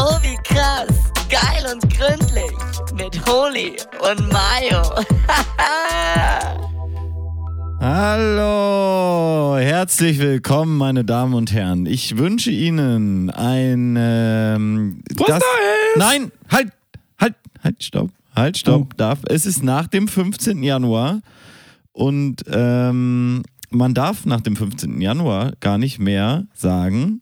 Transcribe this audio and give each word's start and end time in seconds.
Oh, 0.00 0.16
wie 0.22 0.36
krass. 0.44 0.86
Geil 1.28 1.66
und 1.72 1.82
gründlich. 1.92 2.52
Mit 2.94 3.20
Holy 3.26 3.76
und 3.98 4.32
Mayo. 4.32 4.94
Hallo, 7.80 9.56
herzlich 9.58 10.20
willkommen, 10.20 10.76
meine 10.76 11.04
Damen 11.04 11.34
und 11.34 11.52
Herren. 11.52 11.86
Ich 11.86 12.16
wünsche 12.16 12.52
Ihnen 12.52 13.30
ein. 13.30 13.96
Ähm, 13.98 15.02
Was 15.16 15.26
das? 15.26 15.42
Nein, 15.96 16.30
halt, 16.48 16.68
halt, 17.20 17.34
halt, 17.64 17.82
stopp, 17.82 18.10
halt, 18.36 18.56
stopp. 18.56 18.86
Oh. 18.92 18.94
Darf. 18.96 19.18
Es 19.28 19.46
ist 19.46 19.64
nach 19.64 19.88
dem 19.88 20.06
15. 20.06 20.62
Januar 20.62 21.22
und 21.90 22.44
ähm, 22.48 23.42
man 23.70 23.94
darf 23.94 24.26
nach 24.26 24.42
dem 24.42 24.54
15. 24.54 25.00
Januar 25.00 25.54
gar 25.58 25.76
nicht 25.76 25.98
mehr 25.98 26.46
sagen, 26.54 27.20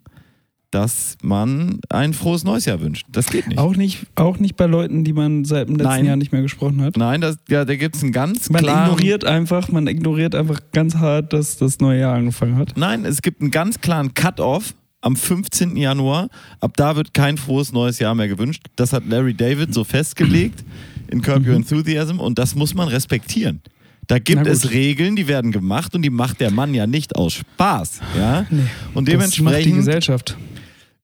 dass 0.77 1.17
man 1.23 1.81
ein 1.89 2.13
frohes 2.13 2.45
neues 2.45 2.67
Jahr 2.67 2.83
wünscht. 2.83 3.07
Das 3.11 3.29
geht 3.29 3.49
nicht. 3.49 3.57
Auch 3.57 3.77
nicht, 3.77 4.07
auch 4.15 4.39
nicht 4.39 4.57
bei 4.57 4.67
Leuten, 4.67 5.05
die 5.05 5.15
man 5.15 5.47
seit 5.47 5.69
dem 5.69 5.77
letzten 5.77 5.89
Nein. 5.89 6.05
Jahr 6.05 6.17
nicht 6.17 6.33
mehr 6.33 6.43
gesprochen 6.43 6.83
hat. 6.83 6.99
Nein, 6.99 7.23
das, 7.23 7.39
ja, 7.49 7.65
da 7.65 7.75
gibt 7.77 7.97
es 7.97 8.03
einen 8.03 8.13
ganz 8.13 8.51
Man 8.51 8.63
klaren. 8.63 8.91
ignoriert 8.93 9.25
einfach, 9.25 9.71
man 9.71 9.87
ignoriert 9.87 10.35
einfach 10.35 10.61
ganz 10.75 10.97
hart, 10.97 11.33
dass 11.33 11.57
das 11.57 11.81
neue 11.81 12.01
Jahr 12.01 12.15
angefangen 12.15 12.57
hat. 12.57 12.75
Nein, 12.77 13.07
es 13.07 13.23
gibt 13.23 13.41
einen 13.41 13.51
ganz 13.51 13.81
klaren 13.81 14.13
Cut-off 14.13 14.75
am 15.01 15.17
15. 15.17 15.79
Januar. 15.79 16.29
Ab 16.61 16.73
da 16.77 16.95
wird 16.95 17.15
kein 17.15 17.39
frohes 17.39 17.73
neues 17.73 17.99
Jahr 17.99 18.15
mehr 18.15 18.29
gewünscht. 18.29 18.67
Das 18.77 18.93
hat 18.93 19.07
Larry 19.09 19.33
David 19.33 19.73
so 19.73 19.83
festgelegt 19.83 20.63
in 21.09 21.23
Curb 21.23 21.47
Your 21.47 21.55
Enthusiasm 21.55 22.21
und 22.21 22.39
das 22.39 22.55
muss 22.55 22.75
man 22.75 22.89
respektieren. 22.89 23.63
Da 24.09 24.19
gibt 24.19 24.47
es 24.47 24.71
Regeln, 24.71 25.17
die 25.17 25.27
werden 25.27 25.51
gemacht 25.53 25.95
und 25.95 26.03
die 26.03 26.11
macht 26.11 26.41
der 26.41 26.51
Mann 26.51 26.75
ja 26.75 26.87
nicht 26.87 27.17
aus 27.17 27.33
Spaß. 27.33 28.01
Ja? 28.17 28.41
Und 28.41 28.49
Das 28.51 28.55
macht 28.95 29.07
die 29.09 29.11
dementsprechend, 29.11 29.77
Gesellschaft. 29.77 30.37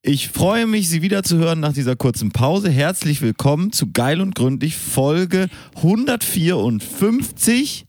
Ich 0.04 0.28
freue 0.30 0.66
mich, 0.66 0.88
Sie 0.88 1.00
wieder 1.02 1.22
zu 1.22 1.38
hören 1.38 1.60
nach 1.60 1.72
dieser 1.72 1.94
kurzen 1.96 2.32
Pause. 2.32 2.68
Herzlich 2.70 3.22
willkommen 3.22 3.70
zu 3.72 3.92
Geil 3.92 4.20
und 4.20 4.34
Gründlich, 4.34 4.74
Folge 4.76 5.46
154. 5.76 7.86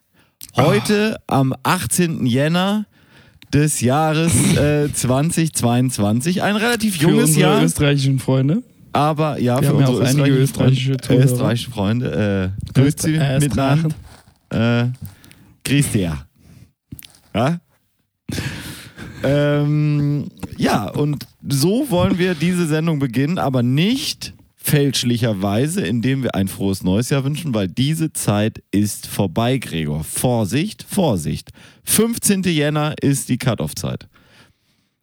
Heute 0.56 1.18
am 1.26 1.56
18. 1.64 2.28
Jänner 2.28 2.86
des 3.52 3.82
Jahres 3.82 4.32
äh, 4.58 4.94
2022. 4.94 6.44
Ein 6.44 6.56
relativ 6.56 6.98
Für 6.98 7.04
junges 7.10 7.30
unsere 7.30 7.42
Jahr, 7.42 7.64
österreichischen 7.64 8.20
Freunde. 8.20 8.62
aber 8.92 9.40
ja, 9.40 9.60
Wir 9.60 9.72
für 9.72 9.80
ja 9.82 9.88
unsere 9.88 10.08
einige 10.08 10.30
österreichischen 10.36 10.94
österreichische 10.94 11.08
Freunde, 11.08 11.26
österreichische 11.26 11.72
Freunde. 11.72 12.54
Äh, 12.76 12.80
grüß 12.80 12.94
Sie 13.00 13.16
Öster- 13.18 13.40
miteinander. 13.40 13.90
Äh, 14.50 14.86
grüß 15.68 15.92
dir. 15.92 16.26
Ja? 17.34 17.60
Ähm, 19.26 20.28
ja, 20.58 20.90
und 20.90 21.26
so 21.48 21.90
wollen 21.90 22.18
wir 22.18 22.36
diese 22.36 22.68
Sendung 22.68 23.00
beginnen, 23.00 23.38
aber 23.38 23.64
nicht 23.64 24.34
fälschlicherweise, 24.56 25.82
indem 25.82 26.24
wir 26.24 26.36
ein 26.36 26.48
frohes 26.48 26.84
neues 26.84 27.10
Jahr 27.10 27.26
wünschen, 27.26 27.54
weil 27.54 27.68
diese 27.68 28.14
Zeit 28.14 28.64
ist 28.72 29.08
vorbei, 29.08 29.58
Gregor. 29.58 30.06
Vorsicht, 30.06 30.84
Vorsicht. 30.84 31.50
15. 31.84 32.44
Jänner 32.44 32.96
ist 33.02 33.28
die 33.28 33.38
Cut-Off-Zeit. 33.38 34.08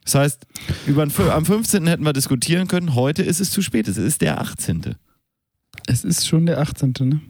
Das 0.03 0.15
heißt, 0.15 0.47
über 0.87 1.05
den, 1.05 1.29
am 1.29 1.45
15. 1.45 1.85
hätten 1.85 2.03
wir 2.03 2.13
diskutieren 2.13 2.67
können, 2.67 2.95
heute 2.95 3.21
ist 3.21 3.39
es 3.39 3.51
zu 3.51 3.61
spät, 3.61 3.87
es 3.87 3.97
ist 3.97 4.21
der 4.21 4.41
18. 4.41 4.95
Es 5.85 6.03
ist 6.03 6.27
schon 6.27 6.47
der 6.47 6.59
18. 6.59 6.93
Ne? 7.01 7.05
Mhm. 7.05 7.21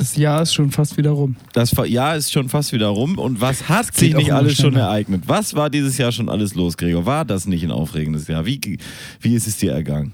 Das 0.00 0.16
Jahr 0.16 0.40
ist 0.40 0.54
schon 0.54 0.70
fast 0.70 0.96
wieder 0.96 1.10
rum. 1.10 1.36
Das 1.52 1.72
Jahr 1.86 2.16
ist 2.16 2.32
schon 2.32 2.48
fast 2.48 2.72
wieder 2.72 2.86
rum 2.86 3.18
und 3.18 3.42
was 3.42 3.68
hat 3.68 3.94
sich 3.94 4.14
nicht 4.14 4.32
alles 4.32 4.56
schon 4.56 4.74
ereignet? 4.74 5.24
Was 5.26 5.54
war 5.54 5.68
dieses 5.68 5.98
Jahr 5.98 6.10
schon 6.10 6.30
alles 6.30 6.54
los, 6.54 6.78
Gregor? 6.78 7.04
War 7.04 7.26
das 7.26 7.44
nicht 7.46 7.62
ein 7.64 7.70
aufregendes 7.70 8.26
Jahr? 8.26 8.46
Wie, 8.46 8.78
wie 9.20 9.34
ist 9.34 9.46
es 9.46 9.58
dir 9.58 9.72
ergangen? 9.72 10.12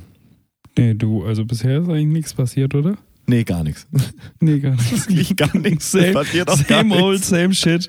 Nee, 0.77 0.95
du, 0.95 1.25
also 1.25 1.45
bisher 1.45 1.79
ist 1.83 1.89
eigentlich 1.89 2.07
nichts 2.09 2.34
passiert, 2.34 2.75
oder? 2.75 2.97
Nee, 3.29 3.45
gar 3.45 3.62
nichts. 3.62 3.87
Nee, 4.41 4.58
gar 4.58 4.73
nichts. 4.73 5.08
Wirklich 5.08 5.36
gar 5.36 5.57
nichts. 5.57 5.92
Same, 5.92 6.07
Es 6.08 6.14
passiert 6.14 6.48
auch 6.51 6.67
gar 6.67 6.79
same 6.80 6.89
nichts. 6.89 7.02
old, 7.02 7.25
same 7.25 7.55
shit. 7.55 7.86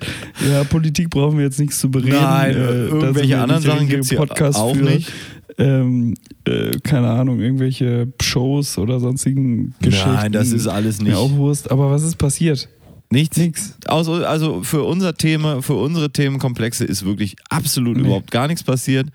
Ja, 0.48 0.62
Politik 0.64 1.10
brauchen 1.10 1.36
wir 1.38 1.44
jetzt 1.46 1.58
nichts 1.58 1.80
zu 1.80 1.90
bereden. 1.90 2.14
Nein, 2.14 2.52
Äh, 2.54 2.86
irgendwelche 2.86 3.40
anderen 3.40 3.62
Sachen 3.62 3.88
gibt 3.88 4.04
es 4.04 4.10
hier 4.10 4.20
auch 4.20 4.74
für. 4.76 4.82
nicht. 4.84 5.12
Ähm, 5.58 6.14
äh, 6.44 6.70
keine 6.82 7.08
Ahnung, 7.10 7.40
irgendwelche 7.40 8.12
Shows 8.22 8.78
oder 8.78 9.00
sonstigen 9.00 9.74
Geschichten. 9.80 10.12
Nein, 10.12 10.32
das 10.32 10.52
ist 10.52 10.66
alles 10.66 11.00
nicht. 11.00 11.12
Mir 11.12 11.18
auch 11.18 11.32
Wurst. 11.32 11.70
Aber 11.70 11.90
was 11.90 12.02
ist 12.04 12.16
passiert? 12.16 12.68
Nichts. 13.10 13.36
Nix. 13.38 13.74
Also, 13.86 14.14
also 14.24 14.62
für 14.62 14.82
unser 14.84 15.14
Thema, 15.14 15.62
für 15.62 15.74
unsere 15.74 16.10
Themenkomplexe 16.12 16.84
ist 16.84 17.04
wirklich 17.04 17.36
absolut 17.48 17.96
Nee. 17.96 18.02
überhaupt 18.04 18.30
gar 18.30 18.46
nichts 18.46 18.62
passiert. 18.62 19.08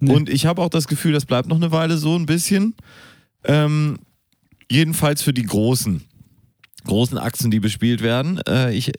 Nee. 0.00 0.12
Und 0.12 0.28
ich 0.28 0.46
habe 0.46 0.60
auch 0.62 0.68
das 0.68 0.86
Gefühl, 0.86 1.12
das 1.12 1.24
bleibt 1.24 1.48
noch 1.48 1.56
eine 1.56 1.72
Weile 1.72 1.96
so 1.96 2.14
ein 2.14 2.26
bisschen. 2.26 2.74
Ähm, 3.44 3.98
jedenfalls 4.70 5.22
für 5.22 5.32
die 5.32 5.44
großen, 5.44 6.02
großen 6.88 7.16
Achsen, 7.18 7.50
die 7.52 7.60
bespielt 7.60 8.02
werden. 8.02 8.40
Äh, 8.48 8.74
ich 8.74 8.90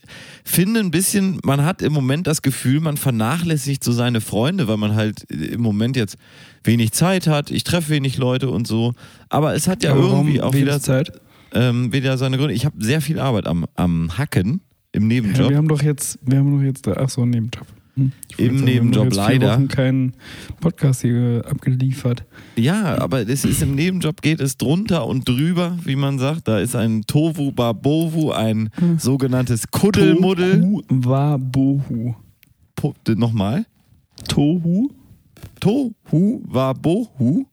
finde 0.46 0.80
ein 0.80 0.92
bisschen, 0.92 1.40
man 1.44 1.66
hat 1.66 1.82
im 1.82 1.92
Moment 1.92 2.26
das 2.28 2.42
Gefühl, 2.42 2.80
man 2.80 2.96
vernachlässigt 2.96 3.84
so 3.84 3.92
seine 3.92 4.22
Freunde, 4.22 4.68
weil 4.70 4.78
man 4.78 4.96
halt 4.96 5.24
im 5.30 5.60
Moment 5.62 5.98
jetzt 5.98 6.16
wenig 6.64 6.94
Zeit 6.94 7.28
hat. 7.28 7.52
Ich 7.52 7.64
treffe 7.66 7.90
wenig 7.90 8.18
Leute 8.18 8.50
und 8.50 8.66
so. 8.68 8.94
Aber 9.28 9.54
es 9.54 9.68
hat 9.68 9.84
ja 9.84 9.92
Aber 9.92 10.02
irgendwie 10.02 10.42
auch 10.42 10.54
wieder, 10.54 10.80
Zeit. 10.80 11.12
ähm, 11.54 11.92
wieder 11.92 12.18
seine 12.18 12.38
Gründe. 12.38 12.54
Ich 12.54 12.66
habe 12.66 12.76
sehr 12.84 13.02
viel 13.02 13.20
Arbeit 13.20 13.46
am, 13.48 13.66
am 13.76 14.18
Hacken 14.18 14.62
im 14.92 15.04
Ja, 15.04 15.08
Nebenjob. 15.08 15.50
wir 15.50 15.58
haben 15.58 15.68
doch 15.68 15.82
jetzt, 15.82 16.18
wir 16.24 16.38
haben 16.40 16.58
doch 16.58 16.64
jetzt, 16.64 16.88
da, 16.88 16.94
ach 16.98 17.10
so, 17.10 17.22
einen 17.22 17.32
Nebenjob. 17.32 17.68
Im 18.38 18.64
Nebenjob 18.64 19.14
leider. 19.14 19.54
Wochen 19.56 19.68
keinen 19.68 20.14
Podcast 20.62 21.02
hier 21.02 21.44
abgeliefert. 21.50 22.26
Ja, 22.56 22.98
aber 23.00 23.28
es 23.28 23.44
ist 23.46 23.62
im 23.62 23.76
Nebenjob 23.76 24.22
geht 24.22 24.40
es 24.40 24.58
drunter 24.58 25.06
und 25.08 25.28
drüber, 25.28 25.78
wie 25.84 25.96
man 25.96 26.20
sagt. 26.20 26.48
Da 26.48 26.60
ist 26.60 26.76
ein 26.76 27.04
Tovu 27.08 27.52
Babovu, 27.52 28.32
ein 28.32 28.70
Hm. 28.76 28.98
sogenanntes 29.00 29.70
Kuddelmuddel. 29.72 30.62
Tohu 30.62 30.82
Wabohu. 30.90 32.16
Nochmal. 33.16 33.66
Tohu? 34.28 34.90
Tohu 35.60 36.42
Wabohu. 36.46 37.46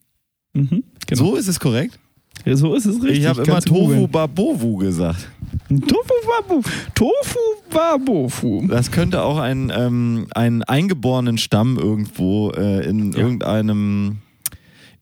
Mhm, 0.54 0.84
genau. 1.06 1.24
So 1.24 1.36
ist 1.36 1.48
es 1.48 1.58
korrekt. 1.60 1.98
Ja, 2.44 2.54
so 2.56 2.74
ist 2.74 2.86
es 2.86 3.02
richtig. 3.02 3.20
ich 3.20 3.26
habe 3.26 3.42
immer 3.42 3.60
googeln. 3.60 4.08
Babovu 4.10 4.76
gesagt. 4.76 5.28
Tofu 5.68 6.14
Wabu. 6.26 6.62
Tofu 6.94 7.38
Wabofu. 7.70 8.66
Das 8.68 8.90
könnte 8.90 9.22
auch 9.22 9.38
ein, 9.38 9.72
ähm, 9.76 10.26
ein 10.34 10.62
eingeborenen 10.62 11.38
Stamm 11.38 11.76
irgendwo 11.76 12.50
äh, 12.52 12.86
in 12.88 13.12
Ja. 13.12 13.18
irgendeinem 13.18 14.18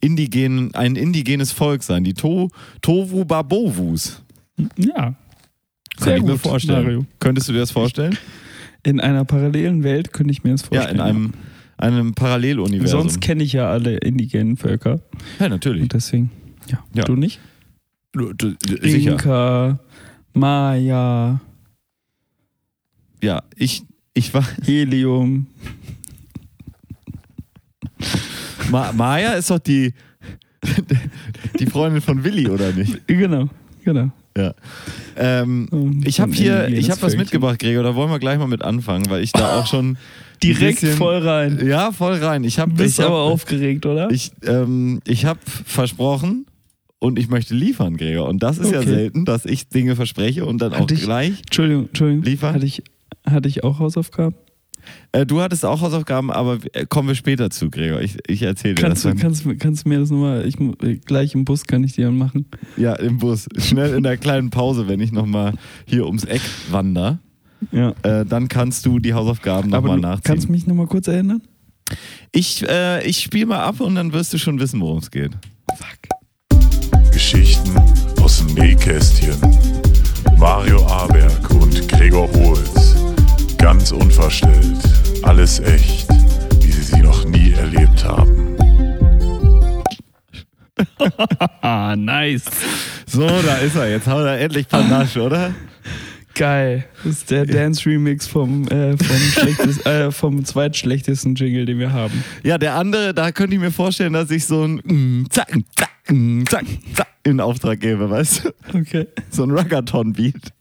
indigenen, 0.01 0.75
ein 0.75 0.97
indigenes 0.97 1.53
Volk 1.53 1.83
sein. 1.83 2.05
Die 2.05 2.15
to 2.15 2.51
Tovu 2.83 3.25
Babovus. 3.25 4.23
Ja. 4.77 4.95
Kann 4.95 5.15
Sehr 5.99 6.17
ich 6.17 6.23
mir 6.23 6.33
gut, 6.33 6.41
vorstellen. 6.41 6.83
Mario. 6.85 7.07
Könntest 7.21 7.49
du 7.49 7.53
dir 7.53 7.61
das 7.61 7.71
vorstellen? 7.71 8.17
In 8.83 9.01
einer 9.01 9.25
parallelen 9.25 9.83
Welt 9.83 10.13
könnte 10.13 10.33
ich 10.33 10.45
mir 10.45 10.51
das 10.53 10.63
Ja, 10.63 10.69
vorstellen. 10.69 10.97
in 10.97 11.01
einem, 11.01 11.33
einem 11.79 12.15
Paralleluniversum. 12.15 13.01
Sonst 13.03 13.21
kenne 13.21 13.43
ich 13.43 13.53
ja 13.53 13.69
alle 13.71 13.97
indigenen 13.99 14.57
Völker. 14.57 15.01
ja, 15.39 15.49
natürlich. 15.49 15.83
Und 15.83 15.93
deswegen, 15.93 16.31
ja. 16.71 16.83
Ja. 16.95 17.05
Du 17.05 17.17
nicht? 17.17 17.41
Du- 18.13 18.33
du- 18.33 18.55
Sicher. 18.83 19.13
Inka, 19.13 19.79
Maya, 20.35 21.41
Ja, 23.23 23.43
ich, 23.57 23.85
ich 24.15 24.35
war. 24.35 24.45
Helium. 24.65 25.47
Ma, 28.71 28.93
Maya 28.93 29.35
ist 29.35 29.51
doch 29.51 29.61
die, 29.61 29.95
die 31.59 31.67
Freundin 31.67 32.03
von 32.03 32.25
Willi, 32.25 32.49
oder 32.49 32.73
nicht? 32.73 33.07
Genau, 33.07 33.49
genau. 33.85 34.11
Ja. 34.37 34.53
Ähm, 35.17 35.69
Und 35.71 36.07
ich 36.09 36.19
habe 36.21 36.33
hier, 36.33 36.67
ich 36.69 36.91
habe 36.91 37.01
was 37.03 37.17
mitgebracht, 37.17 37.61
Gregor. 37.61 37.85
Da 37.85 37.95
wollen 37.95 38.11
wir 38.11 38.19
gleich 38.19 38.39
mal 38.39 38.49
mit 38.49 38.63
anfangen, 38.63 39.09
weil 39.09 39.23
ich 39.23 39.31
da 39.33 39.61
auch 39.61 39.67
schon 39.69 39.97
Direkt 40.43 40.81
bisschen, 40.81 40.97
voll 40.97 41.19
rein. 41.19 41.65
Ja, 41.65 41.93
voll 41.93 42.15
rein. 42.17 42.43
Ich 42.43 42.59
habe, 42.59 42.73
Bist 42.73 42.99
ich 42.99 43.05
aber 43.05 43.23
aufgeregt, 43.23 43.87
oder? 43.87 44.11
ich, 44.11 44.33
ähm, 44.45 45.01
ich 45.07 45.25
habe 45.25 45.39
versprochen 45.65 46.47
und 47.05 47.19
ich 47.19 47.29
möchte 47.29 47.55
liefern, 47.55 47.97
Gregor. 47.97 48.29
Und 48.29 48.43
das 48.43 48.59
ist 48.59 48.73
ja 48.73 48.79
Okay. 48.81 48.89
selten, 48.89 49.25
dass 49.25 49.45
ich 49.45 49.69
Dinge 49.69 49.95
verspreche 49.97 50.45
und 50.47 50.59
dann 50.61 50.73
auch 50.73 50.81
Hatte 50.81 50.95
ich- 50.95 51.03
gleich. 51.03 51.41
Entschuldigung, 51.47 51.87
Entschuldigung. 51.89 52.25
Liefern? 52.25 52.55
Hatte 52.55 52.67
ich, 52.67 52.83
hatte 53.27 53.49
ich 53.49 53.63
auch 53.65 53.79
Hausaufgaben? 53.79 54.35
Äh, 55.13 55.25
du 55.25 55.41
hattest 55.41 55.65
auch 55.65 55.81
Hausaufgaben, 55.81 56.31
aber 56.31 56.59
äh, 56.75 56.85
kommen 56.87 57.09
wir 57.09 57.15
später 57.15 57.49
zu, 57.49 57.71
Gregor. 57.71 58.03
Ich, 58.03 58.19
ich 58.27 58.43
erzähle 58.43 58.75
dir 58.75 58.83
Kannst 58.83 59.05
das 59.05 59.15
du, 59.15 59.19
kannst, 59.21 59.45
du- 59.47 59.57
kannst 59.57 59.85
du 59.85 59.89
mir 59.89 59.99
das 60.01 60.11
nochmal, 60.11 60.47
ich, 60.47 60.59
mu- 60.59 60.75
gleich 61.07 61.35
im 61.35 61.45
Bus 61.47 61.65
kann 61.65 61.83
ich 61.85 61.95
dir 61.95 62.07
dann 62.07 62.19
machen. 62.19 62.47
Ja, 62.77 62.95
im 62.95 63.17
Bus. 63.19 63.47
Schnell 63.57 63.95
in 63.95 64.03
der 64.03 64.19
kleinen 64.19 64.51
Pause, 64.51 64.87
wenn 64.89 65.01
ich 65.01 65.11
nochmal 65.13 65.55
hier 65.87 66.05
ums 66.07 66.25
Eck 66.25 66.43
wandere. 66.71 67.19
Ja. 67.73 67.95
Äh, 68.03 68.27
dann 68.27 68.49
kannst 68.49 68.85
du 68.85 68.99
die 68.99 69.15
Hausaufgaben 69.15 69.71
nochmal 69.71 69.99
nachziehen. 69.99 70.23
kannst 70.25 70.49
du 70.49 70.53
mich 70.53 70.67
nochmal 70.67 70.87
kurz 70.87 71.09
erinnern? 71.09 71.41
ich 72.33 72.63
äh, 72.69 73.07
ich 73.07 73.19
spiele 73.21 73.47
mal 73.47 73.61
ab 73.61 73.81
und 73.81 73.95
dann 73.95 74.13
wirst 74.13 74.33
du 74.35 74.39
schon 74.39 74.59
wissen, 74.61 74.81
worum 74.81 74.99
es 74.99 75.11
geht. 75.11 75.33
Geschichten 77.35 77.77
aus 78.23 78.39
dem 78.39 78.55
Nähkästchen. 78.55 79.35
Mario 80.39 80.87
Aberg 80.87 81.51
und 81.51 81.89
Gregor 81.89 82.29
Holz. 82.33 82.95
Ganz 83.59 83.91
unverstellt. 83.91 84.79
Alles 85.23 85.59
echt, 85.59 86.09
wie 86.61 86.71
sie 86.71 86.83
sie 86.83 87.01
noch 87.01 87.25
nie 87.25 87.53
erlebt 87.53 88.05
haben. 88.05 88.57
Nice. 92.05 92.45
So, 93.07 93.27
da 93.27 93.57
ist 93.57 93.75
er. 93.75 93.91
Jetzt 93.91 94.07
haben 94.07 94.25
wir 94.25 94.39
endlich 94.39 94.69
Panache, 94.69 95.21
oder? 95.21 95.55
Geil. 96.35 96.85
Das 97.03 97.17
ist 97.17 97.31
der 97.33 97.47
Dance-Remix 97.47 98.29
vom, 98.29 98.69
äh, 98.69 98.97
vom, 98.97 99.85
äh, 99.93 100.11
vom 100.13 100.45
zweitschlechtesten 100.45 101.35
Jingle, 101.35 101.67
den 101.67 101.81
wir 101.81 101.93
haben. 101.93 102.25
Ja, 102.45 102.59
der 102.59 102.75
andere, 102.75 103.13
da 103.13 103.33
könnte 103.33 103.55
ich 103.55 103.61
mir 103.61 103.73
vorstellen, 103.73 104.13
dass 104.13 104.31
ich 104.31 104.47
so 104.47 104.63
ein 104.63 104.77
mm, 104.85 105.27
zack, 105.31 105.53
zack, 105.77 105.91
mm, 106.09 106.45
zack, 106.47 106.65
zack 106.95 107.14
in 107.25 107.41
Auftrag 107.41 107.81
gebe, 107.81 108.09
weißt 108.11 108.45
du? 108.45 108.79
Okay. 108.79 109.09
So 109.31 109.43
ein 109.45 109.51
Ruggathon-Beat. 109.51 110.53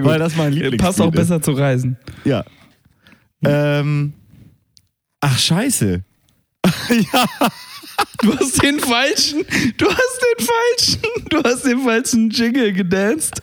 Weil 0.00 0.18
das 0.18 0.36
mein 0.36 0.52
Lieblingslied 0.52 0.80
Passt 0.80 1.00
auch 1.00 1.12
ist. 1.12 1.16
besser 1.16 1.40
zu 1.42 1.52
Reisen. 1.52 1.96
Ja. 2.24 2.44
Ähm. 3.44 4.12
Ach, 5.20 5.38
scheiße. 5.38 6.02
ja, 7.12 7.26
Du 8.22 8.36
hast 8.38 8.62
den 8.62 8.78
falschen, 8.80 9.44
du 9.76 9.86
hast 9.86 10.20
den 10.38 10.46
falschen, 10.46 11.28
du 11.30 11.42
hast 11.42 11.64
den 11.64 11.78
falschen 11.80 12.30
Jingle 12.30 12.72
gedanced. 12.72 13.42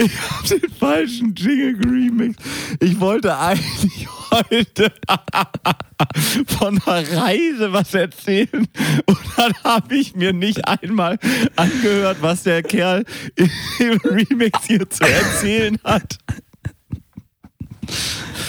ich 0.00 0.10
habe 0.30 0.60
den 0.60 0.70
falschen 0.70 1.34
Jingle 1.34 1.74
geremixed. 1.76 2.40
Ich 2.80 2.98
wollte 3.00 3.36
eigentlich 3.38 4.06
heute 4.30 4.92
von 6.46 6.80
einer 6.86 7.16
Reise 7.16 7.72
was 7.72 7.94
erzählen 7.94 8.66
und 9.06 9.18
dann 9.36 9.52
habe 9.64 9.96
ich 9.96 10.14
mir 10.14 10.32
nicht 10.32 10.66
einmal 10.66 11.18
angehört, 11.56 12.18
was 12.20 12.42
der 12.42 12.62
Kerl 12.62 13.04
im 13.36 13.98
Remix 14.04 14.66
hier 14.66 14.88
zu 14.88 15.04
erzählen 15.04 15.78
hat. 15.84 16.18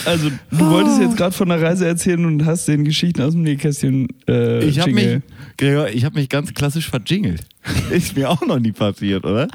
Also, 0.05 0.29
du 0.51 0.69
wolltest 0.69 1.01
jetzt 1.01 1.17
gerade 1.17 1.35
von 1.35 1.51
einer 1.51 1.61
Reise 1.61 1.85
erzählen 1.85 2.23
und 2.25 2.45
hast 2.45 2.67
den 2.67 2.85
Geschichten 2.85 3.21
aus 3.21 3.33
dem 3.33 3.41
Nähkästchen 3.43 4.07
äh, 4.27 4.63
Ich 4.63 4.79
habe 4.79 4.93
mich, 4.93 5.19
Gregor, 5.57 5.89
ich 5.89 6.05
habe 6.05 6.17
mich 6.17 6.29
ganz 6.29 6.53
klassisch 6.53 6.89
verjingelt. 6.89 7.41
Ist 7.91 8.15
mir 8.15 8.29
auch 8.29 8.41
noch 8.41 8.59
nie 8.59 8.71
passiert, 8.71 9.25
oder? 9.25 9.47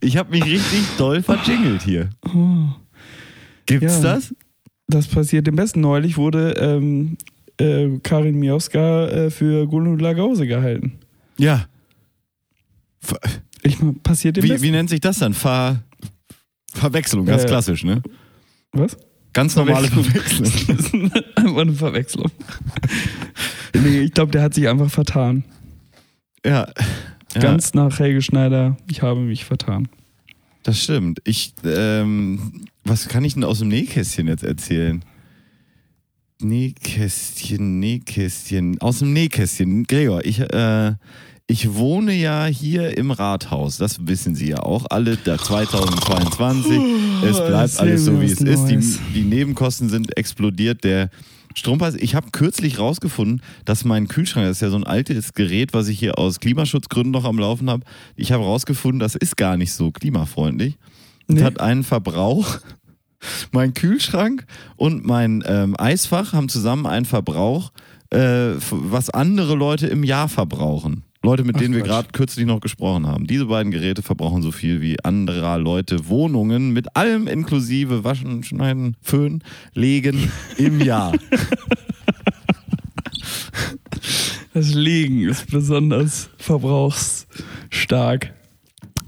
Ich 0.00 0.16
habe 0.18 0.30
mich 0.32 0.44
richtig 0.44 0.82
doll 0.98 1.22
verjingelt 1.22 1.82
hier. 1.82 2.10
Gibt's 3.64 3.96
Ja. 3.96 4.14
das? 4.14 4.34
Das 4.88 5.08
passiert 5.08 5.46
dem 5.46 5.56
besten. 5.56 5.80
Neulich 5.80 6.16
wurde 6.16 6.52
ähm, 6.52 7.16
äh, 7.58 7.98
Karin 8.02 8.38
Mioska 8.38 9.06
äh, 9.08 9.30
für 9.30 9.66
Gulu 9.66 9.96
Lagause 9.96 10.46
gehalten. 10.46 10.98
Ja. 11.38 11.66
Ich 13.62 13.80
mein, 13.80 14.00
passiert 14.00 14.36
dem 14.36 14.44
wie, 14.44 14.48
besten. 14.48 14.62
wie 14.62 14.70
nennt 14.70 14.90
sich 14.90 15.00
das 15.00 15.18
dann? 15.18 15.34
Ver 15.34 15.82
Verwechslung, 16.72 17.24
ganz 17.24 17.44
Äh, 17.44 17.46
klassisch, 17.46 17.84
ne? 17.84 18.02
Was? 18.72 18.96
Ganz 19.32 19.56
normale 19.56 19.88
Verwechslung. 19.88 21.10
Einfach 21.34 21.60
eine 21.60 21.72
Verwechslung. 21.72 22.30
nee, 23.74 24.00
ich 24.00 24.12
glaube, 24.12 24.32
der 24.32 24.42
hat 24.42 24.54
sich 24.54 24.68
einfach 24.68 24.90
vertan. 24.90 25.44
Ja. 26.44 26.68
ja. 27.34 27.40
Ganz 27.40 27.74
nach 27.74 27.98
Helge 27.98 28.22
Schneider, 28.22 28.76
ich 28.90 29.02
habe 29.02 29.20
mich 29.20 29.44
vertan. 29.44 29.88
Das 30.66 30.82
stimmt. 30.82 31.20
Ich, 31.22 31.54
ähm, 31.64 32.64
was 32.82 33.06
kann 33.06 33.22
ich 33.22 33.34
denn 33.34 33.44
aus 33.44 33.60
dem 33.60 33.68
Nähkästchen 33.68 34.26
jetzt 34.26 34.42
erzählen? 34.42 35.04
Nähkästchen, 36.42 37.78
Nähkästchen. 37.78 38.80
Aus 38.80 38.98
dem 38.98 39.12
Nähkästchen. 39.12 39.84
Gregor, 39.84 40.24
ich, 40.24 40.40
äh, 40.40 40.94
ich 41.46 41.74
wohne 41.74 42.14
ja 42.14 42.46
hier 42.46 42.98
im 42.98 43.12
Rathaus. 43.12 43.76
Das 43.76 44.08
wissen 44.08 44.34
Sie 44.34 44.48
ja 44.48 44.58
auch 44.64 44.86
alle. 44.90 45.16
Da 45.16 45.38
2022. 45.38 46.80
es 47.22 47.36
bleibt 47.36 47.78
alles 47.78 48.04
so, 48.04 48.20
wie 48.20 48.26
es 48.26 48.40
ist. 48.40 48.66
Die, 48.66 48.98
die 49.14 49.22
Nebenkosten 49.22 49.88
sind 49.88 50.16
explodiert. 50.16 50.82
Der 50.82 51.10
Strompreis. 51.56 51.94
Ich 51.94 52.14
habe 52.14 52.30
kürzlich 52.32 52.78
rausgefunden, 52.78 53.40
dass 53.64 53.84
mein 53.84 54.08
Kühlschrank, 54.08 54.46
das 54.46 54.58
ist 54.58 54.60
ja 54.60 54.70
so 54.70 54.76
ein 54.76 54.84
altes 54.84 55.32
Gerät, 55.32 55.72
was 55.72 55.88
ich 55.88 55.98
hier 55.98 56.18
aus 56.18 56.38
Klimaschutzgründen 56.40 57.10
noch 57.12 57.24
am 57.24 57.38
Laufen 57.38 57.70
habe. 57.70 57.82
Ich 58.14 58.30
habe 58.30 58.44
rausgefunden, 58.44 59.00
das 59.00 59.14
ist 59.14 59.36
gar 59.36 59.56
nicht 59.56 59.72
so 59.72 59.90
klimafreundlich. 59.90 60.76
Und 61.28 61.36
Nee. 61.36 61.42
hat 61.42 61.58
einen 61.60 61.82
Verbrauch. 61.82 62.58
Mein 63.50 63.72
Kühlschrank 63.72 64.44
und 64.76 65.04
mein 65.06 65.42
ähm, 65.46 65.74
Eisfach 65.78 66.34
haben 66.34 66.50
zusammen 66.50 66.86
einen 66.86 67.06
Verbrauch, 67.06 67.72
äh, 68.10 68.52
was 68.70 69.08
andere 69.10 69.54
Leute 69.56 69.86
im 69.86 70.04
Jahr 70.04 70.28
verbrauchen. 70.28 71.02
Leute, 71.26 71.42
mit 71.42 71.56
Ach, 71.56 71.60
denen 71.60 71.74
wir 71.74 71.82
gerade 71.82 72.06
kürzlich 72.12 72.46
noch 72.46 72.60
gesprochen 72.60 73.08
haben. 73.08 73.26
Diese 73.26 73.46
beiden 73.46 73.72
Geräte 73.72 74.00
verbrauchen 74.00 74.42
so 74.42 74.52
viel 74.52 74.80
wie 74.80 75.02
anderer 75.02 75.58
Leute 75.58 76.08
Wohnungen 76.08 76.70
mit 76.70 76.94
allem 76.94 77.26
inklusive 77.26 78.04
Waschen, 78.04 78.44
Schneiden, 78.44 78.96
Föhn, 79.02 79.42
Legen 79.74 80.30
im 80.56 80.80
Jahr. 80.84 81.14
Das 84.54 84.72
Liegen 84.72 85.28
ist 85.28 85.50
besonders 85.50 86.30
verbrauchsstark. 86.38 88.32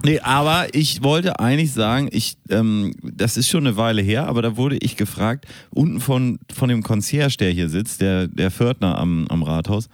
Nee, 0.05 0.19
aber 0.19 0.75
ich 0.75 1.05
wollte 1.05 1.39
eigentlich 1.39 1.73
sagen, 1.73 2.09
ich, 2.11 2.37
ähm, 2.51 2.95
das 3.03 3.37
ist 3.37 3.49
schon 3.49 3.65
eine 3.65 3.77
Weile 3.77 4.03
her, 4.03 4.27
aber 4.27 4.43
da 4.43 4.57
wurde 4.57 4.77
ich 4.81 4.97
gefragt, 4.97 5.47
unten 5.71 6.01
von, 6.01 6.41
von 6.53 6.69
dem 6.69 6.83
Concierge, 6.83 7.37
der 7.37 7.53
hier 7.53 7.69
sitzt, 7.69 8.01
der, 8.01 8.27
der 8.27 8.51
Pförtner 8.51 8.99
am, 8.99 9.27
am 9.29 9.45
Rathaus, 9.45 9.89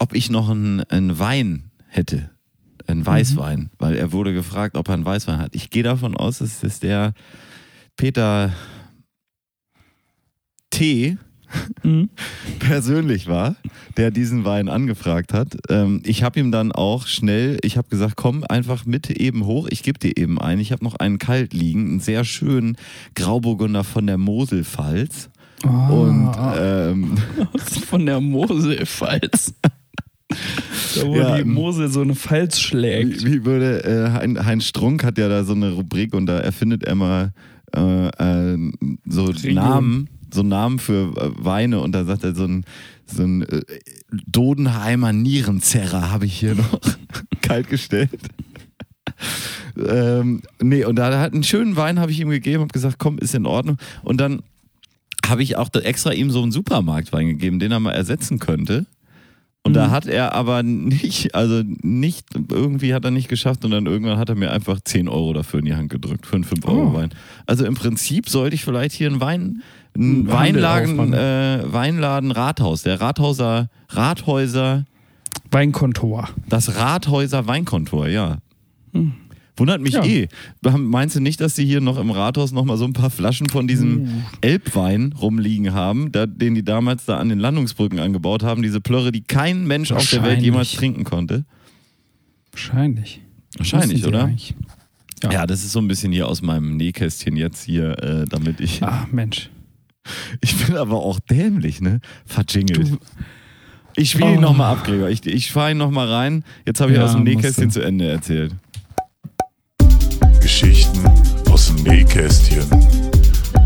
ob 0.00 0.14
ich 0.14 0.30
noch 0.30 0.48
einen, 0.48 0.80
einen 0.84 1.18
Wein 1.18 1.70
hätte. 1.86 2.30
Einen 2.86 3.06
Weißwein, 3.06 3.70
weil 3.78 3.94
er 3.94 4.10
wurde 4.10 4.34
gefragt, 4.34 4.76
ob 4.76 4.88
er 4.88 4.94
einen 4.94 5.04
Weißwein 5.04 5.38
hat. 5.38 5.54
Ich 5.54 5.70
gehe 5.70 5.84
davon 5.84 6.16
aus, 6.16 6.38
dass 6.38 6.64
es 6.64 6.80
der 6.80 7.12
Peter 7.96 8.52
T. 10.70 11.16
Mhm. 11.82 12.08
persönlich 12.58 13.26
war, 13.26 13.56
der 13.96 14.10
diesen 14.10 14.44
Wein 14.44 14.68
angefragt 14.68 15.32
hat. 15.32 15.56
Ähm, 15.68 16.00
ich 16.04 16.22
habe 16.22 16.40
ihm 16.40 16.50
dann 16.50 16.72
auch 16.72 17.06
schnell, 17.06 17.58
ich 17.62 17.76
habe 17.76 17.88
gesagt, 17.88 18.16
komm 18.16 18.44
einfach 18.44 18.86
mit 18.86 19.10
eben 19.10 19.44
hoch, 19.44 19.68
ich 19.70 19.82
gebe 19.82 19.98
dir 19.98 20.16
eben 20.16 20.40
einen. 20.40 20.60
Ich 20.60 20.72
habe 20.72 20.84
noch 20.84 20.96
einen 20.96 21.18
kalt 21.18 21.52
liegen, 21.52 21.86
einen 21.88 22.00
sehr 22.00 22.24
schönen 22.24 22.76
Grauburgunder 23.14 23.84
von 23.84 24.06
der 24.06 24.16
Moselpfalz. 24.16 25.28
Und 25.62 26.32
ähm, 26.56 27.18
von 27.86 28.06
der 28.06 28.20
Moselpfalz. 28.20 29.54
Da 30.96 31.06
wo 31.06 31.14
Ja, 31.14 31.36
die 31.36 31.42
ähm, 31.42 31.52
Mosel 31.52 31.88
so 31.88 32.00
eine 32.00 32.16
Falz 32.16 32.58
schlägt. 32.58 33.24
wie, 33.24 33.32
wie 33.32 33.44
würde 33.44 33.84
äh, 33.84 34.10
hein, 34.10 34.44
Heinz 34.44 34.64
Strunk 34.64 35.04
hat 35.04 35.18
ja 35.18 35.28
da 35.28 35.44
so 35.44 35.52
eine 35.52 35.72
Rubrik 35.72 36.14
und 36.14 36.26
da 36.26 36.38
erfindet 36.38 36.82
er 36.82 36.96
mal 36.96 37.32
äh, 37.76 38.08
äh, 38.08 38.72
so 39.06 39.26
Region. 39.26 39.54
Namen, 39.54 40.08
so 40.32 40.42
Namen 40.42 40.78
für 40.78 41.12
äh, 41.16 41.30
Weine 41.36 41.80
und 41.80 41.92
da 41.92 42.04
sagt 42.04 42.24
er 42.24 42.34
so 42.34 42.44
ein 42.44 42.64
so 43.06 43.22
ein 43.22 43.42
äh, 43.42 43.62
Dodenheimer 44.26 45.12
Nierenzerrer 45.12 46.10
habe 46.10 46.26
ich 46.26 46.38
hier 46.38 46.54
noch 46.54 46.80
kalt 47.42 47.68
gestellt. 47.68 48.10
ähm, 49.88 50.42
nee, 50.60 50.84
und 50.84 50.96
da 50.96 51.20
hat 51.20 51.32
einen 51.32 51.42
schönen 51.42 51.76
Wein 51.76 51.98
habe 51.98 52.12
ich 52.12 52.20
ihm 52.20 52.30
gegeben, 52.30 52.62
habe 52.62 52.72
gesagt, 52.72 52.98
komm, 52.98 53.18
ist 53.18 53.34
in 53.34 53.46
Ordnung. 53.46 53.78
Und 54.02 54.20
dann 54.20 54.42
habe 55.26 55.42
ich 55.42 55.56
auch 55.56 55.68
extra 55.74 56.12
ihm 56.12 56.30
so 56.30 56.42
einen 56.42 56.52
Supermarktwein 56.52 57.26
gegeben, 57.28 57.58
den 57.58 57.72
er 57.72 57.80
mal 57.80 57.92
ersetzen 57.92 58.38
könnte. 58.38 58.86
Und 59.62 59.74
da 59.74 59.88
Mhm. 59.88 59.90
hat 59.90 60.06
er 60.06 60.34
aber 60.34 60.62
nicht, 60.62 61.34
also 61.34 61.62
nicht, 61.82 62.26
irgendwie 62.50 62.94
hat 62.94 63.04
er 63.04 63.10
nicht 63.10 63.28
geschafft 63.28 63.64
und 63.64 63.70
dann 63.72 63.86
irgendwann 63.86 64.16
hat 64.18 64.30
er 64.30 64.34
mir 64.34 64.50
einfach 64.50 64.80
10 64.82 65.06
Euro 65.08 65.32
dafür 65.34 65.58
in 65.60 65.66
die 65.66 65.74
Hand 65.74 65.90
gedrückt, 65.90 66.24
für 66.26 66.36
einen 66.36 66.44
5 66.44 66.66
Euro 66.66 66.88
Oh. 66.90 66.94
Wein. 66.94 67.10
Also 67.46 67.66
im 67.66 67.74
Prinzip 67.74 68.28
sollte 68.30 68.54
ich 68.54 68.64
vielleicht 68.64 68.94
hier 68.94 69.08
einen 69.08 69.20
Wein, 69.20 69.62
Einen 69.94 70.30
Weinlagen, 70.30 71.12
äh, 71.12 71.62
Weinladen 71.66 72.30
Rathaus, 72.30 72.82
der 72.82 73.00
Rathauser, 73.00 73.68
Rathäuser, 73.90 74.84
Weinkontor. 75.50 76.28
das 76.48 76.76
Rathäuser 76.76 77.46
Weinkontor, 77.46 78.08
ja. 78.08 78.38
Hm. 78.92 79.12
Wundert 79.56 79.80
mich 79.82 79.94
Ja. 79.94 80.04
eh. 80.04 80.28
Meinst 80.78 81.16
du 81.16 81.20
nicht, 81.20 81.40
dass 81.40 81.54
sie 81.56 81.66
hier 81.66 81.80
noch 81.80 81.98
im 81.98 82.10
Rathaus 82.10 82.52
noch 82.52 82.64
mal 82.64 82.76
so 82.78 82.84
ein 82.84 82.92
paar 82.92 83.10
Flaschen 83.10 83.48
von 83.48 83.66
diesem 83.68 84.00
Uh. 84.02 84.08
Elbwein 84.40 85.12
rumliegen 85.20 85.72
haben, 85.74 86.12
da, 86.12 86.26
den 86.26 86.54
die 86.54 86.64
damals 86.64 87.04
da 87.04 87.18
an 87.18 87.28
den 87.28 87.38
Landungsbrücken 87.38 87.98
angebaut 87.98 88.42
haben? 88.42 88.62
Diese 88.62 88.80
Plörre, 88.80 89.12
die 89.12 89.22
kein 89.22 89.66
Mensch 89.66 89.92
auf 89.92 90.08
der 90.10 90.22
Welt 90.22 90.40
jemals 90.40 90.72
trinken 90.72 91.04
konnte. 91.04 91.44
Wahrscheinlich. 92.52 93.20
Wahrscheinlich, 93.56 94.06
oder? 94.06 94.30
Ja. 95.22 95.30
Ja. 95.32 95.46
das 95.46 95.64
ist 95.64 95.72
so 95.72 95.80
ein 95.80 95.88
bisschen 95.88 96.12
hier 96.12 96.28
aus 96.28 96.40
meinem 96.42 96.76
Nähkästchen 96.76 97.36
jetzt 97.36 97.62
hier, 97.62 97.98
äh, 98.02 98.24
damit 98.26 98.60
ich. 98.60 98.82
Ah, 98.82 99.06
Mensch. 99.12 99.50
Ich 100.40 100.56
bin 100.64 100.76
aber 100.76 100.96
auch 100.96 101.20
dämlich, 101.20 101.80
ne? 101.80 102.00
Verjingelt. 102.24 102.92
Du- 102.92 102.98
ich 103.96 104.10
spiele 104.12 104.32
ihn 104.32 104.38
Oh. 104.38 104.42
nochmal 104.42 104.76
ab, 104.76 104.84
Gregor. 104.84 105.10
Ich, 105.10 105.26
ich 105.26 105.50
fahre 105.52 105.72
ihn 105.72 105.76
nochmal 105.78 106.08
rein. 106.08 106.44
Jetzt 106.64 106.80
habe 106.80 106.92
ich 106.92 106.96
Ja, 106.98 107.04
aus 107.04 107.12
dem 107.12 107.24
Nähkästchen 107.24 107.70
zu 107.70 107.80
Ende 107.82 108.08
erzählt. 108.08 108.54
Geschichten 110.60 111.00
aus 111.50 111.68
dem 111.68 111.76
Nähkästchen. 111.84 112.66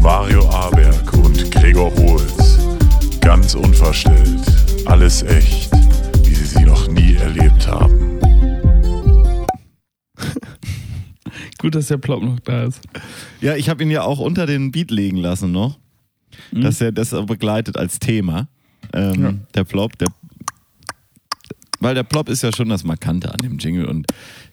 Mario 0.00 0.48
Aberg 0.50 1.12
und 1.14 1.50
Gregor 1.50 1.92
Holz. 1.96 2.60
Ganz 3.20 3.56
unverstellt. 3.56 4.40
Alles 4.86 5.24
echt, 5.24 5.72
wie 6.24 6.32
sie 6.34 6.44
sie 6.44 6.62
noch 6.62 6.86
nie 6.86 7.14
erlebt 7.16 7.66
haben. 7.66 8.20
Gut, 11.58 11.74
dass 11.74 11.88
der 11.88 11.96
Plop 11.98 12.22
noch 12.22 12.38
da 12.38 12.62
ist. 12.62 12.80
Ja, 13.40 13.56
ich 13.56 13.68
habe 13.68 13.82
ihn 13.82 13.90
ja 13.90 14.02
auch 14.02 14.20
unter 14.20 14.46
den 14.46 14.70
Beat 14.70 14.92
legen 14.92 15.16
lassen 15.16 15.50
noch, 15.50 15.80
Mhm. 16.52 16.60
dass 16.60 16.80
er 16.80 16.92
das 16.92 17.10
begleitet 17.26 17.76
als 17.76 17.98
Thema. 17.98 18.46
Ähm, 18.92 19.20
Ja. 19.24 19.34
Der 19.56 19.64
Plop, 19.64 19.98
der 19.98 20.06
Weil 21.80 21.94
der 21.96 22.04
Plop 22.04 22.28
ist 22.30 22.42
ja 22.42 22.50
schon 22.54 22.68
das 22.70 22.82
Markante 22.84 23.30
an 23.32 23.38
dem 23.42 23.58
Jingle 23.58 23.84
und 23.86 24.06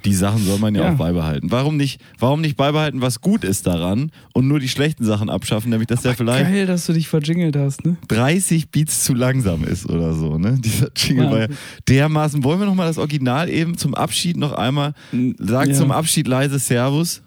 die 0.06 0.14
Sachen 0.14 0.44
soll 0.46 0.58
man 0.60 0.74
ja, 0.76 0.84
Ja. 0.84 0.94
auch 0.94 0.98
beibehalten. 0.98 1.52
Warum 1.52 1.78
nicht, 1.78 2.02
warum 2.20 2.42
nicht 2.42 2.58
beibehalten, 2.58 3.02
was 3.02 3.22
gut 3.22 3.44
ist 3.44 3.68
daran 3.68 4.12
und 4.34 4.48
nur 4.48 4.60
die 4.60 4.70
schlechten 4.70 5.04
Sachen 5.06 5.30
abschaffen, 5.30 5.70
nämlich 5.70 5.88
dass 5.88 6.02
der 6.02 6.16
vielleicht 6.16 6.46
Geil, 6.50 6.66
dass 6.66 6.86
du 6.86 6.94
dich 6.94 7.08
verjingelt 7.08 7.56
hast, 7.56 7.86
ne? 7.86 7.98
30 8.08 8.70
Beats 8.70 9.04
zu 9.04 9.14
langsam 9.14 9.64
ist 9.64 9.88
oder 9.90 10.14
so, 10.14 10.38
ne? 10.38 10.58
Dieser 10.64 10.90
Jingle 10.96 11.30
war 11.32 11.40
ja 11.42 11.48
dermaßen. 11.88 12.44
Wollen 12.44 12.60
wir 12.60 12.66
nochmal 12.66 12.88
das 12.88 12.98
Original 12.98 13.50
eben 13.50 13.78
zum 13.78 13.94
Abschied 13.96 14.38
noch 14.38 14.54
einmal? 14.54 14.94
Sag 15.38 15.68
Ja. 15.70 15.74
zum 15.74 15.92
Abschied 15.92 16.28
leise 16.28 16.60
Servus. 16.60 17.22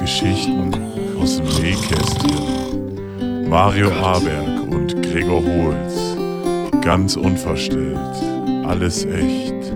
Geschichten 0.00 0.72
aus 1.20 1.36
dem 1.38 1.46
Nähkästchen. 1.62 3.48
Mario 3.48 3.90
Aberg 3.92 4.62
und 4.70 5.02
Gregor 5.02 5.42
Holz. 5.44 6.16
Ganz 6.82 7.16
unverstellt. 7.16 7.96
Alles 8.64 9.04
echt, 9.04 9.74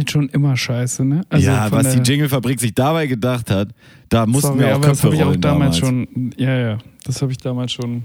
halt 0.00 0.10
schon 0.10 0.28
immer 0.30 0.56
scheiße, 0.56 1.04
ne? 1.04 1.22
Also 1.28 1.46
ja, 1.46 1.70
was 1.70 1.92
die 1.94 1.98
Jingle-Fabrik 2.10 2.60
sich 2.60 2.74
dabei 2.74 3.06
gedacht 3.06 3.50
hat, 3.50 3.68
da 4.08 4.26
mussten 4.26 4.48
Sorry, 4.48 4.60
wir 4.60 4.76
auch 4.76 4.80
das 4.80 5.00
Köpfe 5.00 5.06
habe 5.06 5.14
ich 5.16 5.22
auch 5.22 5.36
damals, 5.36 5.78
damals. 5.80 6.06
schon. 6.08 6.34
Ja, 6.36 6.58
ja, 6.58 6.78
das 7.04 7.22
habe 7.22 7.32
ich 7.32 7.38
damals 7.38 7.72
schon 7.72 8.04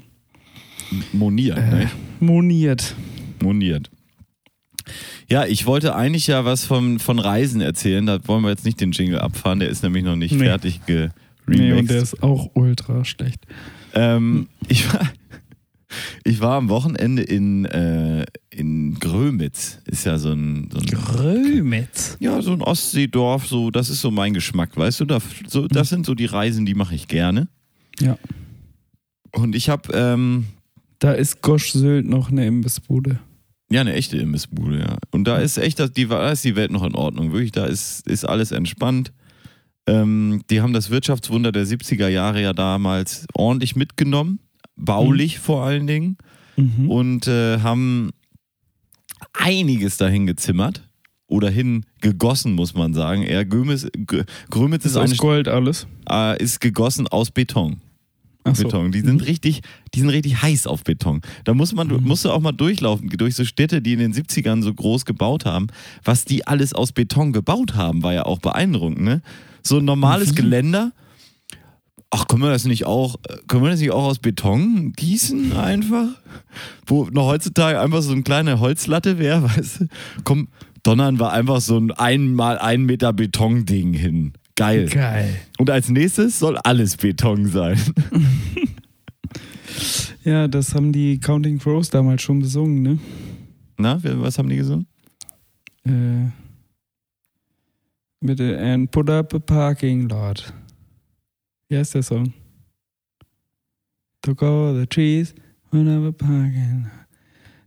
Moniert, 1.14 1.58
äh, 1.58 1.62
ne? 1.62 1.92
moniert. 2.20 2.96
Moniert. 3.42 3.90
Ja, 5.28 5.46
ich 5.46 5.66
wollte 5.66 5.96
eigentlich 5.96 6.28
ja 6.28 6.46
was 6.46 6.64
von, 6.66 7.00
von 7.00 7.18
Reisen 7.18 7.60
erzählen. 7.62 8.06
Da 8.06 8.20
wollen 8.28 8.44
wir 8.44 8.50
jetzt 8.52 8.66
nicht 8.66 8.80
den 8.80 8.92
Jingle 8.92 9.20
abfahren. 9.20 9.60
Der 9.60 9.70
ist 9.70 9.82
nämlich 9.82 10.04
noch 10.04 10.16
nicht 10.16 10.34
Nee. 10.34 10.46
fertig 10.46 10.82
Nee, 10.88 11.10
geremixed. 11.48 11.80
und 11.80 11.90
der 11.90 12.02
ist 12.02 12.24
auch 12.24 12.52
ultra 12.54 13.04
schlecht. 13.04 13.40
Ähm, 13.96 14.48
ich, 14.68 14.94
war, 14.94 15.02
ich 16.24 16.40
war 16.42 16.56
am 16.56 16.70
Wochenende 16.70 17.22
in, 17.22 17.66
äh, 17.66 18.26
in 18.50 18.96
Grömitz. 19.00 19.80
Ist 19.86 20.06
ja 20.06 20.18
so 20.18 20.32
ein, 20.32 20.70
so 20.72 20.80
ein 20.80 20.86
Grömitz. 20.86 22.18
ja, 22.20 22.42
so 22.42 22.54
ein 22.54 22.62
Ostseedorf, 22.62 23.48
so, 23.48 23.72
das 23.72 23.90
ist 23.90 24.02
so 24.02 24.12
mein 24.12 24.34
Geschmack, 24.34 24.76
weißt 24.76 25.02
du? 25.02 25.06
Da, 25.06 25.20
so, 25.48 25.68
das 25.68 25.90
sind 25.90 26.06
so 26.06 26.16
die 26.16 26.26
Reisen, 26.26 26.66
die 26.66 26.76
mache 26.76 26.96
ich 26.96 27.08
gerne. 27.08 27.48
Ja. 28.00 28.18
Und 29.32 29.56
ich 29.56 29.70
habe 29.70 29.92
ähm, 29.94 30.46
Da 31.00 31.12
ist 31.12 31.42
Gosch 31.42 31.72
Sylt 31.72 32.08
noch 32.08 32.32
eine 32.32 32.46
Imbissbude. 32.48 33.20
ja 33.70 33.82
eine 33.82 33.94
echte 33.94 34.18
Imbissbude, 34.18 34.80
ja. 34.80 34.98
Und 35.12 35.26
da 35.26 35.38
ist 35.38 35.58
echt, 35.58 35.80
die, 35.98 36.08
da 36.08 36.32
ist 36.32 36.44
die 36.44 36.56
Welt 36.56 36.72
noch 36.72 36.84
in 36.84 36.96
Ordnung, 36.96 37.32
wirklich. 37.34 37.52
Da 37.52 37.66
ist, 37.66 38.08
ist 38.08 38.24
alles 38.24 38.52
entspannt. 38.52 39.12
Ähm, 39.88 40.42
die 40.50 40.62
haben 40.62 40.74
das 40.74 40.90
Wirtschaftswunder 40.90 41.52
der 41.52 41.66
70er 41.66 42.08
Jahre 42.08 42.42
ja 42.42 42.54
damals 42.54 43.26
ordentlich 43.34 43.76
mitgenommen, 43.76 44.40
baulich 44.76 45.40
vor 45.40 45.64
allen 45.64 45.88
Dingen. 45.88 46.18
Mhm. 46.58 46.90
und 46.90 47.28
äh, 47.28 47.60
haben 47.60 48.12
einiges 49.34 49.98
dahin 49.98 50.26
gezimmert 50.28 50.88
oder 51.28 51.50
hingegossen, 51.50 52.54
muss 52.54 52.74
man 52.76 52.94
sagen. 52.94 53.24
Eher 53.24 53.46
Gömis, 53.46 53.88
G- 53.94 54.24
Grömitz 54.50 54.86
ist, 54.86 54.92
ist 54.92 54.98
aus 54.98 55.18
Gold 55.18 55.48
alles. 55.48 55.88
äh, 56.10 56.42
ist 56.42 56.62
gegossen 56.62 57.08
aus 57.08 57.32
Beton. 57.32 57.82
So. 58.54 58.64
Beton. 58.66 58.92
Die 58.92 59.02
sind 59.02 59.26
richtig, 59.26 59.62
die 59.96 60.02
sind 60.02 60.10
richtig 60.10 60.42
heiß 60.44 60.68
auf 60.68 60.84
Beton. 60.84 61.22
Da 61.46 61.56
muss 61.56 61.74
man, 61.74 61.88
Mhm. 61.88 62.04
musst 62.04 62.26
du 62.26 62.30
auch 62.30 62.42
mal 62.42 62.52
durchlaufen, 62.52 63.10
durch 63.10 63.34
so 63.36 63.44
Städte, 63.44 63.82
die 63.82 63.94
in 63.94 64.00
den 64.00 64.14
70ern 64.14 64.62
so 64.62 64.72
groß 64.72 65.06
gebaut 65.06 65.46
haben. 65.46 65.66
Was 66.04 66.26
die 66.26 66.46
alles 66.46 66.72
aus 66.74 66.92
Beton 66.92 67.34
gebaut 67.34 67.74
haben, 67.74 68.04
war 68.04 68.14
ja 68.14 68.24
auch 68.28 68.38
beeindruckend, 68.40 69.02
ne? 69.02 69.22
So 69.64 69.80
ein 69.80 69.86
normales 69.86 70.32
Wie? 70.32 70.36
Geländer. 70.36 70.92
Ach, 72.18 72.28
können 72.28 72.44
wir 72.44 72.50
das 72.50 72.64
nicht 72.64 72.86
auch, 72.86 73.18
können 73.50 73.64
wir 73.64 73.72
das 73.72 73.82
nicht 73.82 73.92
auch 73.92 74.06
aus 74.06 74.20
Beton 74.20 74.94
gießen 74.94 75.52
einfach? 75.52 76.08
Wo 76.86 77.10
noch 77.12 77.26
heutzutage 77.26 77.78
einfach 77.82 78.02
so 78.02 78.14
eine 78.14 78.24
kleine 78.24 78.62
Holzlatte 78.62 79.20
wäre, 79.20 79.44
weißt 79.58 79.82
du? 79.82 79.88
Komm, 80.24 80.48
donnern 80.84 81.20
wir 81.20 81.34
einfach 81.34 81.60
so 81.60 81.78
ein 81.78 81.92
einmal 81.92 82.58
ein 82.58 82.86
Meter 82.86 83.12
Betonding 83.12 83.92
hin. 83.92 84.32
Geil. 84.56 84.88
Geil. 84.88 85.36
Und 85.58 85.70
als 85.70 85.90
nächstes 85.90 86.40
soll 86.40 86.58
alles 86.58 86.98
Beton 86.98 87.48
sein. 87.48 87.78
Ja, 90.24 90.48
das 90.48 90.74
haben 90.74 90.92
die 90.92 91.20
Counting 91.20 91.60
Crows 91.60 91.92
damals 91.92 92.24
schon 92.24 92.40
besungen, 92.40 92.82
ne? 92.82 92.98
Na, 93.78 94.00
was 94.02 94.40
haben 94.40 94.50
die 94.50 94.56
gesungen? 94.56 94.88
Äh, 95.86 96.32
mit 98.22 98.42
and 98.42 98.90
put 98.90 99.08
up 99.08 99.36
a 99.36 99.40
parking 99.40 100.10
lot. 100.10 100.52
Wie 101.70 101.78
heißt 101.78 101.96
der 101.96 102.04
Song? 102.04 102.34
Took 104.22 104.42
all 104.44 104.76
the 104.80 104.86
trees, 104.88 105.34
a 105.72 106.12
parking. 106.12 106.90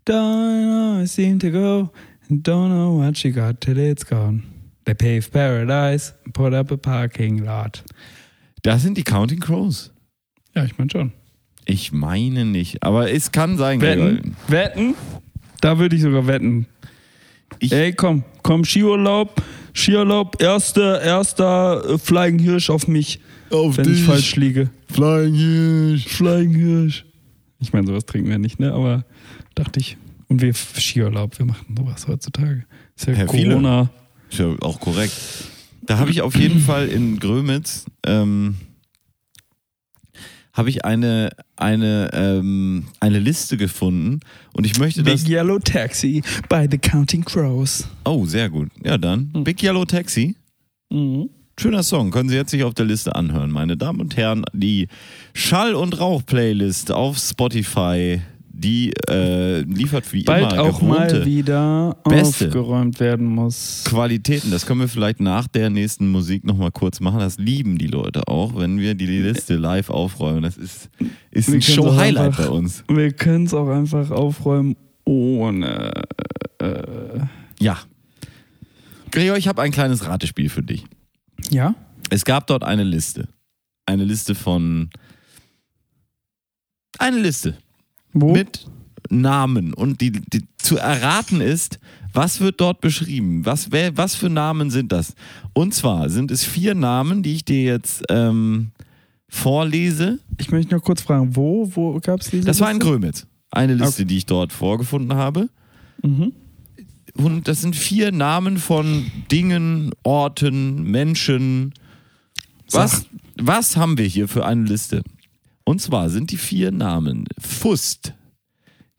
Don't 0.04 0.62
know, 0.62 1.02
I 1.02 1.06
seem 1.06 1.38
to 1.40 1.50
go, 1.50 1.90
and 2.28 2.42
don't 2.42 2.70
know 2.70 2.98
what 2.98 3.16
she 3.16 3.30
got 3.30 3.60
till 3.60 3.78
it's 3.78 4.04
gone. 4.04 4.42
They 4.84 4.94
paved 4.94 5.32
paradise, 5.32 6.14
and 6.24 6.32
put 6.32 6.54
up 6.54 6.70
a 6.70 6.76
parking 6.76 7.44
lot. 7.44 7.82
Das 8.62 8.82
sind 8.82 8.96
die 8.96 9.04
Counting 9.04 9.40
Crows. 9.40 9.92
Ja, 10.54 10.64
ich 10.64 10.78
meine 10.78 10.90
schon. 10.90 11.12
Ich 11.66 11.92
meine 11.92 12.44
nicht, 12.44 12.82
aber 12.82 13.10
es 13.12 13.30
kann 13.32 13.58
sein. 13.58 13.80
Wetten? 13.80 14.36
Wetten? 14.46 14.94
Da 15.60 15.78
würde 15.78 15.96
ich 15.96 16.02
sogar 16.02 16.26
wetten. 16.26 16.66
Ich, 17.58 17.72
Ey, 17.72 17.92
komm, 17.92 18.24
komm, 18.42 18.64
Skiurlaub, 18.64 19.42
Skiurlaub, 19.74 20.40
erster, 20.40 21.02
erster 21.02 21.98
Flying 21.98 22.38
Hirsch 22.38 22.70
auf 22.70 22.88
mich, 22.88 23.20
auf 23.50 23.76
wenn 23.76 23.92
ich 23.92 24.02
falsch 24.02 24.36
liege. 24.36 24.70
Flying 24.90 25.34
Hirsch. 25.34 26.06
Flying 26.06 26.54
Hirsch. 26.54 27.04
Ich 27.60 27.72
meine, 27.72 27.86
sowas 27.86 28.06
trinken 28.06 28.28
wir 28.30 28.38
nicht, 28.38 28.60
ne? 28.60 28.72
Aber 28.72 29.04
dachte 29.54 29.80
ich. 29.80 29.96
Und 30.28 30.42
wir 30.42 30.52
Skiurlaub, 30.54 31.38
wir 31.38 31.46
machen 31.46 31.74
sowas 31.76 32.06
heutzutage. 32.06 32.64
Ist 32.96 33.06
ja, 33.06 33.14
Ja. 33.14 33.24
Corona. 33.26 33.90
Ist 34.30 34.38
ja 34.38 34.54
auch 34.60 34.78
korrekt. 34.78 35.12
Da 35.82 35.98
habe 35.98 36.10
ich 36.10 36.20
auf 36.20 36.36
jeden 36.36 36.60
Fall 36.60 36.88
in 36.88 37.18
Grömitz 37.18 37.86
ähm, 38.06 38.56
habe 40.52 40.70
ich 40.70 40.84
eine, 40.84 41.30
eine, 41.56 42.10
ähm, 42.12 42.88
eine 43.00 43.20
Liste 43.20 43.56
gefunden 43.56 44.20
und 44.52 44.66
ich 44.66 44.78
möchte 44.78 45.04
das. 45.04 45.22
Big 45.22 45.32
Yellow 45.32 45.60
Taxi 45.60 46.22
by 46.48 46.66
the 46.68 46.76
Counting 46.76 47.24
Crows. 47.24 47.88
Oh, 48.04 48.26
sehr 48.26 48.50
gut. 48.50 48.68
Ja, 48.84 48.98
dann. 48.98 49.30
Big 49.44 49.62
Yellow 49.62 49.84
Taxi. 49.84 50.34
Mhm. 50.90 51.30
Schöner 51.60 51.82
Song, 51.82 52.10
können 52.12 52.28
Sie 52.28 52.36
jetzt 52.36 52.52
sich 52.52 52.62
auf 52.62 52.74
der 52.74 52.86
Liste 52.86 53.14
anhören, 53.16 53.50
meine 53.50 53.76
Damen 53.76 54.00
und 54.00 54.16
Herren. 54.16 54.44
Die 54.52 54.86
Schall- 55.34 55.74
und 55.74 55.98
Rauch-Playlist 55.98 56.92
auf 56.92 57.18
Spotify, 57.18 58.20
die 58.48 58.92
äh, 59.08 59.62
liefert 59.62 60.12
wie 60.12 60.22
Bald 60.22 60.52
immer 60.52 60.62
auch 60.62 60.80
mal 60.82 61.26
wieder 61.26 61.96
Beste. 62.04 62.46
aufgeräumt 62.46 63.00
werden 63.00 63.26
muss. 63.26 63.82
Qualitäten. 63.86 64.52
Das 64.52 64.66
können 64.66 64.80
wir 64.80 64.88
vielleicht 64.88 65.18
nach 65.18 65.48
der 65.48 65.68
nächsten 65.68 66.08
Musik 66.12 66.44
nochmal 66.44 66.70
kurz 66.70 67.00
machen. 67.00 67.18
Das 67.18 67.38
lieben 67.38 67.76
die 67.76 67.88
Leute 67.88 68.28
auch, 68.28 68.54
wenn 68.56 68.78
wir 68.78 68.94
die 68.94 69.06
Liste 69.06 69.56
live 69.56 69.90
aufräumen. 69.90 70.42
Das 70.42 70.56
ist, 70.56 70.90
ist 71.32 71.48
Wir 71.48 71.56
ein 71.56 71.62
Show-Highlight 71.62 72.36
bei 72.36 72.48
uns. 72.50 72.84
Wir 72.88 73.10
können 73.12 73.46
es 73.46 73.54
auch 73.54 73.68
einfach 73.68 74.12
aufräumen 74.12 74.76
ohne. 75.04 75.90
Äh, 76.60 76.82
Ja. 77.60 77.78
Gregor, 79.10 79.36
ich 79.36 79.48
habe 79.48 79.62
ein 79.62 79.72
kleines 79.72 80.06
Ratespiel 80.06 80.50
für 80.50 80.62
dich. 80.62 80.84
Ja? 81.50 81.74
Es 82.10 82.24
gab 82.24 82.46
dort 82.46 82.64
eine 82.64 82.84
Liste. 82.84 83.28
Eine 83.86 84.04
Liste 84.04 84.34
von. 84.34 84.90
Eine 86.98 87.18
Liste. 87.18 87.56
Wo? 88.12 88.32
mit 88.32 88.66
Namen 89.10 89.74
und 89.74 90.00
die, 90.00 90.12
die 90.12 90.44
zu 90.58 90.76
erraten 90.76 91.40
ist, 91.40 91.78
was 92.12 92.40
wird 92.40 92.60
dort 92.60 92.80
beschrieben? 92.80 93.44
Was, 93.44 93.70
wer, 93.70 93.96
was 93.96 94.14
für 94.14 94.28
Namen 94.28 94.70
sind 94.70 94.92
das? 94.92 95.14
Und 95.52 95.74
zwar 95.74 96.10
sind 96.10 96.30
es 96.30 96.44
vier 96.44 96.74
Namen, 96.74 97.22
die 97.22 97.34
ich 97.34 97.44
dir 97.44 97.62
jetzt 97.62 98.02
ähm, 98.10 98.72
vorlese. 99.28 100.18
Ich 100.38 100.50
möchte 100.50 100.74
noch 100.74 100.82
kurz 100.82 101.02
fragen, 101.02 101.36
wo, 101.36 101.70
wo 101.74 101.98
gab 102.00 102.20
es 102.20 102.30
diese 102.30 102.46
Das 102.46 102.60
war 102.60 102.70
in 102.70 102.78
Liste? 102.78 102.90
Grömitz. 102.90 103.26
Eine 103.50 103.74
Liste, 103.74 104.04
die 104.04 104.18
ich 104.18 104.26
dort 104.26 104.52
vorgefunden 104.52 105.14
habe. 105.14 105.48
Mhm. 106.02 106.32
Und 107.14 107.48
das 107.48 107.60
sind 107.62 107.74
vier 107.74 108.12
Namen 108.12 108.58
von 108.58 109.10
Dingen, 109.30 109.92
Orten, 110.02 110.82
Menschen. 110.82 111.74
Was, 112.70 113.06
was 113.36 113.76
haben 113.76 113.98
wir 113.98 114.06
hier 114.06 114.28
für 114.28 114.44
eine 114.44 114.64
Liste? 114.64 115.02
Und 115.64 115.80
zwar 115.80 116.10
sind 116.10 116.30
die 116.30 116.36
vier 116.36 116.70
Namen 116.70 117.26
Fust, 117.38 118.14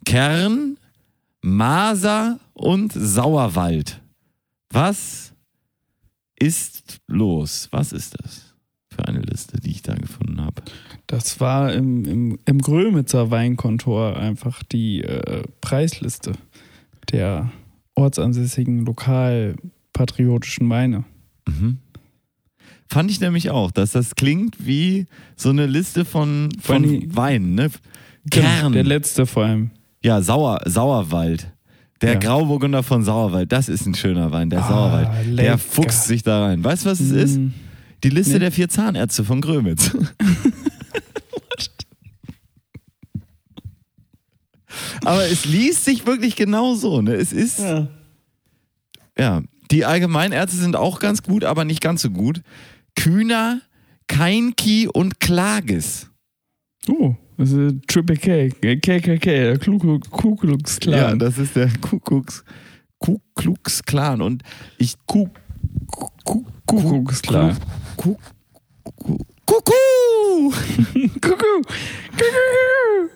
Kern, 0.06 0.78
Maser 1.42 2.39
und 2.54 2.92
Sauerwald. 2.94 4.01
Was 4.72 5.34
ist 6.39 7.00
los? 7.08 7.68
Was 7.72 7.92
ist 7.92 8.16
das 8.22 8.54
für 8.89 9.08
eine 9.08 9.22
Liste, 9.22 9.60
die 9.60 9.72
ich 9.72 9.82
da 9.82 9.96
gefunden 9.96 10.42
habe? 10.42 10.62
Das 11.08 11.39
war 11.39 11.74
im, 11.74 12.06
im, 12.06 12.39
im 12.46 12.62
Grömitzer 12.62 13.32
Weinkontor 13.32 14.18
einfach 14.18 14.62
die 14.63 15.01
äh, 15.01 15.44
Preisliste 15.62 16.34
der 17.12 17.51
ortsansässigen 18.00 18.86
lokalpatriotischen 18.86 20.70
Weine. 20.70 21.03
Mhm. 21.48 21.77
Fand 22.88 23.12
ich 23.12 23.20
nämlich 23.20 23.51
auch, 23.51 23.70
dass 23.72 23.91
das 23.91 24.15
klingt 24.15 24.65
wie 24.65 25.06
so 25.36 25.50
eine 25.50 25.68
Liste 25.68 26.06
von, 26.06 26.50
von 26.60 27.15
Weinen, 27.15 27.53
ne? 27.56 27.70
Kern. 28.32 28.74
Der 28.74 28.84
letzte 28.84 29.25
vor 29.25 29.46
allem. 29.46 29.72
Ja, 30.03 30.22
Sauer, 30.22 30.62
Sauerwald. 30.65 31.51
Der 32.01 32.13
Ja. 32.13 32.20
Grauburgunder 32.20 32.82
von 32.82 33.03
Sauerwald, 33.03 33.51
das 33.51 33.68
ist 33.70 33.86
ein 33.86 33.94
schöner 33.94 34.32
Wein, 34.32 34.50
der 34.50 34.63
Ah, 34.63 34.68
Sauerwald. 34.70 35.10
Der 35.25 35.34
lecker. 35.34 35.58
fuchst 35.58 36.06
sich 36.06 36.24
da 36.24 36.46
rein. 36.46 36.63
Weißt 36.63 36.86
du, 36.86 36.89
was 36.89 37.00
es 37.00 37.12
ist? 37.12 37.38
Mm. 37.38 37.50
Die 38.03 38.10
Liste 38.10 38.34
Nee. 38.34 38.39
der 38.39 38.51
vier 38.53 38.70
Zahnärzte 38.70 39.24
von 39.25 39.41
Grömitz. 39.41 39.91
Aber 45.06 45.25
es 45.25 45.46
liest 45.46 45.86
sich 45.86 46.06
wirklich 46.06 46.36
genau 46.36 46.75
so. 46.75 47.01
Ne? 47.01 47.13
Es 47.13 47.34
ist, 47.34 47.60
ja. 47.60 47.88
Ja. 49.18 49.41
die 49.72 49.86
Allgemeinärzte 49.86 50.58
sind 50.58 50.75
auch 50.75 51.00
ganz 51.00 51.24
gut, 51.24 51.44
aber 51.44 51.65
nicht 51.65 51.82
ganz 51.82 52.01
so 52.01 52.10
gut. 52.10 52.41
Kühner, 52.96 53.62
Keinki 54.08 54.88
und 54.88 55.20
Klages. 55.20 56.10
Oh, 56.88 57.15
das 57.38 57.51
ist 57.51 57.75
Triple 57.88 58.18
K. 58.18 58.50
KKK, 58.50 59.25
der 59.25 59.60
Ku 59.60 60.00
Ku 60.10 60.36
Klux 60.36 60.79
Ja, 60.84 61.15
das 61.15 61.38
ist 61.38 61.56
der 61.56 61.70
Kuckucks, 61.79 62.44
Ku 62.98 63.20
Klux 63.36 63.84
Klan. 63.84 64.22
Und 64.22 64.44
ich. 64.77 64.96
Ku, 65.06 65.29
Ku, 65.88 66.10
Ku, 66.24 66.46
Ku 66.65 67.03
Klux 67.03 67.22
Klan. 67.22 67.58
Ku, 67.96 68.18
Ku, 68.84 69.18
Kuckuck! 69.46 69.74
Kuckuck. 71.22 71.65
Kuckuck. 72.18 73.10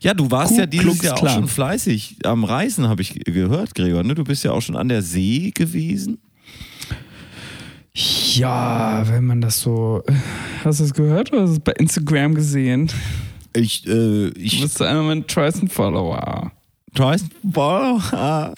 Ja, 0.00 0.14
du 0.14 0.30
warst 0.30 0.54
Ku 0.54 0.60
ja 0.60 0.66
dieses 0.66 0.84
Klux 0.84 1.02
Jahr 1.02 1.22
auch 1.22 1.28
schon 1.28 1.48
fleißig 1.48 2.16
am 2.24 2.44
Reisen, 2.44 2.88
habe 2.88 3.02
ich 3.02 3.14
gehört, 3.24 3.74
Gregor. 3.74 4.02
Ne? 4.02 4.14
Du 4.14 4.24
bist 4.24 4.44
ja 4.44 4.52
auch 4.52 4.62
schon 4.62 4.76
an 4.76 4.88
der 4.88 5.02
See 5.02 5.50
gewesen. 5.54 6.18
Ja, 8.34 9.02
wenn 9.08 9.24
man 9.24 9.40
das 9.40 9.60
so. 9.60 10.02
Hast 10.64 10.80
du 10.80 10.84
es 10.84 10.94
gehört 10.94 11.32
oder 11.32 11.42
hast 11.42 11.50
du 11.50 11.54
es 11.54 11.60
bei 11.60 11.72
Instagram 11.72 12.34
gesehen? 12.34 12.90
Ich, 13.54 13.86
äh, 13.86 14.30
Du 14.30 14.32
ich 14.36 14.60
bist 14.60 14.80
einer 14.80 15.02
meiner 15.02 15.26
treuesten 15.26 15.68
Follower. 15.68 16.52
Tryst 16.94 17.26
Ah. 18.12 18.54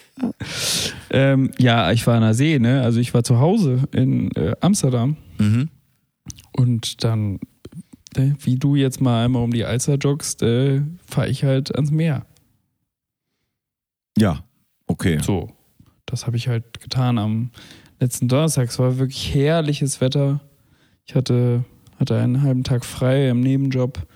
Ähm, 1.11 1.51
ja, 1.59 1.93
ich 1.93 2.07
war 2.07 2.17
an 2.17 2.23
der 2.23 2.35
See, 2.35 2.59
ne? 2.59 2.83
Also 2.83 3.01
ich 3.01 3.13
war 3.13 3.25
zu 3.25 3.39
Hause 3.39 3.83
in 3.93 4.31
äh, 4.33 4.55
Amsterdam 4.61 5.17
mhm. 5.39 5.69
und 6.53 7.03
dann, 7.05 7.41
wie 8.17 8.57
du 8.57 8.77
jetzt 8.77 9.01
mal 9.01 9.25
einmal 9.25 9.43
um 9.43 9.53
die 9.53 9.65
Alster 9.65 9.95
joggst, 9.95 10.43
äh, 10.43 10.83
fahre 11.07 11.29
ich 11.29 11.45
halt 11.45 11.75
ans 11.75 11.91
Meer. 11.91 12.27
Ja, 14.19 14.45
okay. 14.87 15.19
So, 15.23 15.51
das 16.07 16.27
habe 16.27 16.37
ich 16.37 16.49
halt 16.49 16.81
getan 16.81 17.19
am 17.19 17.51
letzten 18.01 18.29
Donnerstag. 18.29 18.69
Es 18.69 18.79
war 18.79 18.99
wirklich 18.99 19.35
herrliches 19.35 20.01
Wetter. 20.01 20.41
Ich 21.05 21.15
hatte, 21.15 21.65
hatte 21.99 22.19
einen 22.19 22.43
halben 22.43 22.65
Tag 22.65 22.85
frei 22.85 23.29
im 23.29 23.41
Nebenjob 23.41 24.07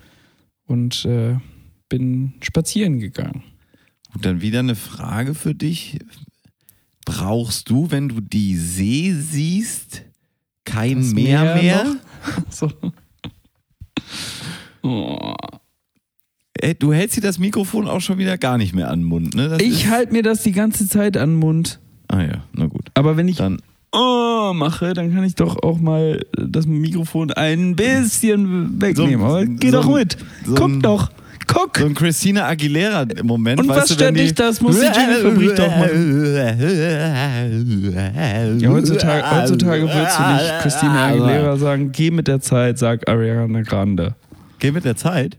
und 0.67 1.05
äh, 1.05 1.37
bin 1.89 2.35
spazieren 2.41 2.99
gegangen. 2.99 3.45
Und 4.15 4.25
dann 4.25 4.41
wieder 4.41 4.61
eine 4.61 4.77
Frage 4.77 5.35
für 5.35 5.55
dich. 5.55 5.99
Brauchst 7.05 7.69
du, 7.69 7.91
wenn 7.91 8.09
du 8.09 8.21
die 8.21 8.57
See 8.57 9.13
siehst, 9.13 10.03
kein 10.65 11.11
Meer 11.13 11.43
Meer 11.43 11.55
mehr? 11.55 11.97
So. 12.51 12.71
Oh. 14.83 15.35
Ey, 16.61 16.75
du 16.75 16.93
hältst 16.93 17.17
dir 17.17 17.21
das 17.21 17.39
Mikrofon 17.39 17.89
auch 17.89 18.01
schon 18.01 18.19
wieder 18.19 18.39
gar 18.39 18.59
nicht 18.59 18.75
mehr 18.75 18.91
an 18.91 19.01
den 19.01 19.09
Mund, 19.09 19.35
ne? 19.35 19.49
Das 19.49 19.61
Ich 19.63 19.89
halte 19.89 20.13
mir 20.13 20.23
das 20.23 20.43
die 20.43 20.53
ganze 20.53 20.89
Zeit 20.89 21.17
an 21.17 21.31
den 21.31 21.39
Mund. 21.39 21.81
Ah 22.09 22.23
ja, 22.23 22.45
na 22.53 22.67
gut. 22.67 22.91
Aber 22.95 23.17
wenn 23.17 23.29
ich 23.29 23.37
Dann 23.39 23.61
oh 23.93 24.53
mache, 24.55 24.93
dann 24.95 25.13
kann 25.15 25.25
ich 25.25 25.35
doch 25.35 25.63
auch 25.63 25.79
mal 25.79 26.25
das 26.37 26.67
Mikrofon 26.67 27.31
ein 27.33 27.75
bisschen 27.77 28.81
wegnehmen. 28.81 29.21
So- 29.21 29.25
Aber 29.27 29.47
geh 29.47 29.71
so 29.71 29.83
doch 29.83 29.95
mit. 29.95 30.17
so 30.45 30.55
Guck 30.55 30.83
doch. 30.83 31.11
Guck. 31.47 31.79
so 31.79 31.87
ein 31.87 31.95
Christina 31.95 32.47
Aguilera 32.47 33.03
im 33.03 33.27
Moment. 33.27 33.61
Und 33.61 33.69
was 33.69 33.93
stört 33.93 34.17
die- 34.17 34.33
das? 34.35 34.61
Muss 34.61 34.79
die 34.81 34.87
Brief 35.37 35.55
doch 35.55 35.73
Ja, 38.61 38.71
heutzutage, 38.71 39.31
heutzutage 39.31 39.83
würdest 39.83 40.19
du 40.19 40.23
nicht 40.33 40.59
Christina 40.63 41.07
Aguilera 41.07 41.57
sagen, 41.57 41.93
geh 41.93 42.11
mit 42.11 42.29
der 42.29 42.41
Zeit, 42.41 42.79
sag 42.79 43.09
Ariana 43.09 43.63
Grande. 43.63 44.15
Geh 44.59 44.71
mit 44.71 44.85
der 44.85 44.97
Zeit. 44.97 45.39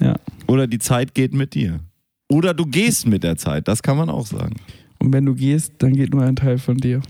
Ja. 0.00 0.16
Oder 0.46 0.66
die 0.66 0.78
Zeit 0.78 1.14
geht 1.14 1.34
mit 1.34 1.54
dir. 1.54 1.80
Oder 2.28 2.54
du 2.54 2.64
gehst 2.66 3.06
mit 3.06 3.24
der 3.24 3.36
Zeit, 3.36 3.66
das 3.68 3.82
kann 3.82 3.96
man 3.96 4.08
auch 4.08 4.26
sagen. 4.26 4.56
Und 4.98 5.12
wenn 5.12 5.26
du 5.26 5.34
gehst, 5.34 5.72
dann 5.78 5.94
geht 5.94 6.12
nur 6.14 6.22
ein 6.22 6.36
Teil 6.36 6.58
von 6.58 6.76
dir. 6.76 7.00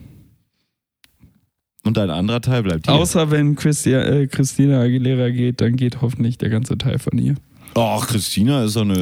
Und 1.84 1.96
ein 1.98 2.10
anderer 2.10 2.40
Teil 2.40 2.62
bleibt 2.62 2.86
hier. 2.86 2.94
Außer 2.94 3.30
wenn 3.30 3.56
Christia, 3.56 4.02
äh, 4.02 4.26
Christina 4.26 4.80
Aguilera 4.80 5.30
geht, 5.30 5.60
dann 5.60 5.76
geht 5.76 6.02
hoffentlich 6.02 6.36
der 6.38 6.50
ganze 6.50 6.76
Teil 6.76 6.98
von 6.98 7.16
ihr. 7.18 7.34
Ach, 7.74 8.06
Christina 8.06 8.64
ist 8.64 8.76
doch 8.76 8.82
eine, 8.82 9.00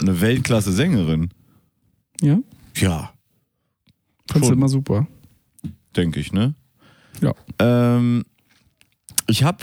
eine 0.00 0.20
Weltklasse-Sängerin. 0.20 1.28
Ja? 2.20 2.38
Ja, 2.76 3.10
Fandst 4.30 4.50
du 4.50 4.54
immer 4.54 4.68
super. 4.68 5.06
denke 5.96 6.18
ich, 6.20 6.32
ne? 6.32 6.54
Ja. 7.20 7.32
Ähm, 7.58 8.24
ich 9.28 9.44
hab. 9.44 9.62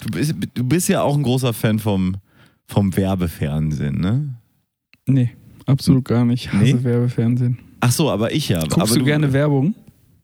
Du 0.00 0.10
bist, 0.10 0.34
du 0.54 0.64
bist 0.64 0.88
ja 0.88 1.02
auch 1.02 1.16
ein 1.16 1.22
großer 1.24 1.52
Fan 1.52 1.78
vom, 1.80 2.16
vom 2.66 2.96
Werbefernsehen, 2.96 4.00
ne? 4.00 4.34
Nee, 5.06 5.30
absolut 5.66 6.04
gar 6.04 6.24
nicht. 6.24 6.44
Ich 6.46 6.52
hasse 6.52 6.76
Nee? 6.76 6.84
Werbefernsehen. 6.84 7.58
Ach 7.80 7.90
so, 7.90 8.10
aber 8.10 8.32
ich 8.32 8.48
ja. 8.48 8.60
Guckst 8.60 8.78
aber 8.78 8.94
du, 8.98 9.04
gerne 9.04 9.32
Werbung? 9.32 9.74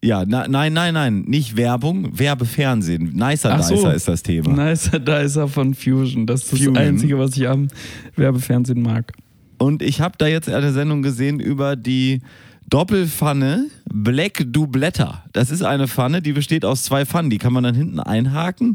Ja, 0.05 0.25
na, 0.27 0.47
nein, 0.49 0.75
nein, 0.75 0.93
nein, 0.93 1.25
nicht 1.27 1.57
Werbung, 1.57 2.19
Werbefernsehen. 2.19 3.15
Nicer 3.15 3.55
Ach 3.55 3.63
so. 3.63 3.75
Dicer 3.75 3.95
ist 3.95 4.07
das 4.07 4.23
Thema. 4.23 4.51
Nice, 4.53 4.91
da 5.05 5.21
ist 5.21 5.37
er 5.37 5.49
von 5.49 5.73
Fusion. 5.73 6.27
Das 6.27 6.43
ist 6.43 6.51
Fusion. 6.51 6.75
das 6.75 6.83
Einzige, 6.83 7.19
was 7.19 7.35
ich 7.37 7.49
am 7.49 7.69
Werbefernsehen 8.15 8.83
mag. 8.83 9.13
Und 9.57 9.83
ich 9.83 10.03
habe 10.03 10.17
da 10.19 10.27
jetzt 10.27 10.51
eine 10.51 10.73
Sendung 10.73 11.01
gesehen 11.01 11.41
über 11.41 11.75
die 11.75 12.21
Doppelpfanne 12.69 13.67
Black 13.91 14.45
Doubletta. 14.47 15.25
Das 15.33 15.51
ist 15.51 15.63
eine 15.63 15.89
Pfanne, 15.89 16.21
die 16.21 16.33
besteht 16.33 16.67
aus 16.67 16.83
zwei 16.83 17.07
Pfannen. 17.07 17.31
Die 17.31 17.39
kann 17.39 17.55
man 17.55 17.65
dann 17.65 17.75
hinten 17.75 17.99
einhaken 17.99 18.75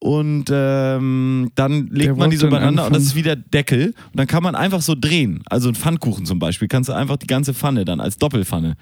und 0.00 0.46
ähm, 0.50 1.50
dann 1.54 1.86
legt 1.86 2.08
Der 2.08 2.16
man 2.16 2.30
die 2.30 2.36
so 2.36 2.48
übereinander 2.48 2.86
und 2.86 2.94
das 2.94 3.04
ist 3.04 3.14
wie 3.14 3.22
der 3.22 3.36
Deckel. 3.36 3.86
Und 3.86 4.16
dann 4.16 4.26
kann 4.26 4.42
man 4.42 4.54
einfach 4.54 4.82
so 4.82 4.94
drehen. 4.98 5.42
Also 5.46 5.68
ein 5.68 5.76
Pfannkuchen 5.76 6.26
zum 6.26 6.38
Beispiel. 6.38 6.68
Kannst 6.68 6.88
du 6.88 6.94
einfach 6.94 7.16
die 7.16 7.26
ganze 7.26 7.54
Pfanne 7.54 7.84
dann 7.84 8.00
als 8.00 8.18
Doppelpfanne 8.18 8.76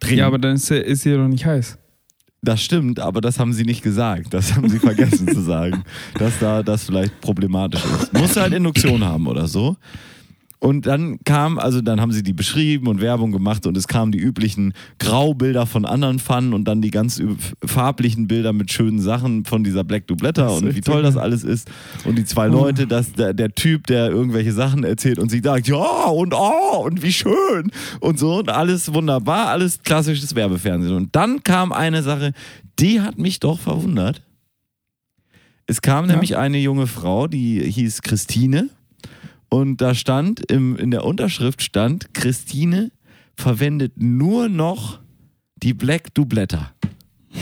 drehen. 0.00 0.18
Ja, 0.18 0.26
aber 0.26 0.38
dann 0.38 0.54
ist, 0.56 0.70
er- 0.70 0.84
ist 0.84 1.02
sie 1.02 1.10
ja 1.10 1.16
doch 1.16 1.28
nicht 1.28 1.46
heiß. 1.46 1.78
Das 2.42 2.62
stimmt, 2.62 2.98
aber 3.00 3.20
das 3.20 3.38
haben 3.38 3.52
sie 3.52 3.64
nicht 3.64 3.82
gesagt. 3.82 4.32
Das 4.32 4.54
haben 4.56 4.68
sie 4.70 4.78
vergessen 4.78 5.28
zu 5.28 5.40
sagen, 5.42 5.84
dass 6.18 6.38
da 6.38 6.62
das 6.62 6.84
vielleicht 6.84 7.20
problematisch 7.20 7.84
ist. 7.84 8.12
Muss 8.14 8.36
halt 8.36 8.54
Induktion 8.54 9.04
haben 9.04 9.26
oder 9.26 9.46
so. 9.46 9.76
Und 10.62 10.84
dann 10.84 11.18
kam, 11.24 11.58
also 11.58 11.80
dann 11.80 12.02
haben 12.02 12.12
sie 12.12 12.22
die 12.22 12.34
beschrieben 12.34 12.86
und 12.86 13.00
Werbung 13.00 13.32
gemacht 13.32 13.66
und 13.66 13.78
es 13.78 13.88
kamen 13.88 14.12
die 14.12 14.18
üblichen 14.18 14.74
Graubilder 14.98 15.64
von 15.64 15.86
anderen 15.86 16.18
Pfannen 16.18 16.52
und 16.52 16.64
dann 16.66 16.82
die 16.82 16.90
ganz 16.90 17.20
farblichen 17.64 18.28
Bilder 18.28 18.52
mit 18.52 18.70
schönen 18.70 19.00
Sachen 19.00 19.46
von 19.46 19.64
dieser 19.64 19.84
Black 19.84 20.06
Dubletta 20.06 20.48
und 20.48 20.74
wie 20.76 20.82
toll 20.82 21.02
das 21.02 21.16
alles 21.16 21.44
ist. 21.44 21.70
Und 22.04 22.16
die 22.18 22.26
zwei 22.26 22.48
Oh. 22.50 22.52
Leute, 22.52 22.86
dass 22.86 23.12
der, 23.14 23.32
der 23.32 23.54
Typ, 23.54 23.86
der 23.86 24.10
irgendwelche 24.10 24.52
Sachen 24.52 24.84
erzählt 24.84 25.18
und 25.18 25.30
sie 25.30 25.40
sagt, 25.42 25.66
ja 25.66 25.76
und 26.08 26.34
oh 26.34 26.84
und 26.84 27.02
wie 27.02 27.12
schön 27.12 27.70
und 28.00 28.18
so 28.18 28.40
und 28.40 28.50
alles 28.50 28.92
wunderbar, 28.92 29.46
alles 29.48 29.82
klassisches 29.82 30.34
Werbefernsehen. 30.34 30.94
Und 30.94 31.16
dann 31.16 31.42
kam 31.42 31.72
eine 31.72 32.02
Sache, 32.02 32.32
die 32.78 33.00
hat 33.00 33.16
mich 33.18 33.40
doch 33.40 33.58
verwundert. 33.58 34.22
Es 35.66 35.80
kam 35.80 36.04
Ja. 36.06 36.12
nämlich 36.12 36.36
eine 36.36 36.58
junge 36.58 36.86
Frau, 36.86 37.28
die 37.28 37.60
hieß 37.62 38.02
Christine 38.02 38.68
und 39.50 39.80
da 39.80 39.94
stand 39.94 40.50
im, 40.50 40.76
in 40.76 40.90
der 40.90 41.04
Unterschrift 41.04 41.62
stand, 41.62 42.14
Christine 42.14 42.92
verwendet 43.36 43.92
nur 43.96 44.48
noch 44.48 45.00
die 45.56 45.74
Black 45.74 46.14
Dubletta. 46.14 46.72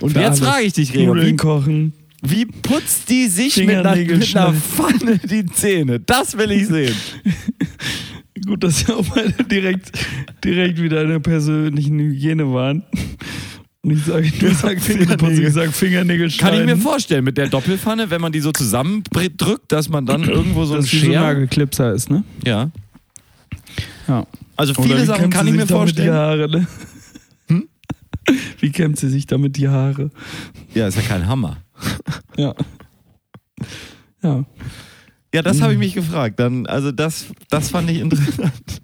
Und 0.00 0.12
Für 0.12 0.20
jetzt 0.20 0.40
frage 0.40 0.66
ich 0.66 0.74
dich, 0.74 0.92
Gregor, 0.92 1.14
Nudeln 1.14 1.32
wie, 1.32 1.36
kochen. 1.36 1.92
wie 2.20 2.44
putzt 2.44 3.08
die 3.08 3.26
sich 3.26 3.56
mit 3.56 3.70
einer, 3.70 3.96
mit 3.96 4.36
einer. 4.36 4.52
Pfanne 4.52 5.18
die 5.18 5.46
Zähne? 5.46 5.98
Das 5.98 6.36
will 6.36 6.52
ich 6.52 6.66
sehen. 6.66 6.94
Gut, 8.46 8.62
dass 8.64 8.86
wir 8.86 8.98
auch 8.98 9.08
mal 9.08 9.32
direkt, 9.50 9.92
direkt 10.44 10.80
wieder 10.80 11.02
in 11.02 11.08
der 11.08 11.20
persönlichen 11.20 11.98
Hygiene 11.98 12.52
waren. 12.52 12.82
Und 13.84 13.90
ich 13.90 14.04
sage, 14.04 14.30
sagst 14.54 14.86
Fingerputzen, 14.86 15.18
Fingernägel. 15.18 15.48
ich 15.48 15.54
sag 15.54 15.72
Fingernägel 15.72 16.30
Kann 16.38 16.54
ich 16.54 16.64
mir 16.64 16.76
vorstellen, 16.76 17.24
mit 17.24 17.36
der 17.36 17.48
Doppelpfanne, 17.48 18.10
wenn 18.10 18.20
man 18.20 18.30
die 18.30 18.38
so 18.38 18.52
zusammendrückt, 18.52 19.72
dass 19.72 19.88
man 19.88 20.06
dann 20.06 20.22
irgendwo 20.28 20.64
so 20.64 20.74
ein 20.74 20.84
wie 20.84 20.86
so 20.86 21.84
ist, 21.88 22.08
ne? 22.08 22.22
Ja. 22.44 22.70
Ja. 24.06 24.26
Also 24.56 24.74
viele 24.74 25.04
Sachen 25.04 25.30
kann 25.30 25.48
ich 25.48 25.54
mir 25.54 25.66
damit 25.66 25.70
Die 25.70 25.72
vorstellen. 25.72 26.14
Haare, 26.14 26.48
ne? 26.48 26.66
Hm? 27.48 27.68
Wie 28.60 28.70
kämmt 28.70 29.00
sie 29.00 29.08
sich 29.08 29.26
damit 29.26 29.56
die 29.56 29.68
Haare? 29.68 30.10
Ja, 30.74 30.86
ist 30.86 30.96
ja 30.96 31.02
kein 31.02 31.26
Hammer. 31.26 31.58
Ja. 32.38 32.54
Ja. 34.22 34.44
Ja, 35.34 35.42
das 35.42 35.60
habe 35.60 35.74
ich 35.74 35.78
mich 35.78 35.92
gefragt. 35.92 36.40
Dann, 36.40 36.66
also 36.66 36.92
das, 36.92 37.26
das 37.50 37.68
fand 37.68 37.90
ich 37.90 37.98
interessant. 37.98 38.81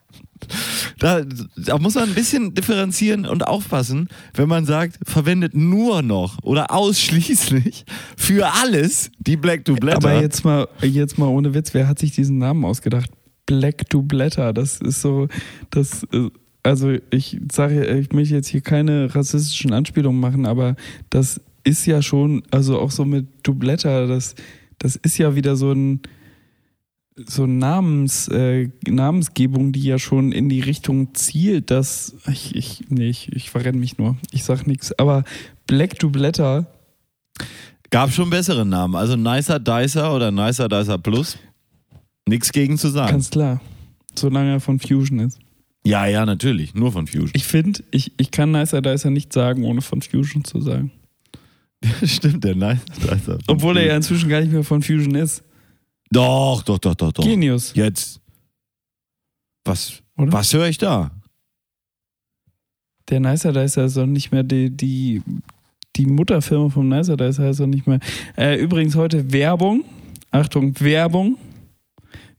Da, 0.98 1.22
da 1.56 1.78
muss 1.78 1.94
man 1.94 2.08
ein 2.08 2.14
bisschen 2.14 2.54
differenzieren 2.54 3.26
und 3.26 3.46
aufpassen, 3.46 4.08
wenn 4.34 4.48
man 4.48 4.64
sagt, 4.64 4.98
verwendet 5.04 5.54
nur 5.54 6.02
noch 6.02 6.38
oder 6.42 6.72
ausschließlich 6.72 7.84
für 8.16 8.52
alles 8.54 9.11
die 9.18 9.37
Black 9.37 9.64
Blätter. 9.64 9.96
Aber 9.96 10.20
jetzt 10.20 10.44
mal, 10.44 10.68
jetzt 10.82 11.18
mal 11.18 11.26
ohne 11.26 11.54
Witz, 11.54 11.74
wer 11.74 11.88
hat 11.88 11.98
sich 11.98 12.12
diesen 12.12 12.38
Namen 12.38 12.64
ausgedacht? 12.64 13.11
Black 13.46 13.84
Blätter, 13.90 14.52
das 14.52 14.80
ist 14.80 15.00
so, 15.00 15.28
das, 15.70 16.04
äh, 16.12 16.28
also 16.62 16.92
ich 17.11 17.40
sage, 17.50 17.87
ich 17.98 18.12
möchte 18.12 18.34
jetzt 18.34 18.48
hier 18.48 18.61
keine 18.61 19.14
rassistischen 19.14 19.72
Anspielungen 19.72 20.20
machen, 20.20 20.44
aber 20.44 20.76
das 21.08 21.40
ist 21.64 21.87
ja 21.87 22.02
schon, 22.02 22.42
also 22.50 22.78
auch 22.78 22.90
so 22.90 23.04
mit 23.04 23.26
Dubletta, 23.42 24.06
das, 24.06 24.34
das 24.78 24.96
ist 24.96 25.18
ja 25.18 25.34
wieder 25.34 25.56
so 25.56 25.72
ein, 25.72 26.00
so 27.26 27.46
Namens, 27.46 28.28
äh, 28.28 28.68
Namensgebung, 28.87 29.72
die 29.72 29.83
ja 29.83 29.98
schon 29.98 30.33
in 30.33 30.48
die 30.48 30.61
Richtung 30.61 31.14
zielt, 31.14 31.70
dass 31.70 32.14
ich, 32.31 32.54
ich 32.54 32.85
nee, 32.88 33.09
ich, 33.09 33.33
ich 33.33 33.50
verrenne 33.50 33.78
mich 33.78 33.98
nur. 33.98 34.16
Ich 34.31 34.44
sag 34.44 34.66
nichts. 34.66 34.96
Aber 34.98 35.24
Black 35.66 35.98
to 35.98 36.11
Blätter, 36.11 36.66
Gab 37.90 38.12
schon 38.12 38.28
bessere 38.28 38.66
Namen. 38.66 38.94
Also 38.94 39.16
Nicer 39.16 39.59
Dicer 39.59 40.14
oder 40.14 40.31
Nicer 40.31 40.68
Dicer 40.68 40.98
Plus. 40.98 41.38
Nichts 42.28 42.52
gegen 42.52 42.76
zu 42.76 42.88
sagen. 42.88 43.12
ganz 43.12 43.31
klar. 43.31 43.61
Solange 44.14 44.52
er 44.52 44.61
von 44.61 44.78
Fusion 44.78 45.20
ist. 45.20 45.38
ja, 45.85 46.07
ja, 46.07 46.26
natürlich. 46.26 46.74
Nur 46.74 46.92
von 46.92 47.07
Fusion. 47.07 47.31
Ich 47.33 47.44
finde, 47.44 47.83
ich, 47.90 48.12
ich 48.18 48.31
kann 48.31 48.50
Nicer 48.50 48.83
Dicer 48.83 49.11
nicht 49.11 49.33
sagen, 49.33 49.64
ohne 49.64 49.81
von 49.81 50.02
Fusion 50.02 50.44
zu 50.44 50.61
sagen. 50.61 50.90
Stimmt, 52.04 52.44
der 52.44 52.54
Nicer 52.54 52.85
Dicer. 53.00 53.38
Obwohl 53.46 53.78
er 53.78 53.87
ja 53.87 53.96
inzwischen 53.96 54.28
gar 54.28 54.40
nicht 54.40 54.52
mehr 54.52 54.64
von 54.64 54.83
Fusion 54.83 55.14
ist. 55.14 55.42
Doch, 56.11 56.62
doch, 56.62 56.79
doch, 56.79 56.94
doch, 56.94 57.12
doch. 57.12 57.25
Genius, 57.25 57.75
Jetzt. 57.75 58.21
Was, 59.64 60.03
oder? 60.16 60.33
was 60.33 60.53
höre 60.55 60.68
ich 60.68 60.79
da? 60.79 61.11
Der 63.11 63.21
Nicer 63.21 63.53
Dicer 63.53 63.85
ist 63.85 63.97
doch 63.97 64.07
nicht 64.07 64.33
mehr 64.33 64.42
die, 64.42 64.71
die, 64.71 65.23
die 65.97 66.07
Mutterfirma 66.07 66.68
vom 66.71 66.88
Nicer 66.88 67.16
Dicer 67.16 67.51
ist 67.51 67.61
doch 67.61 67.66
nicht 67.66 67.87
mehr. 67.87 68.01
Äh, 68.37 68.57
übrigens 68.57 68.94
heute 68.97 69.31
Werbung. 69.33 69.85
Achtung, 70.31 70.79
Werbung. 70.81 71.37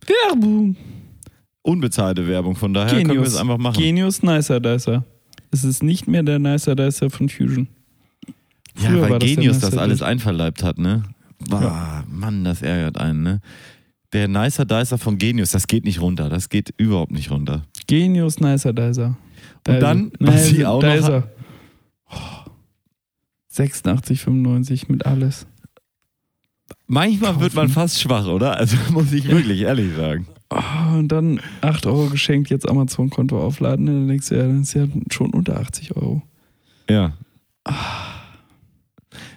Werbung. 0.06 0.76
Unbezahlte 1.62 2.28
Werbung, 2.28 2.56
von 2.56 2.74
daher 2.74 2.90
können 2.96 3.08
wir 3.10 3.16
Genius. 3.16 3.34
es 3.34 3.36
einfach 3.36 3.58
machen. 3.58 3.78
Genius 3.82 4.24
Nicer 4.24 4.60
Dicer. 4.60 5.04
Es 5.52 5.64
ist 5.64 5.84
nicht 5.84 6.08
mehr 6.08 6.24
der 6.24 6.40
Nicer 6.40 6.76
Dicer 6.76 7.10
von 7.10 7.30
Fusion. 7.30 7.68
ja, 8.80 8.90
Früher 8.90 9.02
weil 9.02 9.10
das 9.10 9.20
der 9.20 9.36
Genius 9.36 9.60
das 9.60 9.72
Nicer 9.72 9.82
alles 9.82 10.02
einverleibt 10.02 10.64
hat, 10.64 10.78
ne? 10.78 11.04
Boah, 11.48 12.04
Mann, 12.10 12.44
das 12.44 12.62
ärgert 12.62 12.98
einen, 12.98 13.24
ne? 13.24 13.42
Der 14.12 14.28
Nicer 14.28 14.66
Dicer 14.66 14.98
von 14.98 15.18
Genius, 15.18 15.52
das 15.52 15.68
geht 15.68 15.86
nicht 15.86 16.02
runter. 16.02 16.30
Das 16.30 16.50
geht 16.50 16.74
überhaupt 16.78 17.12
nicht 17.12 17.30
runter. 17.32 17.64
Genius 17.88 18.40
Nicer 18.40 18.74
Dicer. 18.74 19.16
Und 19.68 19.80
dann, 19.80 20.12
was 20.20 20.36
Nein, 20.36 20.44
sie 20.56 20.66
auch 20.66 20.82
noch 20.82 20.94
ist 20.96 21.04
hat- 21.06 21.12
er. 21.12 21.32
Oh. 22.12 22.50
86,95 23.54 24.86
mit 24.92 25.06
alles. 25.06 25.46
Manchmal 26.88 27.40
wird 27.40 27.54
man 27.54 27.66
Kaufen. 27.68 27.74
fast 27.74 28.02
schwach, 28.02 28.26
oder? 28.28 28.58
Also 28.58 28.78
muss 28.92 29.12
ich 29.12 29.28
wirklich 29.30 29.62
ehrlich 29.62 29.96
sagen. 29.96 30.28
Oh, 30.50 30.98
und 30.98 31.10
dann 31.10 31.40
8 31.62 31.86
Euro 31.86 32.08
geschenkt, 32.10 32.50
jetzt 32.50 32.68
Amazon-Konto 32.68 33.40
aufladen. 33.40 33.86
Dann 33.86 34.08
denkst 34.08 34.30
du, 34.30 34.36
ja, 34.38 34.48
das 34.48 34.60
ist 34.62 34.74
ja 34.74 34.88
schon 35.12 35.32
unter 35.34 35.60
80 35.60 35.96
Euro. 35.96 36.24
Ja. 36.90 37.14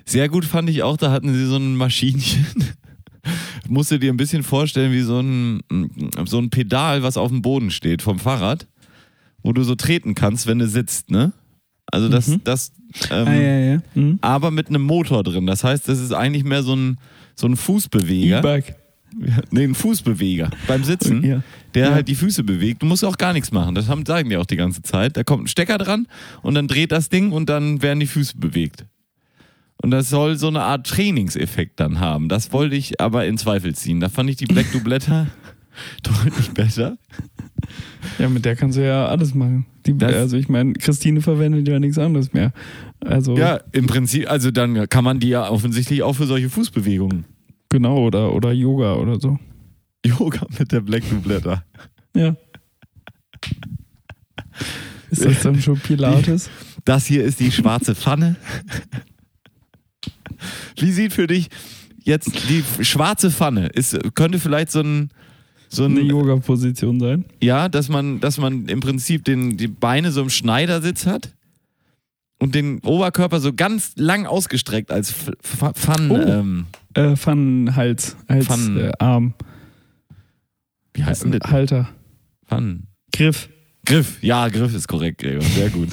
Sehr 0.05 0.29
gut 0.29 0.45
fand 0.45 0.69
ich 0.71 0.83
auch, 0.83 0.97
da 0.97 1.11
hatten 1.11 1.33
sie 1.33 1.47
so 1.47 1.57
ein 1.57 1.77
Maschinchen. 1.77 2.47
Musst 3.69 3.91
du 3.91 3.99
dir 3.99 4.12
ein 4.12 4.17
bisschen 4.17 4.43
vorstellen, 4.43 4.93
wie 4.93 5.03
so 5.03 5.21
ein, 5.21 5.61
so 6.27 6.38
ein 6.38 6.51
Pedal, 6.51 7.03
was 7.03 7.17
auf 7.17 7.29
dem 7.31 7.41
Boden 7.43 7.71
steht 7.71 8.03
vom 8.03 8.19
Fahrrad, 8.19 8.67
wo 9.43 9.53
du 9.53 9.62
so 9.62 9.75
treten 9.77 10.15
kannst, 10.15 10.47
wenn 10.47 10.59
du 10.59 10.67
sitzt, 10.67 11.11
ne? 11.11 11.33
Also 11.87 12.09
das, 12.09 12.29
Mhm. 12.29 12.41
das 12.45 12.73
ähm, 13.11 13.27
ah, 13.29 13.33
ja, 13.35 13.59
ja. 13.75 13.83
Mhm. 13.95 14.19
aber 14.23 14.51
mit 14.51 14.69
einem 14.69 14.83
Motor 14.83 15.23
drin. 15.23 15.47
Das 15.47 15.62
heißt, 15.65 15.88
das 15.88 15.99
ist 16.01 16.12
eigentlich 16.12 16.45
mehr 16.45 16.62
so 16.62 16.75
ein, 16.75 16.99
so 17.35 17.47
ein 17.47 17.57
Fußbeweger. 17.57 18.38
E-Bike. 18.38 18.77
Nee, 19.51 19.65
ein 19.65 19.75
Fußbeweger. 19.75 20.51
Beim 20.67 20.85
Sitzen, 20.85 21.23
Ja. 21.25 21.43
der 21.75 21.88
Ja. 21.88 21.95
halt 21.95 22.09
die 22.09 22.15
Füße 22.15 22.45
bewegt. 22.45 22.83
Du 22.83 22.87
musst 22.87 23.05
auch 23.05 23.19
gar 23.19 23.33
nichts 23.35 23.53
machen. 23.53 23.75
Das 23.75 23.88
haben, 23.88 24.07
sagen 24.07 24.31
die 24.31 24.37
auch 24.38 24.47
die 24.47 24.57
ganze 24.57 24.83
Zeit. 24.83 25.17
Da 25.19 25.23
kommt 25.23 25.45
ein 25.45 25.49
Stecker 25.49 25.77
dran 25.77 26.07
und 26.43 26.55
dann 26.55 26.67
dreht 26.67 26.93
das 26.93 27.09
Ding 27.11 27.31
und 27.31 27.49
dann 27.51 27.83
werden 27.83 28.01
die 28.01 28.07
Füße 28.07 28.38
bewegt. 28.38 28.87
Und 29.83 29.90
das 29.90 30.09
soll 30.09 30.37
so 30.37 30.49
eine 30.49 30.62
Art 30.62 30.87
Trainingseffekt 30.87 31.79
dann 31.81 32.01
haben. 32.01 32.29
Das 32.29 32.53
wollte 32.53 32.77
ich 32.77 33.01
aber 33.01 33.27
in 33.27 33.37
Zweifel 33.37 33.75
ziehen. 33.75 34.01
Da 34.01 34.09
fand 34.09 34.31
ich 34.31 34.37
die 34.37 34.47
Black 34.47 34.71
Do 34.73 34.81
Blätter 34.81 35.27
deutlich 36.03 36.51
besser. 36.53 36.97
Ja, 38.18 38.29
mit 38.29 38.45
der 38.45 38.57
kannst 38.57 38.79
du 38.79 38.85
ja 38.87 39.07
alles 39.07 39.35
machen. 39.35 39.66
Die, 39.87 39.97
also 40.05 40.37
ich 40.37 40.49
meine, 40.49 40.75
Christine 40.75 41.21
verwendet 41.21 41.66
ja 41.66 41.79
nichts 41.81 41.99
anderes 41.99 42.33
mehr. 42.33 42.53
Also 43.01 43.37
Ja, 43.37 43.61
im 43.73 43.87
Prinzip, 43.87 44.31
also 44.31 44.51
dann 44.53 44.88
kann 44.88 45.03
man 45.03 45.18
die 45.18 45.31
ja 45.31 45.49
offensichtlich 45.49 46.03
auch 46.03 46.12
für 46.14 46.27
solche 46.27 46.49
Fußbewegungen. 46.49 47.25
genau, 47.68 47.99
oder, 47.99 48.33
oder 48.35 48.53
Yoga 48.53 48.95
oder 48.95 49.18
so. 49.18 49.38
Yoga 50.07 50.47
mit 50.59 50.71
der 50.71 50.81
Black 50.81 51.03
Do 51.11 51.16
Blätter. 51.16 51.64
Ja. 52.14 52.37
Ist 55.11 55.25
das 55.25 55.42
dann 55.42 55.61
schon 55.61 55.79
Pilates? 55.79 56.51
Das 56.85 57.07
hier 57.07 57.25
ist 57.25 57.40
die 57.40 57.51
schwarze 57.53 57.95
Pfanne. 57.95 58.37
Wie 60.78 60.92
sieht 60.92 61.12
für 61.12 61.26
dich 61.26 61.48
jetzt 62.05 62.31
die 62.48 62.64
schwarze 62.85 63.31
Pfanne? 63.31 63.66
Ist, 63.68 63.96
könnte 64.14 64.38
vielleicht 64.38 64.70
so 64.70 64.81
ein, 64.81 65.11
so 65.68 65.85
Eine 65.85 66.00
ein 66.00 66.07
Yoga-Position 66.07 67.00
sein? 67.00 67.24
ja, 67.42 67.68
dass 67.68 67.88
man, 67.88 68.20
dass 68.20 68.38
man 68.38 68.66
im 68.66 68.81
Prinzip 68.81 69.24
den, 69.24 69.57
die 69.57 69.68
Beine 69.68 70.11
so 70.12 70.22
im 70.22 70.31
Schneidersitz 70.31 71.07
hat 71.07 71.33
und 72.38 72.55
den 72.55 72.81
Oberkörper 72.81 73.40
so 73.40 73.52
ganz 73.52 73.92
lang 73.96 74.26
ausgestreckt 74.26 74.90
als 74.90 75.14
Pfannen. 75.42 76.11
Oh. 76.11 76.16
Ähm, 76.18 76.66
Äh, 76.94 77.16
Pfannenhals, 77.16 78.16
als 78.26 78.44
Pfannen- 78.46 78.76
äh, 78.78 78.92
Arm, 78.98 79.33
wie 80.94 81.05
heißt 81.05 81.24
denn 81.24 81.33
das? 81.33 81.50
Halter, 81.50 81.88
Pfannen. 82.46 82.88
Griff. 83.14 83.48
Griff. 83.85 84.23
Ja, 84.23 84.49
Griff 84.49 84.75
ist 84.75 84.87
korrekt, 84.87 85.18
Gregor. 85.18 85.42
Sehr 85.42 85.71
gut. 85.71 85.88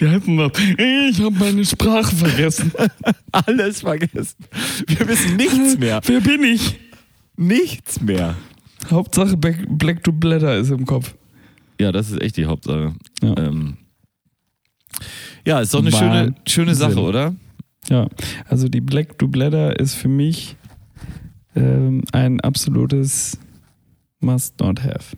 Heißt 0.00 0.26
denn 0.26 0.36
das? 0.36 0.52
Ich 0.58 1.20
habe 1.20 1.36
meine 1.38 1.64
Sprache 1.64 2.14
vergessen. 2.14 2.72
Alles 3.32 3.80
vergessen. 3.80 4.44
Wir 4.86 5.06
wissen 5.06 5.36
nichts 5.36 5.78
mehr. 5.78 6.00
Wer 6.04 6.20
bin 6.20 6.42
ich? 6.42 6.78
Nichts 7.36 8.00
mehr. 8.00 8.34
Hauptsache 8.90 9.36
Black, 9.36 9.66
Black 9.68 10.02
to 10.02 10.12
Blätter 10.12 10.56
ist 10.56 10.70
im 10.70 10.84
Kopf. 10.84 11.14
Ja, 11.80 11.92
das 11.92 12.10
ist 12.10 12.20
echt 12.20 12.36
die 12.36 12.46
Hauptsache. 12.46 12.94
Ja. 13.22 13.36
Ähm, 13.38 13.76
ja, 15.46 15.60
ist 15.60 15.74
doch 15.74 15.80
eine 15.80 15.92
schöne, 15.92 16.34
schöne 16.46 16.74
Sache, 16.74 17.00
oder? 17.00 17.34
Ja, 17.88 18.08
also 18.48 18.68
die 18.68 18.80
Black 18.80 19.18
to 19.18 19.28
Blätter 19.28 19.78
ist 19.78 19.94
für 19.94 20.08
mich 20.08 20.56
ähm, 21.54 22.02
ein 22.12 22.40
absolutes 22.40 23.38
Must 24.20 24.58
not 24.60 24.82
have. 24.82 25.16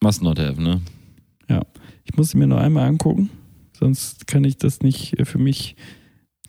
Must 0.00 0.22
not 0.22 0.38
have, 0.38 0.62
ne? 0.62 0.80
Ich 2.14 2.16
muss 2.18 2.30
sie 2.30 2.38
mir 2.38 2.46
nur 2.46 2.60
einmal 2.60 2.86
angucken, 2.86 3.28
sonst 3.76 4.28
kann 4.28 4.44
ich 4.44 4.56
das 4.56 4.82
nicht 4.82 5.18
äh, 5.18 5.24
für 5.24 5.38
mich 5.38 5.74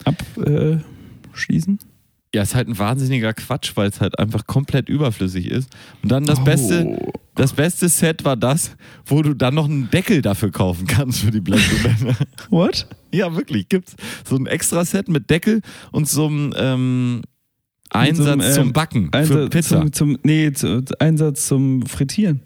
abschließen. 0.04 1.80
Ja, 2.36 2.44
ist 2.44 2.54
halt 2.54 2.68
ein 2.68 2.78
wahnsinniger 2.78 3.34
Quatsch, 3.34 3.72
weil 3.74 3.90
es 3.90 4.00
halt 4.00 4.20
einfach 4.20 4.46
komplett 4.46 4.90
überflüssig 4.90 5.50
ist. 5.50 5.72
Und 6.04 6.12
dann 6.12 6.26
das 6.26 6.40
Oh. 6.40 6.44
beste, 6.44 7.12
das 7.34 7.54
beste 7.54 7.90
Set 7.90 8.24
war 8.26 8.38
das, 8.38 8.76
wo 9.08 9.24
du 9.24 9.34
dann 9.34 9.56
noch 9.56 9.66
einen 9.66 9.90
Deckel 9.90 10.22
dafür 10.22 10.52
kaufen 10.52 10.86
kannst 10.86 11.22
für 11.22 11.32
die 11.32 11.42
Black 11.42 11.62
Blätter. 11.82 12.16
What? 12.52 12.86
ja, 13.12 13.36
wirklich, 13.36 13.68
gibt's 13.68 13.96
so 14.24 14.36
ein 14.36 14.46
extra 14.46 14.86
Set 14.86 15.08
mit 15.08 15.32
Deckel 15.32 15.62
und 15.92 16.08
so 16.08 16.28
einem 16.28 16.54
ähm, 16.56 17.22
Einsatz 17.90 18.26
so 18.28 18.32
einem, 18.34 18.42
ähm, 18.42 18.54
zum 18.54 18.74
Backen 18.74 19.06
für 19.08 19.18
Einsatz 19.18 19.50
Pizza. 19.50 19.80
Zum, 19.82 19.94
zum, 19.94 20.18
nee, 20.22 20.52
zu, 20.52 20.84
Einsatz 21.00 21.48
zum 21.48 21.88
Frittieren. 21.88 22.42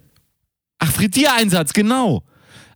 Ach, 0.78 0.90
Frittiereinsatz, 0.90 1.74
genau. 1.74 2.24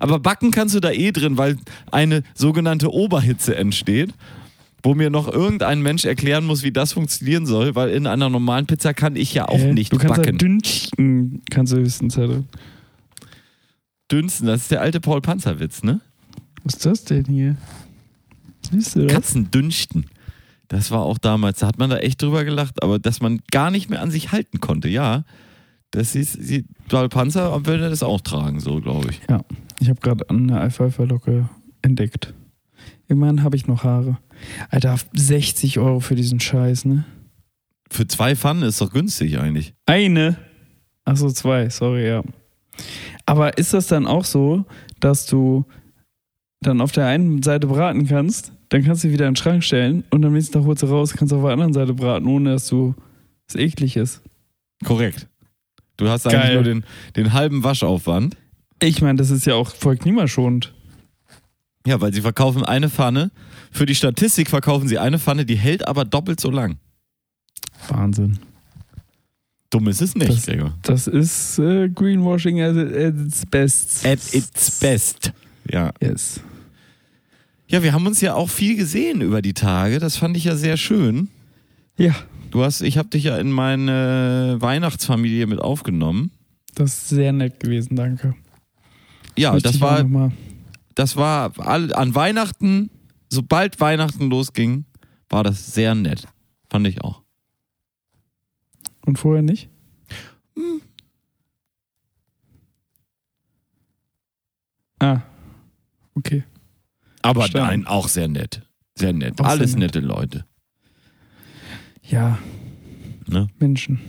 Aber 0.03 0.19
backen 0.19 0.51
kannst 0.51 0.75
du 0.75 0.81
da 0.81 0.91
eh 0.91 1.13
drin, 1.13 1.37
weil 1.37 1.55
eine 1.89 2.23
sogenannte 2.35 2.91
Oberhitze 2.91 3.55
entsteht, 3.55 4.13
wo 4.83 4.95
mir 4.95 5.09
noch 5.09 5.31
irgendein 5.31 5.81
Mensch 5.81 6.03
erklären 6.03 6.45
muss, 6.45 6.61
wie 6.61 6.73
das 6.73 6.91
funktionieren 6.91 7.45
soll, 7.45 7.73
weil 7.75 7.91
in 7.91 8.05
einer 8.05 8.29
normalen 8.29 8.65
Pizza 8.65 8.93
kann 8.93 9.15
ich 9.15 9.33
ja 9.33 9.47
auch 9.47 9.57
Äh, 9.57 9.71
nicht 9.73 9.93
du 9.93 9.97
kannst 9.97 10.15
backen. 10.17 10.31
Halt 10.31 10.41
dünsten, 10.41 11.41
kannst 11.49 11.71
du 11.71 11.77
höchstens 11.77 12.17
halt. 12.17 12.43
Dünsten, 14.11 14.45
das 14.45 14.63
ist 14.63 14.71
der 14.71 14.81
alte 14.81 14.99
Paul 14.99 15.21
Panzerwitz, 15.21 15.83
ne? 15.83 16.01
Was 16.65 16.73
ist 16.73 16.85
das 16.85 17.05
denn 17.05 17.23
hier? 17.23 17.55
Siehst 18.69 18.97
du 18.97 19.03
das? 19.05 19.13
Katzen 19.13 19.51
dünsten. 19.51 20.07
Das 20.67 20.91
war 20.91 21.03
auch 21.03 21.17
damals, 21.17 21.59
da 21.59 21.67
hat 21.67 21.77
man 21.77 21.89
da 21.89 21.99
echt 21.99 22.21
drüber 22.21 22.43
gelacht, 22.43 22.83
aber 22.83 22.99
dass 22.99 23.21
man 23.21 23.39
gar 23.51 23.71
nicht 23.71 23.89
mehr 23.89 24.01
an 24.01 24.11
sich 24.11 24.33
halten 24.33 24.59
konnte, 24.59 24.89
ja. 24.89 25.23
Das 25.93 26.15
ist, 26.15 26.33
sie, 26.33 26.65
Paul 26.89 27.07
Panzer 27.07 27.65
würde 27.67 27.87
das 27.87 28.01
auch 28.01 28.19
tragen, 28.19 28.59
so 28.59 28.81
glaube 28.81 29.11
ich. 29.11 29.21
Ich 29.79 29.89
habe 29.89 29.99
gerade 30.01 30.27
eine 30.27 30.59
Alfalfa-Locke 30.59 31.47
entdeckt. 31.83 32.33
Immerhin 33.07 33.43
habe 33.43 33.55
ich 33.55 33.67
noch 33.67 33.83
Haare. 33.83 34.17
Alter, 34.69 34.97
60 35.13 35.77
Euro 35.77 35.99
für 35.99 36.15
diesen 36.15 36.39
Scheiß, 36.39 36.85
ne? 36.85 37.05
Für 37.91 38.07
zwei 38.07 38.35
Pfannen 38.35 38.63
ist 38.63 38.81
doch 38.81 38.91
günstig 38.91 39.37
eigentlich. 39.37 39.75
Eine. 39.85 40.37
Achso, 41.05 41.29
zwei, 41.29 41.69
sorry, 41.69 42.07
ja. 42.07 42.23
Aber 43.27 43.59
ist 43.59 43.75
das 43.75 43.85
dann 43.85 44.07
auch 44.07 44.25
so, 44.25 44.65
dass 44.99 45.27
du 45.27 45.63
dann 46.61 46.81
auf 46.81 46.91
der 46.91 47.05
einen 47.05 47.43
Seite 47.43 47.67
braten 47.67 48.07
kannst, 48.07 48.51
dann 48.69 48.83
kannst 48.83 49.03
du 49.03 49.09
sie 49.09 49.13
wieder 49.13 49.27
in 49.27 49.33
den 49.33 49.39
Schrank 49.39 49.63
stellen 49.63 50.05
und 50.09 50.25
am 50.25 50.33
nächsten 50.33 50.53
Tag 50.53 50.63
holst 50.63 50.81
du 50.81 50.87
raus, 50.87 51.13
kannst 51.13 51.33
auf 51.33 51.43
der 51.43 51.51
anderen 51.51 51.73
Seite 51.73 51.93
braten, 51.93 52.25
ohne 52.27 52.53
dass 52.53 52.67
du 52.67 52.95
es 53.47 53.55
eklig 53.55 53.95
ist. 53.95 54.23
Korrekt. 54.83 55.27
Du 56.03 56.09
hast 56.09 56.25
eigentlich 56.27 56.41
Geil. 56.41 56.53
nur 56.55 56.63
den, 56.63 56.83
den 57.15 57.33
halben 57.33 57.63
Waschaufwand. 57.63 58.35
Ich 58.81 59.01
meine, 59.01 59.17
das 59.17 59.29
ist 59.29 59.45
ja 59.45 59.55
auch 59.55 59.73
voll 59.73 59.97
klimaschonend. 59.97 60.73
Ja, 61.85 61.99
weil 62.01 62.13
sie 62.13 62.21
verkaufen 62.21 62.63
eine 62.63 62.89
Pfanne. 62.89 63.31
Für 63.71 63.85
die 63.85 63.95
Statistik 63.95 64.49
verkaufen 64.49 64.87
sie 64.87 64.99
eine 64.99 65.19
Pfanne, 65.19 65.45
die 65.45 65.55
hält 65.55 65.87
aber 65.87 66.05
doppelt 66.05 66.39
so 66.39 66.49
lang. 66.51 66.77
Wahnsinn. 67.89 68.39
Dumm 69.69 69.87
ist 69.87 70.01
es 70.01 70.15
nicht, 70.15 70.29
Das- 70.29 70.45
Gregor. 70.45 70.73
Das 70.83 71.07
ist 71.07 71.57
äh, 71.59 71.89
Greenwashing 71.89 72.61
at, 72.61 72.77
at 72.77 73.15
its 73.17 73.45
best. 73.45 74.05
At 74.05 74.19
its 74.33 74.79
best. 74.79 75.33
Ja. 75.69 75.91
Yes. 76.01 76.39
Ja, 77.67 77.81
wir 77.81 77.93
haben 77.93 78.05
uns 78.05 78.21
ja 78.21 78.35
auch 78.35 78.49
viel 78.49 78.75
gesehen 78.77 79.21
über 79.21 79.41
die 79.41 79.53
Tage. 79.53 79.97
Das 79.99 80.15
fand 80.17 80.37
ich 80.37 80.43
ja 80.43 80.55
sehr 80.55 80.77
schön. 80.77 81.29
Ja, 81.97 82.13
Du 82.53 82.63
hast, 82.63 82.81
ich 82.81 82.99
habe 82.99 83.09
dich 83.09 83.23
ja 83.23 83.37
in 83.39 83.49
meine 83.49 84.57
Weihnachtsfamilie 84.59 85.47
mit 85.47 85.59
aufgenommen. 85.59 86.29
das 86.75 86.93
ist 86.93 87.09
sehr 87.09 87.33
nett 87.33 87.59
gewesen, 87.59 87.95
danke. 87.95 88.35
Ja, 89.35 89.57
das 89.59 89.81
war, 89.81 90.31
das 90.93 91.15
war 91.15 91.51
all, 91.57 91.91
an 91.95 92.13
Weihnachten, 92.13 92.91
sobald 93.27 93.79
Weihnachten 93.81 94.29
losging, 94.29 94.85
war 95.29 95.43
das 95.43 95.73
sehr 95.73 95.95
nett. 95.95 96.27
Fand 96.69 96.85
ich 96.85 97.03
auch. 97.03 97.23
Und 99.03 99.17
vorher 99.17 99.41
nicht? 99.41 99.67
Ah, 104.99 105.21
okay. 106.13 106.43
Aber 107.23 107.41
Verstanden. 107.41 107.67
nein, 107.67 107.87
auch 107.87 108.07
sehr 108.07 108.27
nett. 108.27 108.61
Sehr 108.93 109.11
nett. 109.11 109.41
Auch 109.41 109.45
sehr 109.45 109.51
Alles 109.53 109.71
nett. 109.71 109.95
nette 109.95 110.01
Leute. 110.01 110.45
Ja, 112.13 112.37
Ne? 113.27 113.47
Menschen. 113.57 113.99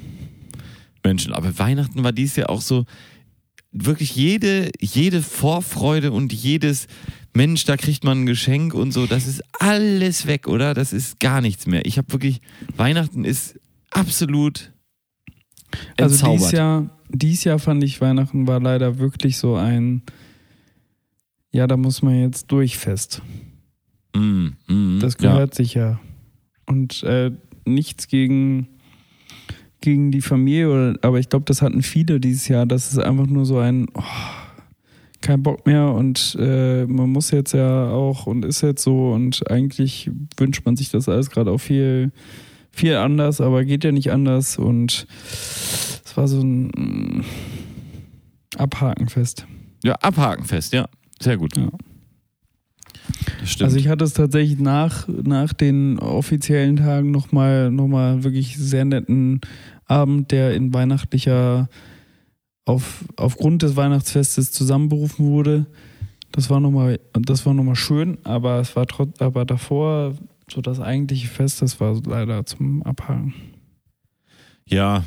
Menschen. 1.04 1.32
Aber 1.32 1.56
Weihnachten 1.58 2.02
war 2.02 2.12
dies 2.12 2.36
Jahr 2.36 2.50
auch 2.50 2.60
so, 2.60 2.84
wirklich 3.72 4.14
jede, 4.16 4.70
jede 4.80 5.22
Vorfreude 5.22 6.12
und 6.12 6.32
jedes 6.32 6.86
Mensch, 7.32 7.64
da 7.64 7.76
kriegt 7.76 8.04
man 8.04 8.22
ein 8.22 8.26
Geschenk 8.26 8.74
und 8.74 8.92
so, 8.92 9.06
das 9.06 9.26
ist 9.26 9.42
alles 9.58 10.26
weg, 10.26 10.48
oder? 10.48 10.74
Das 10.74 10.92
ist 10.92 11.18
gar 11.20 11.40
nichts 11.40 11.66
mehr. 11.66 11.84
Ich 11.86 11.96
habe 11.98 12.12
wirklich, 12.12 12.40
Weihnachten 12.76 13.24
ist 13.24 13.58
absolut 13.90 14.72
Also 15.96 16.14
entzaubert. 16.14 16.38
dieses 16.40 16.52
Jahr, 16.52 16.90
dieses 17.08 17.44
Jahr 17.44 17.58
fand 17.58 17.82
ich 17.84 18.00
Weihnachten 18.00 18.46
war 18.46 18.60
leider 18.60 18.98
wirklich 18.98 19.36
so 19.38 19.56
ein, 19.56 20.02
ja, 21.52 21.66
da 21.66 21.76
muss 21.76 22.02
man 22.02 22.20
jetzt 22.20 22.50
durchfest. 22.52 23.22
Mm, 24.14 24.48
mm, 24.68 24.98
Das 25.00 25.16
ja. 25.20 25.32
gehört 25.32 25.54
sicher. 25.54 26.00
Und 26.66 27.02
äh, 27.04 27.30
nichts 27.66 28.08
gegen, 28.08 28.68
gegen 29.80 30.10
die 30.10 30.20
Familie, 30.20 30.70
oder, 30.70 30.98
aber 31.02 31.18
ich 31.18 31.28
glaube, 31.28 31.44
das 31.46 31.62
hatten 31.62 31.82
viele 31.82 32.20
dieses 32.20 32.48
Jahr. 32.48 32.66
Das 32.66 32.92
ist 32.92 32.98
einfach 32.98 33.26
nur 33.26 33.44
so 33.44 33.58
ein, 33.58 33.86
oh, 33.94 34.02
kein 35.24 35.42
Bock 35.42 35.66
mehr 35.66 35.88
und 35.88 36.36
äh, 36.38 36.84
man 36.84 37.10
muss 37.10 37.30
jetzt 37.30 37.52
ja 37.52 37.88
auch 37.90 38.26
und 38.26 38.44
ist 38.44 38.60
jetzt 38.60 38.82
so 38.82 39.12
und 39.12 39.50
eigentlich 39.50 40.10
wünscht 40.36 40.66
man 40.66 40.76
sich 40.76 40.90
das 40.90 41.08
alles 41.08 41.30
gerade 41.30 41.50
auch 41.50 41.58
viel, 41.58 42.12
viel 42.70 42.96
anders, 42.96 43.40
aber 43.40 43.64
geht 43.64 43.84
ja 43.84 43.92
nicht 43.92 44.12
anders 44.12 44.58
und 44.58 45.06
es 46.04 46.16
war 46.16 46.28
so 46.28 46.40
ein 46.40 46.66
mm, 46.66 47.24
Abhakenfest. 48.58 49.46
Ja, 49.82 49.94
abhakenfest, 49.94 50.74
ja. 50.74 50.88
Sehr 51.20 51.38
gut. 51.38 51.56
Ja. 51.56 51.70
Also 53.60 53.76
ich 53.76 53.88
hatte 53.88 54.04
es 54.04 54.14
tatsächlich 54.14 54.58
nach, 54.58 55.06
nach 55.08 55.52
den 55.52 55.98
offiziellen 55.98 56.76
Tagen 56.76 57.10
nochmal 57.10 57.70
noch 57.70 57.86
mal 57.86 58.24
wirklich 58.24 58.56
sehr 58.56 58.84
netten 58.84 59.40
Abend, 59.86 60.30
der 60.30 60.54
in 60.54 60.72
weihnachtlicher, 60.72 61.68
auf, 62.64 63.04
aufgrund 63.16 63.62
des 63.62 63.76
Weihnachtsfestes 63.76 64.50
zusammenberufen 64.52 65.26
wurde. 65.26 65.66
Das 66.32 66.50
war 66.50 66.60
nochmal, 66.60 66.98
das 67.12 67.44
war 67.46 67.54
noch 67.54 67.64
mal 67.64 67.76
schön, 67.76 68.18
aber 68.24 68.58
es 68.60 68.74
war 68.74 68.86
trotz, 68.86 69.20
aber 69.20 69.44
davor, 69.44 70.14
so 70.50 70.60
das 70.60 70.80
eigentliche 70.80 71.28
Fest, 71.28 71.62
das 71.62 71.78
war 71.80 72.00
leider 72.06 72.44
zum 72.46 72.82
Abhaken. 72.82 73.34
ja. 74.66 75.04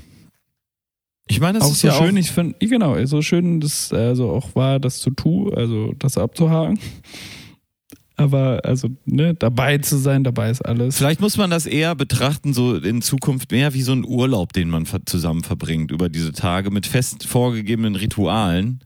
Ich 1.30 1.42
meine, 1.42 1.60
das 1.60 1.68
auch 1.68 1.72
ist 1.74 1.82
so 1.82 1.90
ja 1.90 1.94
schön, 1.94 2.16
auch, 2.16 2.20
ich 2.20 2.32
finde, 2.32 2.56
genau, 2.58 3.06
so 3.06 3.22
schön 3.22 3.60
das 3.60 3.92
also 3.92 4.30
auch 4.30 4.56
war, 4.56 4.80
das 4.80 5.00
zu 5.00 5.10
tun, 5.10 5.54
also 5.54 5.94
das 6.00 6.18
abzuhaken. 6.18 6.80
Aber 8.20 8.62
also, 8.64 8.90
ne, 9.06 9.36
dabei 9.36 9.78
zu 9.78 9.96
sein, 9.98 10.24
dabei 10.24 10.50
ist 10.50 10.62
alles. 10.62 10.98
Vielleicht 10.98 11.22
muss 11.22 11.38
man 11.38 11.52
das 11.52 11.68
eher 11.68 11.94
betrachten, 11.94 12.52
so 12.52 12.76
in 12.76 13.04
Zukunft 13.04 13.52
mehr 13.52 13.76
wie 13.76 13.84
so 13.84 13.92
ein 13.94 14.04
Urlaub, 14.06 14.54
den 14.54 14.70
man 14.72 14.86
zusammen 15.06 15.44
verbringt 15.44 15.92
über 15.92 16.10
diese 16.10 16.32
Tage 16.32 16.72
mit 16.72 16.88
fest 16.88 17.28
vorgegebenen 17.28 17.96
Ritualen 17.96 18.80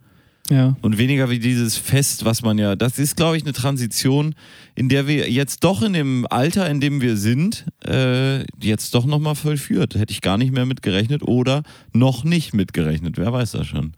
Ja. 0.50 0.76
und 0.82 0.98
weniger 0.98 1.30
wie 1.30 1.40
dieses 1.40 1.78
Fest, 1.78 2.26
was 2.26 2.42
man 2.42 2.58
ja, 2.58 2.76
das 2.76 3.00
ist, 3.00 3.16
glaube 3.16 3.38
ich, 3.38 3.44
eine 3.44 3.54
Transition, 3.54 4.36
in 4.76 4.90
der 4.90 5.08
wir 5.08 5.32
jetzt 5.32 5.64
doch 5.64 5.82
in 5.82 5.94
dem 5.94 6.28
Alter, 6.30 6.70
in 6.70 6.82
dem 6.82 7.00
wir 7.00 7.16
sind, 7.16 7.66
äh, 7.88 8.40
jetzt 8.62 8.94
doch 8.96 9.06
nochmal 9.06 9.36
vollführt. 9.36 9.96
Hätte 9.96 10.12
ich 10.12 10.20
gar 10.20 10.38
nicht 10.38 10.52
mehr 10.52 10.66
mitgerechnet 10.66 11.24
oder 11.24 11.64
noch 11.94 12.26
nicht 12.26 12.54
mitgerechnet. 12.54 13.18
Wer 13.18 13.32
weiß 13.32 13.52
das 13.52 13.68
schon. 13.68 13.94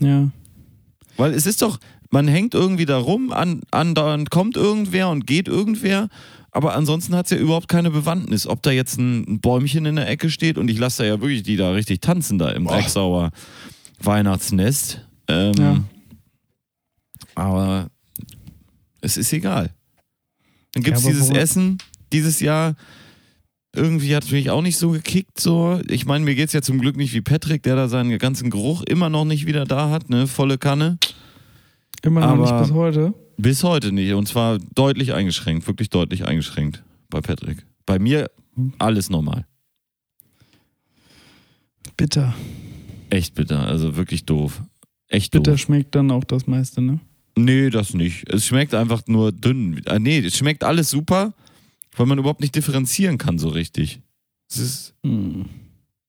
Ja. 0.00 0.28
Weil 1.16 1.32
es 1.32 1.46
ist 1.46 1.62
doch, 1.62 1.78
man 2.14 2.28
hängt 2.28 2.54
irgendwie 2.54 2.86
da 2.86 2.96
rum, 2.96 3.32
an, 3.32 3.62
andauernd 3.72 4.30
kommt 4.30 4.56
irgendwer 4.56 5.10
und 5.10 5.26
geht 5.26 5.48
irgendwer, 5.48 6.08
aber 6.52 6.76
ansonsten 6.76 7.16
hat 7.16 7.26
es 7.26 7.32
ja 7.32 7.38
überhaupt 7.38 7.68
keine 7.68 7.90
Bewandtnis. 7.90 8.46
Ob 8.46 8.62
da 8.62 8.70
jetzt 8.70 8.98
ein, 8.98 9.40
Bäumchen 9.40 9.84
in 9.84 9.96
der 9.96 10.08
Ecke 10.08 10.30
steht 10.30 10.56
und 10.56 10.70
ich 10.70 10.78
lasse 10.78 11.02
da 11.02 11.08
ja 11.08 11.20
wirklich 11.20 11.42
die 11.42 11.56
da 11.56 11.72
richtig 11.72 12.00
tanzen 12.00 12.38
da 12.38 12.50
im 12.50 12.66
Drecksauer 12.66 13.32
Weihnachtsnest. 13.98 15.04
Ähm, 15.26 15.52
Ja. 15.58 15.84
Aber 17.34 17.88
es 19.00 19.16
ist 19.16 19.32
egal. 19.32 19.70
Dann 20.72 20.84
gibt 20.84 20.98
es 20.98 21.04
Ja, 21.04 21.10
dieses 21.10 21.30
Essen 21.30 21.78
dieses 22.12 22.38
Jahr. 22.38 22.76
Irgendwie 23.74 24.14
hat 24.14 24.22
es 24.22 24.30
mich 24.30 24.50
auch 24.50 24.62
nicht 24.62 24.78
so 24.78 24.90
gekickt. 24.90 25.40
So. 25.40 25.80
Ich 25.88 26.06
meine, 26.06 26.24
mir 26.24 26.36
geht 26.36 26.46
es 26.46 26.52
ja 26.52 26.62
zum 26.62 26.78
Glück 26.78 26.96
nicht 26.96 27.12
wie 27.12 27.22
Patrick, 27.22 27.64
der 27.64 27.74
da 27.74 27.88
seinen 27.88 28.16
ganzen 28.20 28.50
Geruch 28.50 28.82
immer 28.82 29.10
noch 29.10 29.24
nicht 29.24 29.46
wieder 29.46 29.64
da 29.64 29.90
hat, 29.90 30.10
ne? 30.10 30.28
Volle 30.28 30.58
Kanne. 30.58 30.98
Immer 32.04 32.20
noch 32.36 32.36
nicht 32.42 32.58
bis 32.58 32.72
heute. 32.72 33.14
Bis 33.36 33.64
heute 33.64 33.90
nicht. 33.92 34.12
Und 34.12 34.28
zwar 34.28 34.58
deutlich 34.74 35.12
eingeschränkt, 35.14 35.66
wirklich 35.66 35.90
deutlich 35.90 36.26
eingeschränkt 36.26 36.82
bei 37.10 37.20
Patrick. 37.20 37.64
Bei 37.86 37.98
mir 37.98 38.30
alles 38.78 39.10
normal. 39.10 39.46
Bitter. 41.96 42.34
Echt 43.10 43.34
bitter, 43.34 43.66
also 43.66 43.96
wirklich 43.96 44.24
doof. 44.24 44.62
Echt 45.08 45.32
Bitter 45.32 45.52
doof. 45.52 45.60
schmeckt 45.60 45.94
dann 45.94 46.10
auch 46.10 46.24
das 46.24 46.46
meiste, 46.46 46.80
ne? 46.80 47.00
Nee, 47.36 47.70
das 47.70 47.94
nicht. 47.94 48.28
Es 48.32 48.46
schmeckt 48.46 48.74
einfach 48.74 49.02
nur 49.06 49.32
dünn. 49.32 49.80
Ah, 49.86 49.98
nee, 49.98 50.18
es 50.18 50.36
schmeckt 50.36 50.62
alles 50.64 50.90
super, 50.90 51.34
weil 51.96 52.06
man 52.06 52.18
überhaupt 52.18 52.40
nicht 52.40 52.54
differenzieren 52.54 53.18
kann 53.18 53.38
so 53.38 53.48
richtig. 53.48 54.00
Es 54.50 54.58
ist, 54.58 54.94
Hm. 55.04 55.46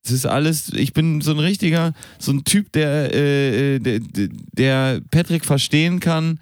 Es 0.06 0.12
ist 0.12 0.26
alles, 0.26 0.72
ich 0.74 0.94
bin 0.94 1.22
so 1.22 1.32
ein 1.32 1.40
richtiger, 1.40 1.94
so 2.20 2.32
ein 2.32 2.44
Typ, 2.44 2.72
der, 2.74 3.14
äh, 3.14 3.80
der, 3.80 4.00
der 4.54 5.02
Patrick 5.12 5.46
verstehen 5.46 6.00
kann, 6.00 6.40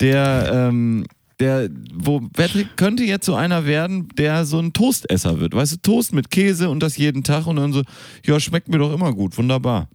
der, 0.00 0.50
ähm, 0.52 1.04
der, 1.38 1.68
wo 1.94 2.20
Patrick 2.20 2.76
könnte 2.76 3.04
jetzt 3.04 3.26
so 3.26 3.34
einer 3.34 3.66
werden, 3.66 4.08
der 4.16 4.44
so 4.44 4.58
ein 4.58 4.72
Toastesser 4.72 5.40
wird. 5.40 5.54
Weißt 5.54 5.72
du, 5.72 5.76
Toast 5.78 6.14
mit 6.14 6.30
Käse 6.30 6.70
und 6.70 6.82
das 6.82 6.96
jeden 6.96 7.22
Tag 7.22 7.46
und 7.46 7.56
dann 7.56 7.72
so, 7.72 7.82
ja, 8.24 8.40
schmeckt 8.40 8.68
mir 8.68 8.78
doch 8.78 8.92
immer 8.92 9.12
gut, 9.12 9.36
wunderbar. 9.36 9.88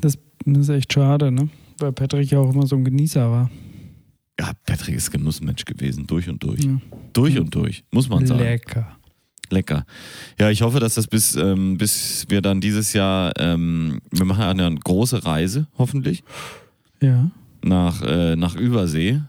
Das, 0.00 0.18
das 0.44 0.58
ist 0.58 0.68
echt 0.68 0.92
schade, 0.92 1.30
ne? 1.30 1.48
Weil 1.78 1.92
Patrick 1.92 2.30
ja 2.30 2.38
auch 2.38 2.52
immer 2.52 2.66
so 2.66 2.76
ein 2.76 2.84
Genießer 2.84 3.30
war. 3.30 3.50
Ja, 4.38 4.52
Patrick 4.66 4.96
ist 4.96 5.10
Genussmensch 5.10 5.64
gewesen, 5.64 6.06
durch 6.06 6.28
und 6.28 6.42
durch. 6.42 6.64
Ja. 6.64 6.80
Durch 7.12 7.38
und 7.38 7.54
durch, 7.54 7.84
muss 7.90 8.08
man 8.08 8.26
sagen. 8.26 8.40
Lecker. 8.40 8.96
Lecker. 9.52 9.84
Ja, 10.38 10.50
ich 10.50 10.62
hoffe, 10.62 10.80
dass 10.80 10.94
das 10.94 11.06
bis, 11.06 11.34
ähm, 11.36 11.76
bis 11.78 12.24
wir 12.28 12.40
dann 12.42 12.60
dieses 12.60 12.92
Jahr, 12.92 13.32
ähm, 13.38 14.00
wir 14.10 14.24
machen 14.24 14.58
ja 14.58 14.66
eine 14.66 14.74
große 14.76 15.24
Reise, 15.24 15.66
hoffentlich, 15.78 16.22
Ja. 17.00 17.30
nach, 17.62 18.02
äh, 18.02 18.36
nach 18.36 18.54
Übersee. 18.56 19.20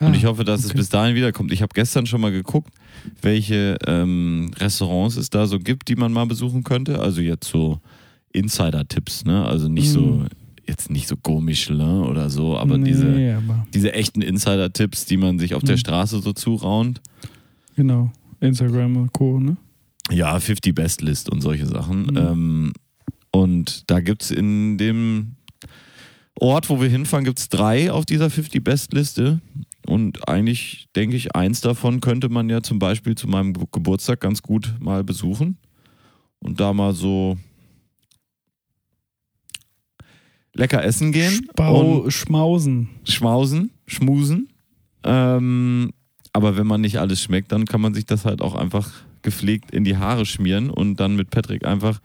Ah, 0.00 0.06
Und 0.06 0.14
ich 0.14 0.26
hoffe, 0.26 0.44
dass 0.44 0.60
es 0.60 0.66
okay. 0.70 0.78
bis 0.78 0.88
dahin 0.90 1.16
wiederkommt. 1.16 1.50
Ich 1.52 1.60
habe 1.60 1.72
gestern 1.74 2.06
schon 2.06 2.20
mal 2.20 2.30
geguckt, 2.30 2.72
welche 3.20 3.76
ähm, 3.86 4.50
Restaurants 4.58 5.16
es 5.16 5.28
da 5.28 5.46
so 5.46 5.58
gibt, 5.58 5.88
die 5.88 5.96
man 5.96 6.12
mal 6.12 6.26
besuchen 6.26 6.62
könnte. 6.62 7.00
Also 7.00 7.20
jetzt 7.20 7.48
so 7.48 7.80
Insider-Tipps, 8.32 9.24
ne? 9.24 9.44
Also 9.44 9.68
nicht 9.68 9.90
so, 9.90 10.00
Mhm. 10.02 10.26
jetzt 10.68 10.90
nicht 10.90 11.08
so 11.08 11.16
Go 11.16 11.40
Michelin 11.40 12.02
oder 12.04 12.30
so, 12.30 12.56
aber 12.56 12.78
nee, 12.78 12.84
diese, 12.90 13.06
aber 13.38 13.66
diese 13.74 13.92
echten 13.92 14.22
Insider-Tipps, 14.22 15.06
die 15.06 15.16
man 15.16 15.38
sich 15.40 15.54
auf 15.54 15.62
der 15.64 15.74
Mhm. 15.76 15.80
Straße 15.80 16.20
so 16.20 16.32
zuraunt. 16.32 17.00
genau. 17.74 18.12
Instagram 18.40 18.96
und 18.96 19.12
Co., 19.12 19.40
ne? 19.40 19.56
Ja, 20.10 20.38
50 20.40 20.74
Best 20.74 21.02
List 21.02 21.28
und 21.30 21.40
solche 21.42 21.66
Sachen. 21.66 22.06
Mhm. 22.06 22.16
Ähm, 22.16 22.72
und 23.30 23.90
da 23.90 24.00
gibt 24.00 24.22
es 24.22 24.30
in 24.30 24.78
dem 24.78 25.36
Ort, 26.40 26.70
wo 26.70 26.80
wir 26.80 26.88
hinfahren, 26.88 27.24
gibt 27.24 27.38
es 27.40 27.48
drei 27.48 27.90
auf 27.92 28.06
dieser 28.06 28.30
50 28.30 28.62
Best 28.64 28.92
Liste. 28.94 29.40
Und 29.86 30.28
eigentlich 30.28 30.86
denke 30.96 31.16
ich, 31.16 31.34
eins 31.34 31.60
davon 31.60 32.00
könnte 32.00 32.28
man 32.28 32.48
ja 32.48 32.62
zum 32.62 32.78
Beispiel 32.78 33.14
zu 33.16 33.26
meinem 33.26 33.52
Ge- 33.54 33.66
Geburtstag 33.72 34.20
ganz 34.20 34.40
gut 34.42 34.74
mal 34.80 35.02
besuchen. 35.04 35.58
Und 36.40 36.60
da 36.60 36.72
mal 36.72 36.94
so 36.94 37.36
lecker 40.54 40.84
essen 40.84 41.12
gehen. 41.12 41.46
Spau, 41.50 42.00
und 42.00 42.10
Schmausen. 42.12 42.88
schmausen, 43.04 43.70
schmusen. 43.86 44.48
Ähm, 45.04 45.90
aber 46.38 46.56
wenn 46.56 46.66
man 46.66 46.80
nicht 46.80 46.98
alles 46.98 47.20
schmeckt, 47.20 47.52
dann 47.52 47.64
kann 47.66 47.80
man 47.80 47.92
sich 47.94 48.06
das 48.06 48.24
halt 48.24 48.40
auch 48.40 48.54
einfach 48.54 48.88
gepflegt 49.22 49.72
in 49.72 49.84
die 49.84 49.96
Haare 49.96 50.24
schmieren 50.24 50.70
und 50.70 50.96
dann 51.00 51.16
mit 51.16 51.30
Patrick 51.30 51.66
einfach 51.66 52.00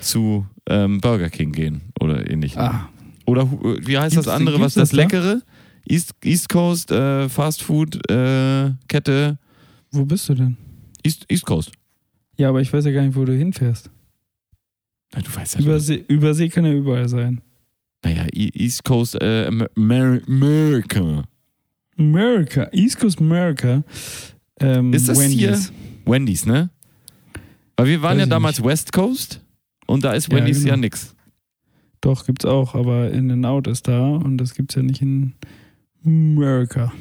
zu 0.00 0.46
ähm, 0.68 1.00
Burger 1.00 1.30
King 1.30 1.52
gehen 1.52 1.82
oder 2.00 2.28
ähnlich. 2.30 2.58
Ah, 2.58 2.88
Oder 3.26 3.50
hu- 3.50 3.76
wie 3.80 3.96
heißt 3.98 4.14
Gibt's- 4.14 4.26
das 4.26 4.34
andere, 4.34 4.60
was 4.60 4.74
das 4.74 4.90
das 4.90 4.90
da? 4.90 4.96
Leckere? 4.96 5.42
East, 5.88 6.12
East 6.24 6.48
Coast 6.48 6.90
äh, 6.90 7.28
Fast 7.28 7.62
Food 7.62 7.96
äh, 8.10 8.72
Kette. 8.88 9.38
wo 9.92 10.04
bist 10.04 10.28
du 10.28 10.34
denn? 10.34 10.56
East, 11.02 11.24
East 11.28 11.46
Coast. 11.46 11.72
Ja, 12.36 12.48
aber 12.50 12.60
ich 12.60 12.72
weiß 12.72 12.84
ja 12.84 12.90
gar 12.92 13.02
nicht, 13.02 13.14
wo 13.16 13.24
du 13.24 13.34
hinfährst. 13.36 13.90
Ja, 15.14 15.22
du 15.22 15.34
weißt 15.34 15.54
ja. 15.56 15.60
Übersee, 15.62 16.04
Übersee 16.08 16.48
kann 16.48 16.64
ja 16.66 16.72
überall 16.72 17.08
sein. 17.08 17.40
Naja, 18.04 18.26
E- 18.32 18.50
East 18.54 18.84
Coast 18.84 19.14
äh, 19.20 19.46
Amer- 19.48 19.68
Amer- 19.76 20.20
America. 20.26 21.24
America, 22.00 22.68
East 22.72 22.98
Coast 22.98 23.20
America. 23.20 23.84
Ähm, 24.58 24.92
Ist 24.92 25.08
das 25.08 25.18
Wendy's. 25.18 25.72
Wendy's, 26.04 26.46
ne? 26.46 26.70
Weil 27.76 27.86
wir 27.86 28.02
waren 28.02 28.16
Weiß 28.18 28.20
ja 28.20 28.26
damals 28.26 28.62
West 28.64 28.92
Coast 28.92 29.40
und 29.86 30.04
da 30.04 30.12
ist 30.12 30.30
Ja, 30.30 30.36
Wendy's 30.38 30.58
ja 30.64 30.70
genau. 30.74 30.80
nix. 30.82 31.14
Doch, 32.00 32.24
gibt's 32.26 32.44
auch, 32.44 32.74
aber 32.74 33.10
In 33.10 33.30
and 33.30 33.44
Out 33.46 33.66
ist 33.66 33.86
da 33.86 34.08
und 34.16 34.38
das 34.38 34.54
gibt's 34.54 34.74
ja 34.74 34.82
nicht 34.82 35.02
in 35.02 35.34
America. 36.04 36.92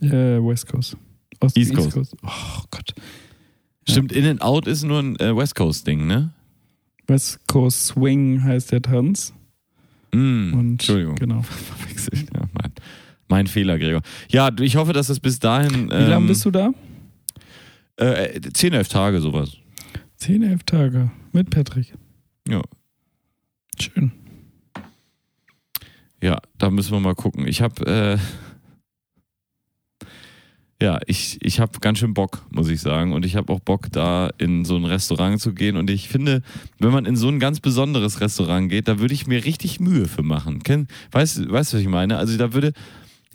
Äh, 0.00 0.10
West 0.42 0.66
Coast. 0.68 0.96
Ost 1.40 1.56
East 1.56 1.74
Coast. 1.74 2.14
Oh 2.22 2.62
Gott. 2.70 2.94
Stimmt, 3.88 4.12
In 4.12 4.26
and 4.26 4.42
Out 4.42 4.66
ist 4.66 4.82
nur 4.84 5.00
ein 5.00 5.16
äh, 5.20 5.34
West 5.36 5.54
Coast 5.54 5.86
Ding, 5.86 6.06
ne? 6.06 6.32
West 7.06 7.38
Coast 7.46 7.86
Swing 7.86 8.42
heißt 8.42 8.72
der 8.72 8.82
Tanz. 8.82 9.32
Mm, 10.12 10.54
Und 10.54 10.70
Entschuldigung. 10.72 11.14
Genau. 11.16 11.42
Verwechselt. 11.42 12.26
Ja, 12.34 12.45
mein, 13.28 13.46
Fehler, 13.46 13.78
Gregor. 13.78 14.02
Ja, 14.30 14.50
ich 14.60 14.76
hoffe, 14.76 14.92
dass 14.92 15.08
das 15.08 15.20
bis 15.20 15.38
dahin. 15.38 15.90
Wie 15.90 16.10
lange 16.10 16.26
bist 16.26 16.44
du 16.44 16.50
da? 16.50 16.70
Äh, 17.96 18.40
10, 18.40 18.72
11 18.74 18.88
Tage 18.88 19.20
sowas. 19.20 19.56
Zehn, 20.16 20.42
elf 20.42 20.64
Tage 20.64 21.10
mit 21.32 21.50
Patrick. 21.50 21.94
Ja. 22.48 22.62
Schön. 23.78 24.12
Ja, 26.22 26.38
da 26.56 26.70
müssen 26.70 26.92
wir 26.92 27.00
mal 27.00 27.14
gucken. 27.14 27.46
Ich 27.46 27.60
habe 27.60 27.86
äh, 27.86 28.18
ja, 30.80 30.98
ich, 31.06 31.38
ich 31.40 31.58
habe 31.58 31.78
ganz 31.80 31.98
schön 31.98 32.12
Bock, 32.12 32.44
muss 32.50 32.68
ich 32.68 32.82
sagen. 32.82 33.12
Und 33.12 33.24
ich 33.24 33.36
habe 33.36 33.50
auch 33.50 33.60
Bock, 33.60 33.90
da 33.92 34.30
in 34.36 34.66
so 34.66 34.76
ein 34.76 34.84
Restaurant 34.84 35.40
zu 35.40 35.54
gehen. 35.54 35.76
Und 35.76 35.88
ich 35.88 36.08
finde, 36.08 36.42
wenn 36.78 36.90
man 36.90 37.06
in 37.06 37.16
so 37.16 37.28
ein 37.28 37.38
ganz 37.38 37.60
besonderes 37.60 38.20
Restaurant 38.20 38.68
geht, 38.68 38.86
da 38.86 38.98
würde 38.98 39.14
ich 39.14 39.26
mir 39.26 39.44
richtig 39.44 39.80
Mühe 39.80 40.06
für 40.06 40.22
machen. 40.22 40.62
Kenn, 40.62 40.88
weißt 41.12 41.38
du, 41.38 41.50
weißt, 41.50 41.72
du, 41.72 41.76
was 41.76 41.82
ich 41.82 41.88
meine? 41.88 42.18
Also 42.18 42.36
da 42.36 42.52
würde, 42.52 42.72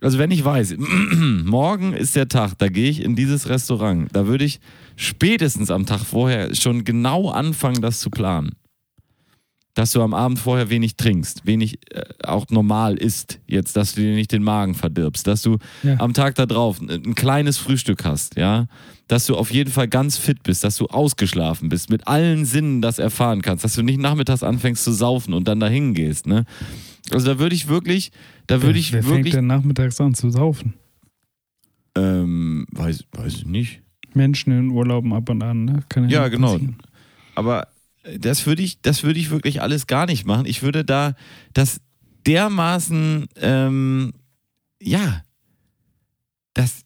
also 0.01 0.17
wenn 0.17 0.31
ich 0.31 0.43
weiß, 0.43 0.75
morgen 1.45 1.93
ist 1.93 2.15
der 2.15 2.27
Tag, 2.27 2.57
da 2.57 2.67
gehe 2.69 2.89
ich 2.89 3.01
in 3.03 3.15
dieses 3.15 3.47
Restaurant, 3.49 4.09
da 4.13 4.27
würde 4.27 4.45
ich 4.45 4.59
spätestens 4.95 5.71
am 5.71 5.85
Tag 5.85 5.99
vorher 6.01 6.53
schon 6.55 6.83
genau 6.83 7.29
anfangen, 7.29 7.81
das 7.81 7.99
zu 7.99 8.09
planen. 8.09 8.51
Dass 9.73 9.93
du 9.93 10.01
am 10.01 10.13
Abend 10.13 10.37
vorher 10.37 10.69
wenig 10.69 10.97
trinkst, 10.97 11.45
wenig 11.45 11.79
äh, 11.93 12.03
auch 12.23 12.45
normal 12.49 12.97
isst, 12.97 13.39
jetzt, 13.47 13.77
dass 13.77 13.93
du 13.95 14.01
dir 14.01 14.15
nicht 14.15 14.33
den 14.33 14.43
Magen 14.43 14.75
verdirbst, 14.75 15.25
dass 15.27 15.43
du 15.43 15.59
Ja. 15.83 15.97
am 15.97 16.13
Tag 16.13 16.35
da 16.35 16.45
drauf 16.45 16.81
ein, 16.81 16.89
ein 16.89 17.15
kleines 17.15 17.57
Frühstück 17.57 18.03
hast, 18.03 18.35
ja, 18.35 18.65
dass 19.07 19.27
du 19.27 19.35
auf 19.37 19.49
jeden 19.49 19.71
Fall 19.71 19.87
ganz 19.87 20.17
fit 20.17 20.43
bist, 20.43 20.65
dass 20.65 20.75
du 20.75 20.87
ausgeschlafen 20.87 21.69
bist, 21.69 21.89
mit 21.89 22.05
allen 22.07 22.43
Sinnen 22.43 22.81
das 22.81 22.99
erfahren 22.99 23.41
kannst, 23.41 23.63
dass 23.63 23.75
du 23.75 23.81
nicht 23.81 23.99
nachmittags 23.99 24.43
anfängst 24.43 24.83
zu 24.83 24.91
saufen 24.91 25.33
und 25.33 25.47
dann 25.47 25.61
dahin 25.61 25.93
gehst, 25.93 26.27
ne? 26.27 26.43
Also 27.13 27.25
da 27.33 27.39
würde 27.39 27.55
ich 27.55 27.67
wirklich, 27.67 28.11
da 28.47 28.61
würde 28.61 28.79
ich 28.79 28.91
Wer 28.93 29.03
fängt 29.03 29.15
wirklich, 29.17 29.33
denn 29.33 29.47
nachmittags 29.47 29.99
an 30.01 30.13
zu 30.13 30.29
saufen? 30.29 30.73
ähm, 31.95 32.65
weiß, 32.71 33.05
weiß 33.11 33.33
ich 33.35 33.45
nicht. 33.45 33.81
Menschen 34.13 34.51
in 34.57 34.69
Urlauben 34.71 35.13
ab 35.13 35.29
und 35.29 35.41
an, 35.41 35.65
ne? 35.65 35.83
Kann 35.89 36.09
Ja, 36.09 36.23
nicht 36.23 36.31
genau. 36.31 36.53
passieren. 36.53 36.77
Aber 37.35 37.67
das 38.19 38.45
würde 38.45 38.61
ich, 38.61 38.81
das 38.81 39.03
würde 39.03 39.19
ich 39.19 39.29
wirklich 39.29 39.61
alles 39.61 39.87
gar 39.87 40.05
nicht 40.05 40.25
machen. 40.25 40.45
Ich 40.45 40.63
würde 40.63 40.83
da 40.85 41.15
das 41.53 41.81
dermaßen, 42.25 43.27
ähm, 43.37 44.13
ja, 44.81 45.21
das 46.53 46.83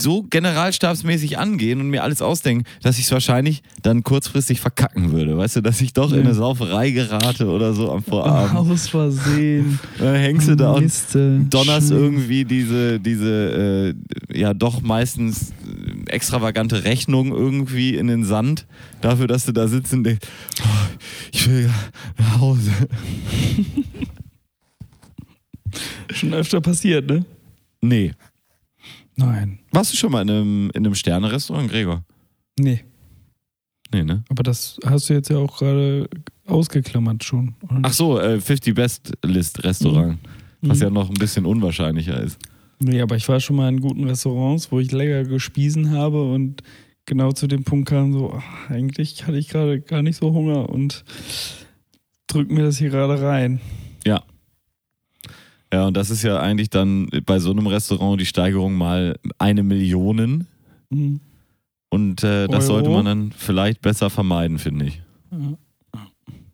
so 0.00 0.22
generalstabsmäßig 0.24 1.38
angehen 1.38 1.80
und 1.80 1.88
mir 1.88 2.02
alles 2.02 2.20
ausdenken, 2.22 2.64
dass 2.82 2.98
ich 2.98 3.04
es 3.04 3.12
wahrscheinlich 3.12 3.62
dann 3.82 4.02
kurzfristig 4.02 4.60
verkacken 4.60 5.12
würde. 5.12 5.36
Weißt 5.36 5.56
du, 5.56 5.60
dass 5.60 5.80
ich 5.80 5.92
doch 5.92 6.10
in 6.10 6.18
Ja. 6.18 6.24
eine 6.24 6.34
Sauferei 6.34 6.90
gerate 6.90 7.46
oder 7.48 7.72
so 7.74 7.92
am 7.92 8.02
Vorabend. 8.02 8.56
Aus 8.56 8.88
Versehen. 8.88 9.78
Dann 9.98 10.16
hängst 10.16 10.48
du 10.48 10.56
da 10.56 10.72
und 10.72 10.82
Miste. 10.84 11.40
donnerst 11.48 11.88
Scheiße. 11.88 11.94
irgendwie 11.94 12.44
diese, 12.44 12.98
diese 13.00 13.94
äh, 14.32 14.38
ja 14.38 14.52
doch 14.54 14.82
meistens 14.82 15.50
äh, 15.50 16.10
extravagante 16.10 16.84
Rechnung 16.84 17.32
irgendwie 17.32 17.94
in 17.94 18.08
den 18.08 18.24
Sand 18.24 18.66
dafür, 19.00 19.26
dass 19.28 19.44
du 19.46 19.52
da 19.52 19.68
sitzt 19.68 19.92
und 19.92 20.04
denkst, 20.04 20.26
oh, 20.62 20.66
ich 21.32 21.48
will 21.48 21.70
nach 22.18 22.40
Hause. 22.40 22.70
Schon 26.10 26.34
öfter 26.34 26.60
passiert, 26.60 27.08
ne? 27.08 27.24
Nee. 27.80 28.12
Nein. 29.16 29.60
Warst 29.70 29.92
du 29.92 29.96
schon 29.96 30.12
mal 30.12 30.22
in 30.22 30.30
einem, 30.30 30.70
in 30.74 30.84
einem 30.84 30.94
Sterne-Restaurant, 30.94 31.70
Gregor? 31.70 32.04
Nee. 32.58 32.84
Nee, 33.92 34.02
ne? 34.02 34.24
Aber 34.28 34.42
das 34.42 34.78
hast 34.84 35.08
du 35.08 35.14
jetzt 35.14 35.30
ja 35.30 35.36
auch 35.38 35.56
gerade 35.58 36.08
ausgeklammert 36.46 37.22
schon. 37.24 37.54
oder? 37.62 37.80
Ach 37.82 37.92
so, 37.92 38.18
äh, 38.18 38.40
50 38.40 38.74
Best 38.74 39.12
List 39.24 39.62
Restaurant, 39.64 40.18
was 40.62 40.78
Mhm. 40.78 40.82
ja 40.84 40.90
noch 40.90 41.08
ein 41.08 41.14
bisschen 41.14 41.46
unwahrscheinlicher 41.46 42.20
ist. 42.20 42.38
Nee, 42.80 43.00
aber 43.00 43.14
ich 43.16 43.28
war 43.28 43.38
schon 43.40 43.56
mal 43.56 43.68
in 43.68 43.80
guten 43.80 44.04
Restaurants, 44.04 44.72
wo 44.72 44.80
ich 44.80 44.90
lecker 44.90 45.22
gespiesen 45.24 45.90
habe 45.92 46.22
und 46.32 46.62
genau 47.06 47.30
zu 47.32 47.46
dem 47.46 47.62
Punkt 47.62 47.88
kam 47.88 48.12
so, 48.12 48.32
ach, 48.36 48.70
eigentlich 48.70 49.26
hatte 49.26 49.38
ich 49.38 49.48
gerade 49.48 49.80
gar 49.80 50.02
nicht 50.02 50.16
so 50.16 50.32
Hunger 50.32 50.68
und 50.68 51.04
drück 52.26 52.50
mir 52.50 52.64
das 52.64 52.78
hier 52.78 52.90
gerade 52.90 53.20
rein. 53.22 53.60
Ja, 55.74 55.88
und 55.88 55.96
das 55.96 56.08
ist 56.08 56.22
ja 56.22 56.38
eigentlich 56.38 56.70
dann 56.70 57.08
bei 57.26 57.40
so 57.40 57.50
einem 57.50 57.66
Restaurant 57.66 58.20
die 58.20 58.26
Steigerung 58.26 58.74
mal 58.74 59.18
eine 59.38 59.64
Million. 59.64 60.46
Mhm. 60.88 61.18
Und 61.90 62.22
äh, 62.22 62.46
das 62.46 62.68
Euro? 62.70 62.74
sollte 62.74 62.90
man 62.90 63.04
dann 63.04 63.32
vielleicht 63.36 63.80
besser 63.80 64.08
vermeiden, 64.08 64.60
finde 64.60 64.84
ich. 64.84 65.02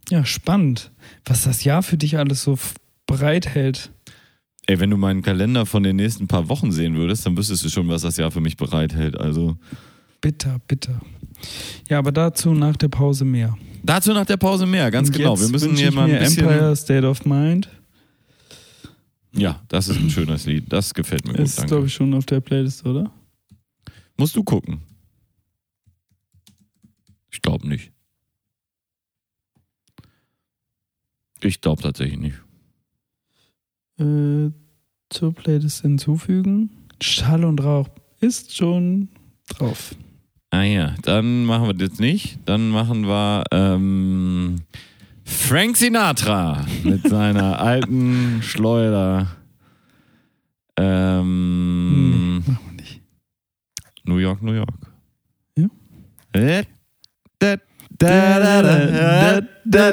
Ja, 0.08 0.24
spannend, 0.24 0.90
was 1.26 1.44
das 1.44 1.64
Jahr 1.64 1.82
für 1.82 1.98
dich 1.98 2.16
alles 2.16 2.44
so 2.44 2.58
bereithält. 3.06 3.90
Ey, 4.66 4.80
wenn 4.80 4.88
du 4.88 4.96
meinen 4.96 5.20
Kalender 5.20 5.66
von 5.66 5.82
den 5.82 5.96
nächsten 5.96 6.26
paar 6.26 6.48
Wochen 6.48 6.72
sehen 6.72 6.96
würdest, 6.96 7.26
dann 7.26 7.36
wüsstest 7.36 7.62
du 7.62 7.68
schon, 7.68 7.88
was 7.88 8.00
das 8.00 8.16
Jahr 8.16 8.30
für 8.30 8.40
mich 8.40 8.56
bereithält. 8.56 9.20
Also 9.20 9.58
Bitter, 10.22 10.62
bitter. 10.66 10.98
Ja, 11.90 11.98
aber 11.98 12.10
dazu 12.10 12.54
nach 12.54 12.76
der 12.78 12.88
Pause 12.88 13.26
mehr. 13.26 13.54
dazu 13.82 14.14
nach 14.14 14.24
der 14.24 14.38
Pause 14.38 14.64
mehr, 14.64 14.90
ganz 14.90 15.08
Und 15.08 15.16
genau. 15.18 15.38
Wir 15.38 15.48
müssen 15.48 15.76
hier 15.76 15.92
mal 15.92 16.10
ein 16.10 16.18
bisschen. 16.18 16.48
Empire 16.48 16.74
State 16.74 17.06
of 17.06 17.26
Mind. 17.26 17.68
Ja, 19.32 19.62
das 19.68 19.88
ist 19.88 19.98
ein 19.98 20.10
schönes 20.10 20.46
Lied. 20.46 20.64
Das 20.68 20.92
gefällt 20.92 21.24
mir 21.24 21.34
gut. 21.34 21.40
Ist, 21.40 21.66
glaube 21.66 21.86
ich, 21.86 21.94
schon 21.94 22.12
auf 22.14 22.26
der 22.26 22.40
Playlist, 22.40 22.84
oder? 22.84 23.10
Musst 24.16 24.34
du 24.36 24.42
gucken. 24.42 24.82
Ich 27.30 27.40
glaube 27.40 27.66
nicht. 27.68 27.92
Ich 31.42 31.60
glaube 31.60 31.82
tatsächlich 31.82 32.18
nicht. 32.18 32.36
Äh, 33.98 34.50
zur 35.08 35.32
Playlist 35.34 35.82
hinzufügen. 35.82 36.70
Schall 37.00 37.44
und 37.44 37.62
Rauch 37.62 37.88
ist 38.20 38.54
schon 38.54 39.08
drauf. 39.48 39.94
Ah 40.50 40.62
ja, 40.62 40.96
dann 41.02 41.44
machen 41.44 41.66
wir 41.68 41.74
das 41.74 41.98
nicht. 41.98 42.38
Dann 42.44 42.70
machen 42.70 43.06
wir 43.06 43.44
ähm, 43.52 44.62
Frank 45.30 45.76
Sinatra 45.76 46.66
mit 46.82 47.08
seiner 47.08 47.60
alten 47.60 48.42
Schleuder. 48.42 49.28
Ähm, 50.76 52.38
nee, 52.42 52.50
machen 52.50 52.58
wir 52.66 52.82
nicht. 52.82 53.00
New 54.04 54.18
York, 54.18 54.42
New 54.42 54.52
York. 54.54 54.68
Ja. 55.56 55.68
Äh, 56.32 56.64
da, 57.38 57.56
da, 57.98 58.38
da, 58.38 59.40
da, 59.64 59.92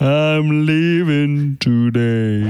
I'm 0.00 0.64
leaving 0.64 1.56
today. 1.58 2.44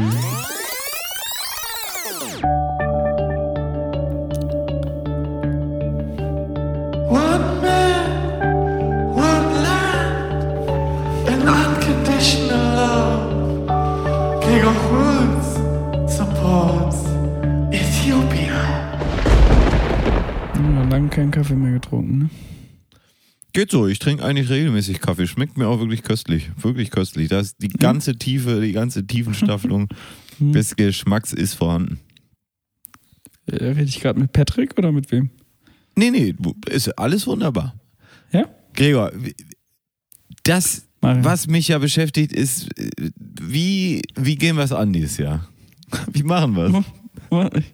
Keinen 21.19 21.31
Kaffee 21.33 21.57
mehr 21.57 21.73
getrunken, 21.73 22.19
ne? 22.19 22.31
Geht 23.53 23.73
so, 23.73 23.89
ich 23.89 23.99
trinke 23.99 24.25
eigentlich 24.25 24.51
regelmäßig 24.51 25.01
Kaffee. 25.01 25.27
Schmeckt 25.27 25.59
mir 25.59 25.67
auch 25.67 25.81
wirklich 25.81 26.05
köstlich. 26.05 26.49
Wirklich 26.63 26.93
köstlich. 26.93 27.29
Da 27.29 27.41
ist 27.41 27.57
die 27.61 27.71
ganze 27.71 28.17
Tiefe, 28.17 28.61
die 28.61 28.71
ganze 28.73 29.05
Tiefenstaffelung 29.07 29.89
Hm. 30.39 30.53
des 30.53 30.77
Geschmacks 30.77 31.33
ist 31.33 31.55
vorhanden. 31.55 31.99
Äh, 33.47 33.65
Rede 33.65 33.83
ich 33.83 33.99
gerade 33.99 34.21
mit 34.21 34.33
Patrick 34.33 34.79
oder 34.79 34.93
mit 34.93 35.11
wem? 35.11 35.31
Nee, 35.97 36.13
nee, 36.13 36.37
ist 36.67 36.97
alles 36.97 37.27
wunderbar. 37.27 37.75
Ja? 38.31 38.45
Gregor, 38.75 39.11
das, 40.45 40.87
Mario. 41.01 41.25
was 41.25 41.49
mich 41.49 41.67
ja 41.67 41.79
beschäftigt, 41.79 42.33
ist, 42.33 42.69
äh, 42.79 43.11
wie, 43.41 44.03
wie 44.15 44.37
gehen 44.37 44.55
wir 44.55 44.63
es 44.63 44.71
an 44.71 44.93
dieses 44.93 45.19
Jahr? 45.19 45.49
Wie 46.13 46.23
machen 46.23 46.55
wir 46.55 46.85
es? 47.53 47.65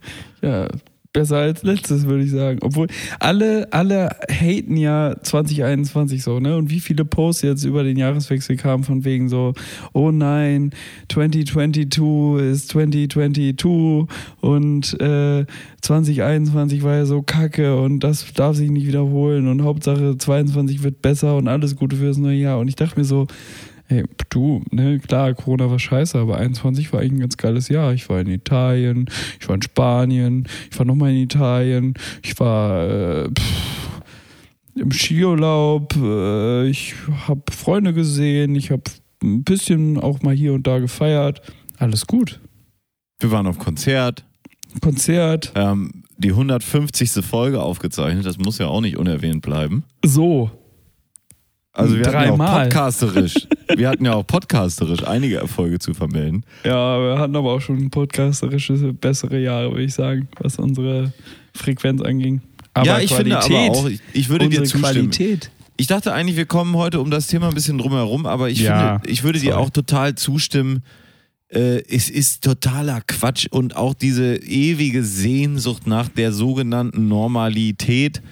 Ja, 0.40 0.68
besser 1.14 1.36
als 1.36 1.62
letztes, 1.62 2.06
würde 2.06 2.24
ich 2.24 2.30
sagen. 2.30 2.58
Obwohl 2.62 2.88
alle, 3.20 3.72
alle 3.72 4.10
haten 4.28 4.76
ja 4.76 5.14
2021 5.22 6.22
so, 6.22 6.40
ne? 6.40 6.56
Und 6.56 6.68
wie 6.70 6.80
viele 6.80 7.06
Posts 7.06 7.42
jetzt 7.42 7.64
über 7.64 7.84
den 7.84 7.96
Jahreswechsel 7.96 8.56
kamen 8.56 8.84
von 8.84 9.04
wegen 9.04 9.30
so, 9.30 9.54
oh 9.94 10.10
nein, 10.10 10.72
2022 11.08 12.52
ist 12.52 12.68
2022 12.68 14.08
und 14.40 15.00
äh, 15.00 15.46
2021 15.80 16.82
war 16.82 16.96
ja 16.96 17.06
so 17.06 17.22
kacke 17.22 17.80
und 17.80 18.00
das 18.00 18.26
darf 18.34 18.56
sich 18.56 18.70
nicht 18.70 18.86
wiederholen 18.86 19.46
und 19.46 19.62
Hauptsache 19.62 20.18
22 20.18 20.82
wird 20.82 21.00
besser 21.00 21.36
und 21.36 21.46
alles 21.46 21.76
Gute 21.76 21.96
fürs 21.96 22.18
neue 22.18 22.38
Jahr. 22.38 22.58
Und 22.58 22.68
ich 22.68 22.76
dachte 22.76 22.98
mir 22.98 23.04
so, 23.04 23.28
Hey, 23.86 24.04
du, 24.30 24.62
ne, 24.70 24.98
klar, 24.98 25.34
Corona 25.34 25.70
war 25.70 25.78
scheiße, 25.78 26.18
aber 26.18 26.38
21 26.38 26.92
war 26.92 27.00
eigentlich 27.00 27.12
ein 27.12 27.20
ganz 27.20 27.36
geiles 27.36 27.68
Jahr. 27.68 27.92
Ich 27.92 28.08
war 28.08 28.18
in 28.18 28.28
Italien, 28.28 29.10
ich 29.38 29.46
war 29.46 29.56
in 29.56 29.62
Spanien, 29.62 30.48
ich 30.70 30.78
war 30.78 30.86
nochmal 30.86 31.10
in 31.10 31.18
Italien, 31.18 31.94
ich 32.22 32.38
war 32.40 32.88
äh, 32.88 33.28
pff, 33.28 34.02
im 34.74 34.90
Skiurlaub, 34.90 35.94
äh, 35.96 36.66
ich 36.68 36.94
habe 37.28 37.42
Freunde 37.52 37.92
gesehen, 37.92 38.54
ich 38.54 38.70
habe 38.70 38.82
ein 39.22 39.44
bisschen 39.44 39.98
auch 40.00 40.22
mal 40.22 40.34
hier 40.34 40.54
und 40.54 40.66
da 40.66 40.78
gefeiert. 40.78 41.42
Alles 41.76 42.06
gut. 42.06 42.40
Wir 43.20 43.30
waren 43.30 43.46
auf 43.46 43.58
Konzert, 43.58 44.24
Konzert, 44.80 45.52
ähm, 45.54 46.04
die 46.16 46.30
150. 46.30 47.24
Folge 47.24 47.62
aufgezeichnet, 47.62 48.24
das 48.24 48.38
muss 48.38 48.58
ja 48.58 48.66
auch 48.66 48.80
nicht 48.80 48.96
unerwähnt 48.96 49.42
bleiben. 49.42 49.84
so. 50.04 50.50
Also 51.76 51.96
wir 51.98 52.06
hatten 52.06 52.14
ja 52.14 52.20
auch 52.32 52.36
Dreimal. 52.38 52.62
podcasterisch, 52.68 53.34
wir 53.76 53.88
hatten 53.88 54.04
ja 54.04 54.14
auch 54.14 54.26
podcasterisch 54.26 55.04
einige 55.06 55.36
Erfolge 55.38 55.80
zu 55.80 55.92
vermelden. 55.92 56.44
Ja, 56.64 56.98
wir 57.00 57.18
hatten 57.18 57.34
aber 57.34 57.52
auch 57.52 57.60
schon 57.60 57.90
podcasterische 57.90 58.74
bessere 58.92 59.40
Jahre, 59.40 59.70
würde 59.72 59.82
ich 59.82 59.94
sagen, 59.94 60.28
was 60.38 60.56
unsere 60.58 61.12
Frequenz 61.52 62.00
anging. 62.00 62.40
Aber 62.74 62.86
ja, 62.86 62.98
ich 63.00 63.12
finde 63.12 63.38
aber 63.38 63.54
auch, 63.70 63.88
ich, 63.88 64.00
ich 64.12 64.28
würde 64.28 64.48
dir 64.48 64.62
zustimmen. 64.62 64.82
Qualität. 65.10 65.50
Ich 65.76 65.88
dachte 65.88 66.12
eigentlich, 66.12 66.36
wir 66.36 66.46
kommen 66.46 66.76
heute 66.76 67.00
um 67.00 67.10
das 67.10 67.26
Thema 67.26 67.48
ein 67.48 67.54
bisschen 67.54 67.78
drumherum, 67.78 68.26
aber 68.26 68.48
ich 68.50 68.60
Ja, 68.60 68.98
finde, 69.00 69.10
ich 69.12 69.24
würde 69.24 69.40
dir 69.40 69.52
sorry. 69.54 69.64
auch 69.64 69.70
total 69.70 70.14
zustimmen. 70.14 70.84
Äh, 71.48 71.82
es 71.92 72.08
ist 72.08 72.44
totaler 72.44 73.00
Quatsch 73.00 73.46
und 73.50 73.74
auch 73.76 73.94
diese 73.94 74.36
ewige 74.36 75.02
Sehnsucht 75.02 75.88
nach 75.88 76.08
der 76.08 76.32
sogenannten 76.32 77.08
Normalität 77.08 78.22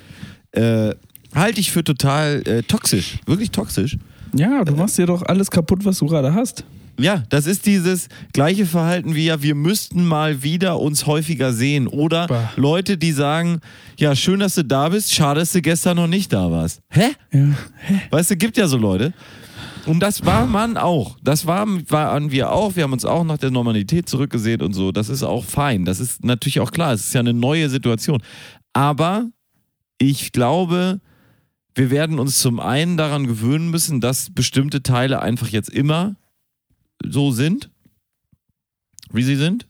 äh, 0.52 0.94
halte 1.34 1.60
ich 1.60 1.70
für 1.72 1.84
total 1.84 2.42
äh, 2.46 2.62
toxisch, 2.62 3.18
wirklich 3.26 3.50
toxisch. 3.50 3.96
Ja, 4.34 4.64
du 4.64 4.74
machst 4.74 4.96
dir 4.98 5.06
doch 5.06 5.22
alles 5.22 5.50
kaputt, 5.50 5.84
was 5.84 5.98
du 5.98 6.06
gerade 6.06 6.32
hast. 6.34 6.64
Ja, 6.98 7.22
das 7.30 7.46
ist 7.46 7.64
dieses 7.66 8.08
gleiche 8.32 8.66
Verhalten 8.66 9.14
wie 9.14 9.24
ja, 9.24 9.42
wir 9.42 9.54
müssten 9.54 10.04
mal 10.04 10.42
wieder 10.42 10.78
uns 10.78 11.06
häufiger 11.06 11.52
sehen. 11.52 11.86
Oder 11.86 12.26
Bah. 12.26 12.52
Leute, 12.56 12.98
die 12.98 13.12
sagen, 13.12 13.60
ja, 13.98 14.14
schön, 14.14 14.40
dass 14.40 14.54
du 14.54 14.64
da 14.64 14.90
bist, 14.90 15.12
schade, 15.12 15.40
dass 15.40 15.52
du 15.52 15.62
gestern 15.62 15.96
noch 15.96 16.06
nicht 16.06 16.32
da 16.32 16.50
warst. 16.50 16.80
Hä? 16.90 17.08
Ja. 17.32 17.48
Weißt 18.10 18.30
du, 18.30 18.36
gibt 18.36 18.56
ja 18.56 18.68
so 18.68 18.76
Leute. 18.76 19.14
Und 19.86 20.00
das 20.00 20.24
war 20.24 20.46
man 20.46 20.76
auch. 20.76 21.16
Das 21.24 21.46
waren, 21.46 21.82
waren 21.90 22.30
wir 22.30 22.52
auch. 22.52 22.76
Wir 22.76 22.84
haben 22.84 22.92
uns 22.92 23.04
auch 23.04 23.24
nach 23.24 23.38
der 23.38 23.50
Normalität 23.50 24.08
zurückgesehen 24.08 24.60
und 24.62 24.74
so. 24.74 24.92
Das 24.92 25.08
ist 25.08 25.22
auch 25.22 25.44
fein. 25.44 25.84
Das 25.84 25.98
ist 25.98 26.24
natürlich 26.24 26.60
auch 26.60 26.70
klar. 26.70 26.92
Es 26.92 27.06
ist 27.06 27.14
ja 27.14 27.20
eine 27.20 27.34
neue 27.34 27.68
Situation. 27.68 28.22
Aber 28.74 29.26
ich 29.98 30.30
glaube, 30.32 31.00
wir 31.74 31.90
werden 31.90 32.18
uns 32.18 32.38
zum 32.38 32.60
einen 32.60 32.96
daran 32.96 33.26
gewöhnen 33.26 33.70
müssen, 33.70 34.00
dass 34.00 34.30
bestimmte 34.30 34.82
Teile 34.82 35.20
einfach 35.22 35.48
jetzt 35.48 35.70
immer 35.70 36.16
so 37.04 37.32
sind, 37.32 37.70
wie 39.10 39.22
sie 39.22 39.36
sind. 39.36 39.66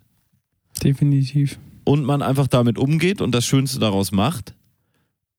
Definitiv. 0.82 1.58
und 1.84 2.04
man 2.04 2.22
einfach 2.22 2.46
damit 2.46 2.78
umgeht 2.78 3.20
und 3.20 3.32
das 3.32 3.44
Schönste 3.44 3.78
daraus 3.78 4.12
macht. 4.12 4.54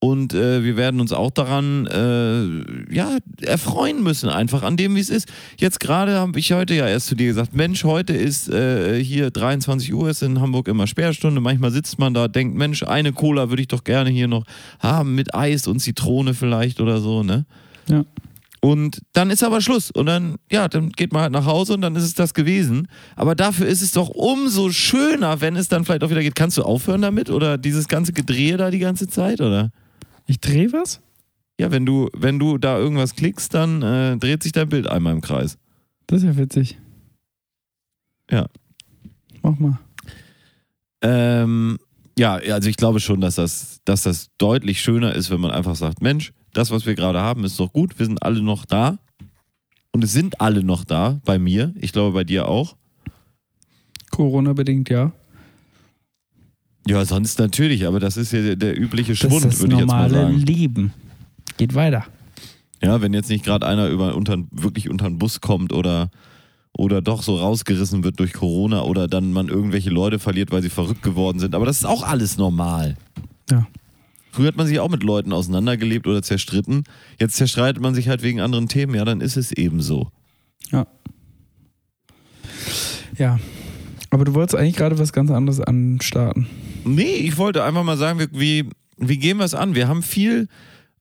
Und 0.04 0.34
äh, 0.34 0.66
wir 0.66 0.76
werden 0.76 0.99
uns 0.99 1.14
auch 1.14 1.32
daran 1.32 1.88
äh, 1.88 2.93
ja, 2.93 3.20
erfreuen 3.39 4.04
müssen, 4.04 4.28
einfach 4.28 4.62
an 4.62 4.76
dem, 4.76 4.97
wie 4.97 4.99
es 4.99 5.10
ist. 5.10 5.32
Jetzt 5.58 5.80
gerade 5.80 6.20
habe 6.20 6.38
ich 6.38 6.51
heute 6.51 6.74
ja 6.74 6.89
erst 6.89 7.08
zu 7.08 7.16
dir 7.16 7.28
gesagt, 7.28 7.56
Mensch, 7.56 7.86
heute 7.86 8.12
ist 8.12 8.49
äh, 8.49 9.01
hier 9.01 9.32
23 9.32 9.93
Uhr, 9.93 10.10
ist 10.10 10.22
in 10.22 10.41
Hamburg 10.41 10.68
immer 10.68 10.88
Sperrstunde. 10.88 11.39
Manchmal 11.39 11.72
sitzt 11.72 11.99
man 11.99 12.14
da, 12.14 12.28
denkt, 12.28 12.54
Mensch, 12.54 12.84
eine 12.84 13.14
Cola 13.14 13.47
würde 13.47 13.62
ich 13.62 13.70
doch 13.70 13.86
gerne 13.86 14.10
hier 14.10 14.28
noch 14.28 14.43
haben 14.82 15.16
mit 15.16 15.34
Eis 15.34 15.68
und 15.68 15.80
Zitrone 15.80 16.34
vielleicht 16.34 16.82
oder 16.82 16.99
so, 16.99 17.24
ne? 17.24 17.45
Ja. 17.88 18.04
Und 18.60 18.99
dann 19.14 19.30
ist 19.30 19.41
aber 19.41 19.62
Schluss. 19.62 19.89
Und 19.89 20.08
dann, 20.08 20.36
ja, 20.51 20.68
dann 20.68 20.89
geht 20.89 21.14
man 21.14 21.22
halt 21.22 21.32
nach 21.32 21.45
Hause 21.45 21.76
und 21.76 21.82
dann 21.82 21.95
ist 21.95 22.04
es 22.04 22.14
das 22.14 22.34
gewesen. 22.34 22.89
Aber 23.16 23.36
dafür 23.36 23.68
ist 23.68 23.82
es 23.82 23.93
doch 23.93 24.10
umso 24.10 24.70
schöner, 24.70 25.39
wenn 25.39 25.56
es 25.56 25.70
dann 25.70 25.86
vielleicht 25.86 26.04
auch 26.04 26.10
wieder 26.10 26.24
geht. 26.24 26.36
Kannst 26.36 26.58
du 26.58 26.64
aufhören 26.64 27.01
damit? 27.01 27.30
Oder 27.30 27.58
dieses 27.58 27.88
ganze 27.88 28.12
Gedrehe 28.12 28.58
da 28.58 28.70
die 28.70 28.80
ganze 28.80 29.08
Zeit? 29.08 29.39
Oder? 29.39 29.72
Ich 30.26 30.40
drehe 30.40 30.72
was? 30.74 31.02
Ja, 31.60 31.72
wenn 31.72 31.86
du, 31.86 32.10
wenn 32.14 32.40
du 32.40 32.58
da 32.58 32.78
irgendwas 32.78 33.16
klickst, 33.16 33.54
dann 33.54 33.82
äh, 33.82 34.18
dreht 34.18 34.44
sich 34.44 34.52
dein 34.52 34.70
Bild 34.70 34.88
einmal 34.88 35.14
im 35.14 35.22
Kreis. 35.22 35.58
Das 36.08 36.20
ist 36.20 36.26
ja 36.26 36.38
witzig. 36.38 36.80
Ja. 38.30 38.48
Mach 39.42 39.58
mal. 39.60 39.80
Ähm, 41.02 41.78
ja, 42.18 42.36
also 42.36 42.70
ich 42.70 42.78
glaube 42.78 43.00
schon, 43.00 43.22
dass 43.22 43.36
das, 43.36 43.82
dass 43.86 44.04
das 44.04 44.30
deutlich 44.38 44.82
schöner 44.82 45.14
ist, 45.14 45.30
wenn 45.30 45.42
man 45.42 45.52
einfach 45.52 45.76
sagt, 45.76 46.02
Mensch, 46.02 46.34
das, 46.54 46.72
was 46.72 46.86
wir 46.86 46.96
gerade 46.96 47.20
haben, 47.20 47.44
ist 47.44 47.60
doch 47.60 47.74
gut. 47.74 47.98
Wir 48.00 48.06
sind 48.06 48.24
alle 48.24 48.42
noch 48.42 48.66
da. 48.66 49.00
Und 49.92 50.04
es 50.04 50.14
sind 50.14 50.42
alle 50.42 50.64
noch 50.64 50.86
da 50.86 51.20
bei 51.26 51.38
mir. 51.38 51.74
Ich 51.80 51.92
glaube, 51.92 52.14
bei 52.14 52.24
dir 52.24 52.48
auch. 52.48 52.76
Corona-bedingt, 54.10 54.90
ja. 54.90 55.12
Ja, 56.88 57.06
sonst 57.06 57.40
natürlich, 57.40 57.86
aber 57.88 58.00
das 58.00 58.18
ist 58.18 58.34
ja 58.34 58.56
der, 58.56 58.80
übliche 58.80 59.14
Das 59.14 59.20
Schwund, 59.20 59.46
ist 59.46 59.46
das 59.46 59.60
würde 59.62 59.74
ich 59.76 59.80
jetzt 59.80 59.88
mal 59.88 60.10
normale 60.10 60.34
sagen. 60.34 60.40
Leben. 60.40 60.94
Geht 61.58 61.76
weiter. 61.76 62.06
Ja, 62.82 63.02
wenn 63.02 63.14
jetzt 63.14 63.30
nicht 63.30 63.46
gerade 63.46 63.66
einer 63.66 63.88
über 63.88 64.16
unter, 64.16 64.38
wirklich 64.52 64.90
unter 64.90 65.06
den 65.06 65.18
Bus 65.18 65.40
kommt 65.40 65.72
oder, 65.72 66.10
oder 66.78 67.02
doch 67.02 67.24
so 67.24 67.38
rausgerissen 67.38 68.04
wird 68.04 68.20
durch 68.20 68.34
Corona 68.34 68.82
oder 68.82 69.08
dann 69.08 69.32
man 69.32 69.48
irgendwelche 69.48 69.90
Leute 69.90 70.20
verliert, 70.20 70.52
weil 70.52 70.62
sie 70.62 70.70
verrückt 70.70 71.04
geworden 71.04 71.40
sind. 71.40 71.56
Aber 71.56 71.66
das 71.66 71.78
ist 71.78 71.86
auch 71.86 72.04
alles 72.04 72.38
normal. 72.38 72.98
Ja. 73.50 73.66
Früher 74.32 74.48
hat 74.48 74.58
man 74.58 74.68
sich 74.68 74.80
auch 74.80 74.90
mit 74.90 75.04
Leuten 75.04 75.32
auseinandergelebt 75.32 76.08
oder 76.08 76.22
zerstritten. 76.22 76.84
Jetzt 77.20 77.36
zerstreitet 77.36 77.82
man 77.82 77.96
sich 77.96 78.10
halt 78.10 78.24
wegen 78.24 78.42
anderen 78.42 78.68
Themen. 78.68 78.96
Ja, 78.96 79.06
dann 79.06 79.22
ist 79.22 79.38
es 79.38 79.52
eben 79.52 79.82
so. 79.82 80.10
Ja. 80.72 80.88
Ja. 83.18 83.40
Aber 84.10 84.26
du 84.26 84.34
wolltest 84.34 84.56
eigentlich 84.56 84.76
gerade 84.76 85.00
was 85.00 85.14
ganz 85.14 85.32
anderes 85.32 85.62
anstarten. 85.62 86.48
Nee, 86.86 87.16
ich 87.16 87.38
wollte 87.38 87.64
einfach 87.64 87.84
mal 87.84 87.98
sagen, 87.98 88.28
wie, 88.32 88.70
wie, 88.98 89.18
gehen 89.18 89.38
wir 89.38 89.46
es 89.46 89.54
an? 89.54 89.76
Wir 89.76 89.88
haben 89.88 90.04
viel 90.04 90.48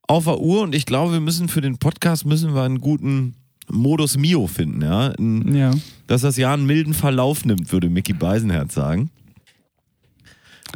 auf 0.03 0.25
der 0.25 0.41
Uhr 0.41 0.63
und 0.63 0.75
ich 0.75 0.87
glaube, 0.87 1.13
wir 1.13 1.21
müssen 1.21 1.49
für 1.49 1.61
den 1.61 1.79
Podcast 1.79 2.27
müssen 2.27 2.55
wir 2.55 2.63
einen 2.63 2.81
guten 2.81 3.35
Modus 3.71 4.17
Mio 4.17 4.47
finden, 4.47 4.83
ja. 4.83 5.13
Ein, 5.19 5.55
Ja. 5.55 5.71
dass 6.07 6.23
das 6.23 6.37
Jahr 6.37 6.55
einen 6.55 6.67
milden 6.67 6.95
Verlauf 6.95 7.45
nimmt, 7.45 7.73
würde 7.73 7.89
Mickey 7.89 8.13
Beisenherz 8.13 8.75
sagen. 8.75 9.11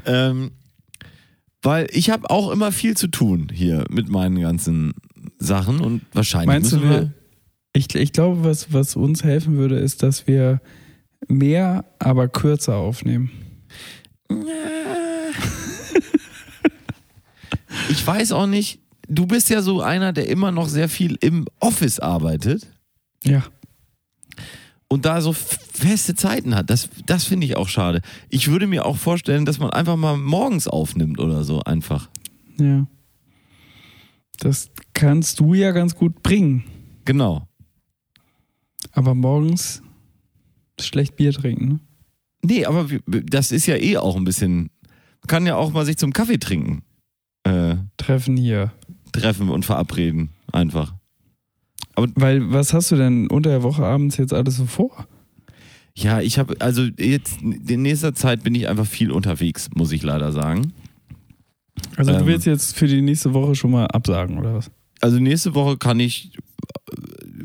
Ähm, 0.04 0.50
weil 1.62 1.88
ich 1.90 2.10
habe 2.10 2.30
auch 2.30 2.50
immer 2.50 2.70
viel 2.70 2.96
zu 2.96 3.08
tun 3.08 3.48
hier 3.52 3.84
mit 3.90 4.08
meinen 4.08 4.40
ganzen 4.40 4.92
Sachen 5.38 5.80
und 5.80 6.02
wahrscheinlich 6.12 6.46
Meinst 6.46 6.72
du, 6.72 6.76
müssen 6.76 6.90
wir. 6.90 7.00
wir, 7.00 7.12
ich, 7.72 7.94
ich 7.94 8.12
glaube, 8.12 8.44
was, 8.44 8.72
was 8.72 8.94
uns 8.96 9.24
helfen 9.24 9.56
würde, 9.56 9.78
ist, 9.78 10.02
dass 10.02 10.26
wir 10.26 10.60
mehr, 11.28 11.84
aber 11.98 12.28
kürzer 12.28 12.76
aufnehmen. 12.76 13.30
Ich 17.88 18.06
weiß 18.06 18.32
auch 18.32 18.46
nicht, 18.46 18.80
du 19.08 19.26
bist 19.26 19.48
ja 19.50 19.62
so 19.62 19.80
einer, 19.80 20.12
der 20.12 20.28
immer 20.28 20.50
noch 20.50 20.68
sehr 20.68 20.88
viel 20.88 21.16
im 21.20 21.46
Office 21.60 21.98
arbeitet 22.00 22.66
Ja. 23.24 23.44
und 24.88 25.04
da 25.04 25.20
so 25.20 25.32
feste 25.32 26.14
Zeiten 26.14 26.54
hat. 26.54 26.70
Das, 26.70 26.88
das 27.06 27.24
finde 27.24 27.46
ich 27.46 27.56
auch 27.56 27.68
schade. 27.68 28.00
Ich 28.28 28.48
würde 28.48 28.66
mir 28.66 28.84
auch 28.86 28.96
vorstellen, 28.96 29.44
dass 29.44 29.58
man 29.58 29.70
einfach 29.70 29.96
mal 29.96 30.16
morgens 30.16 30.68
aufnimmt 30.68 31.18
oder 31.20 31.44
so 31.44 31.60
einfach. 31.62 32.08
Ja. 32.58 32.86
Das 34.38 34.70
kannst 34.94 35.40
du 35.40 35.54
ja 35.54 35.70
ganz 35.72 35.94
gut 35.94 36.22
bringen. 36.22 36.64
Genau. 37.04 37.46
Aber 38.92 39.14
morgens 39.14 39.82
schlecht 40.80 41.16
Bier 41.16 41.32
trinken, 41.32 41.68
ne? 41.68 41.80
Nee, 42.42 42.64
aber 42.66 42.86
das 43.06 43.50
ist 43.50 43.66
ja 43.66 43.76
eh 43.76 43.96
auch 43.96 44.14
ein 44.16 44.24
bisschen. 44.24 44.70
Man 45.20 45.26
kann 45.26 45.46
ja 45.46 45.56
auch 45.56 45.72
mal 45.72 45.84
sich 45.84 45.96
zum 45.96 46.12
Kaffee 46.12 46.38
trinken. 46.38 46.82
Treffen. 48.06 48.36
Hier. 48.36 48.72
treffen 49.12 49.48
und 49.48 49.64
verabreden. 49.64 50.30
Einfach. 50.52 50.94
Weil, 51.96 52.52
was 52.52 52.72
hast 52.74 52.90
du 52.92 52.96
denn 52.96 53.26
unter 53.28 53.50
der 53.50 53.62
Woche 53.62 53.84
abends 53.84 54.16
jetzt 54.18 54.32
alles 54.34 54.56
so 54.56 54.66
vor? 54.66 55.06
Ja, 55.94 56.20
ich 56.20 56.38
habe, 56.38 56.54
also 56.60 56.82
jetzt 56.98 57.40
in 57.40 57.82
nächster 57.82 58.14
Zeit 58.14 58.42
bin 58.44 58.54
ich 58.54 58.68
einfach 58.68 58.84
viel 58.86 59.10
unterwegs, 59.10 59.70
muss 59.74 59.92
ich 59.92 60.02
leider 60.02 60.30
sagen. 60.32 60.72
Also 61.96 62.12
du 62.12 62.18
Ähm. 62.18 62.26
willst 62.26 62.46
jetzt 62.46 62.76
für 62.76 62.86
die 62.86 63.00
nächste 63.00 63.32
Woche 63.32 63.54
schon 63.54 63.70
mal 63.70 63.86
absagen, 63.86 64.38
oder 64.38 64.54
was? 64.54 64.70
Also 65.00 65.18
nächste 65.18 65.54
Woche 65.54 65.78
kann 65.78 65.98
ich 65.98 66.32
äh, 66.36 66.96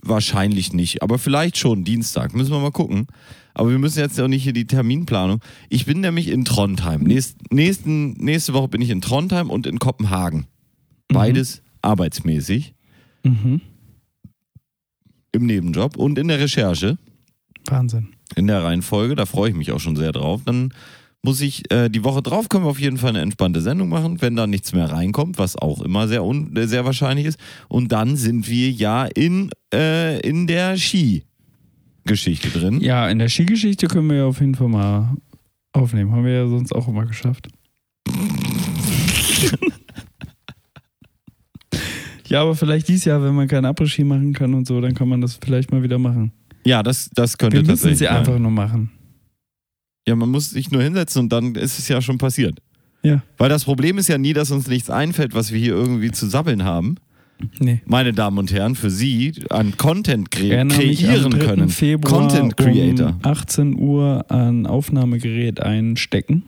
wahrscheinlich 0.04 0.74
nicht, 0.74 1.02
aber 1.02 1.18
vielleicht 1.18 1.58
schon 1.58 1.84
Dienstag. 1.86 2.34
Müssen 2.36 2.52
wir 2.52 2.60
mal 2.60 2.72
gucken. 2.72 3.08
Aber 3.54 3.70
wir 3.70 3.80
müssen 3.80 4.00
jetzt 4.00 4.20
auch 4.20 4.28
nicht 4.28 4.44
hier 4.44 4.54
die 4.54 4.68
Terminplanung. 4.68 5.40
Ich 5.70 5.86
bin 5.86 6.00
nämlich 6.02 6.28
in 6.30 6.46
Trondheim. 6.46 7.04
Nächst, 7.04 7.38
nächsten, 7.52 8.14
nächste 8.14 8.54
Woche 8.54 8.68
bin 8.70 8.82
ich 8.82 8.90
in 8.90 9.02
Trondheim 9.02 9.50
und 9.50 9.68
in 9.68 9.80
Kopenhagen. 9.80 10.48
Beides 11.10 11.62
arbeitsmäßig 11.82 12.74
Mhm. 13.24 13.62
im 15.32 15.46
Nebenjob 15.46 15.98
und 15.98 16.18
in 16.18 16.28
der 16.28 16.40
Recherche. 16.40 16.98
Wahnsinn. 17.68 18.08
in 18.36 18.48
der 18.48 18.64
Reihenfolge. 18.64 19.16
Da 19.16 19.26
freue 19.26 19.50
ich 19.52 19.56
mich 19.56 19.72
auch 19.72 19.80
schon 19.80 19.96
sehr 19.96 20.12
drauf. 20.14 20.42
Dann 20.46 20.74
muss 21.22 21.42
ich 21.42 21.70
äh, 21.72 21.90
die 21.90 22.04
Woche 22.04 22.22
drauf 22.24 22.50
können 22.50 22.64
wir 22.66 22.70
auf 22.70 22.80
jeden 22.80 22.98
Fall 22.98 23.10
eine 23.12 23.20
entspannte 23.22 23.62
Sendung 23.62 23.90
machen, 23.90 24.22
wenn 24.22 24.36
da 24.36 24.48
nichts 24.48 24.74
mehr 24.74 24.90
reinkommt, 24.90 25.38
was 25.38 25.56
auch 25.58 25.82
immer 25.82 26.08
sehr 26.08 26.24
un 26.24 26.56
äh, 26.56 26.66
sehr 26.68 26.86
wahrscheinlich 26.86 27.26
ist. 27.28 27.38
Und 27.68 27.92
dann 27.92 28.16
sind 28.16 28.50
wir 28.50 28.72
ja 28.72 29.06
in 29.06 29.52
äh, 29.74 30.20
in 30.22 30.48
der 30.48 30.78
Ski-Geschichte 32.06 32.50
drin. 32.50 32.82
Ja, 32.82 33.08
in 33.10 33.20
der 33.20 33.30
Skigeschichte 33.30 33.88
können 33.88 34.10
wir 34.10 34.18
ja 34.18 34.26
auf 34.26 34.40
jeden 34.40 34.56
Fall 34.56 34.68
mal 34.68 35.16
aufnehmen. 35.74 36.12
Haben 36.12 36.26
wir 36.26 36.34
ja 36.34 36.48
sonst 36.48 36.74
auch 36.74 36.88
immer 36.88 37.06
geschafft. 37.06 37.48
ja, 42.28 42.42
aber 42.42 42.56
vielleicht 42.56 42.88
dieses 42.88 43.06
Jahr, 43.06 43.24
wenn 43.24 43.36
man 43.36 43.48
keinen 43.48 43.66
Après-Ski 43.66 44.04
machen 44.04 44.34
kann 44.34 44.54
und 44.54 44.68
so, 44.68 44.82
dann 44.82 44.94
kann 44.94 45.08
man 45.08 45.22
das 45.22 45.38
vielleicht 45.42 45.72
mal 45.72 45.84
wieder 45.84 45.98
machen. 46.00 46.32
Ja, 46.66 46.84
das 46.84 47.10
das 47.14 47.38
könnte 47.38 47.58
Wir 47.58 47.62
müssen 47.62 47.70
tatsächlich. 47.74 48.00
sie 48.00 48.06
sein. 48.06 48.18
einfach 48.18 48.40
nur 48.40 48.52
machen. 48.52 48.92
Ja, 50.08 50.16
man 50.16 50.30
muss 50.30 50.50
sich 50.50 50.72
nur 50.72 50.82
hinsetzen 50.82 51.24
und 51.24 51.30
dann 51.32 51.56
ist 51.56 51.80
es 51.80 51.88
ja 51.88 52.02
schon 52.02 52.18
passiert. 52.18 52.60
Ja. 53.04 53.24
Weil 53.38 53.50
das 53.50 53.64
Problem 53.64 53.98
ist 53.98 54.08
ja 54.10 54.18
nie, 54.18 54.34
dass 54.34 54.52
uns 54.52 54.68
nichts 54.68 54.90
einfällt, 54.90 55.34
was 55.34 55.52
wir 55.52 55.60
hier 55.60 55.74
irgendwie 55.74 56.12
zu 56.12 56.28
sabbeln 56.28 56.64
haben. 56.64 56.96
Nee. 57.60 57.82
Meine 57.86 58.14
Damen 58.14 58.38
und 58.38 58.52
Herren, 58.52 58.76
für 58.76 58.90
Sie 58.90 59.34
an 59.50 59.78
Content 59.78 60.32
kre 60.32 60.68
kreieren 60.68 61.32
3. 61.32 61.38
können. 61.40 61.70
Februar 61.70 62.20
Content 62.20 62.58
Creator. 62.58 63.10
um 63.10 63.20
18 63.24 63.76
Uhr 63.78 64.26
an 64.30 64.66
Aufnahmegerät 64.66 65.62
einstecken. 65.62 66.44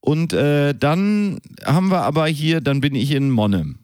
Und 0.00 0.32
äh, 0.32 0.74
dann 0.74 1.38
haben 1.64 1.90
wir 1.90 2.02
aber 2.02 2.26
hier, 2.28 2.60
dann 2.60 2.80
bin 2.80 2.94
ich 2.94 3.10
in 3.10 3.30
Monnem. 3.30 3.78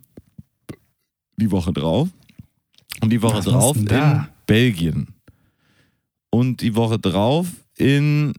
Die 1.36 1.50
Woche 1.50 1.72
drauf. 1.72 2.08
Und 3.00 3.10
die 3.10 3.22
Woche 3.22 3.38
Was 3.38 3.44
drauf 3.46 3.76
in 3.76 3.86
da? 3.86 4.28
Belgien. 4.46 5.08
Und 6.30 6.60
die 6.60 6.76
Woche 6.76 6.98
drauf 6.98 7.48
in. 7.76 8.32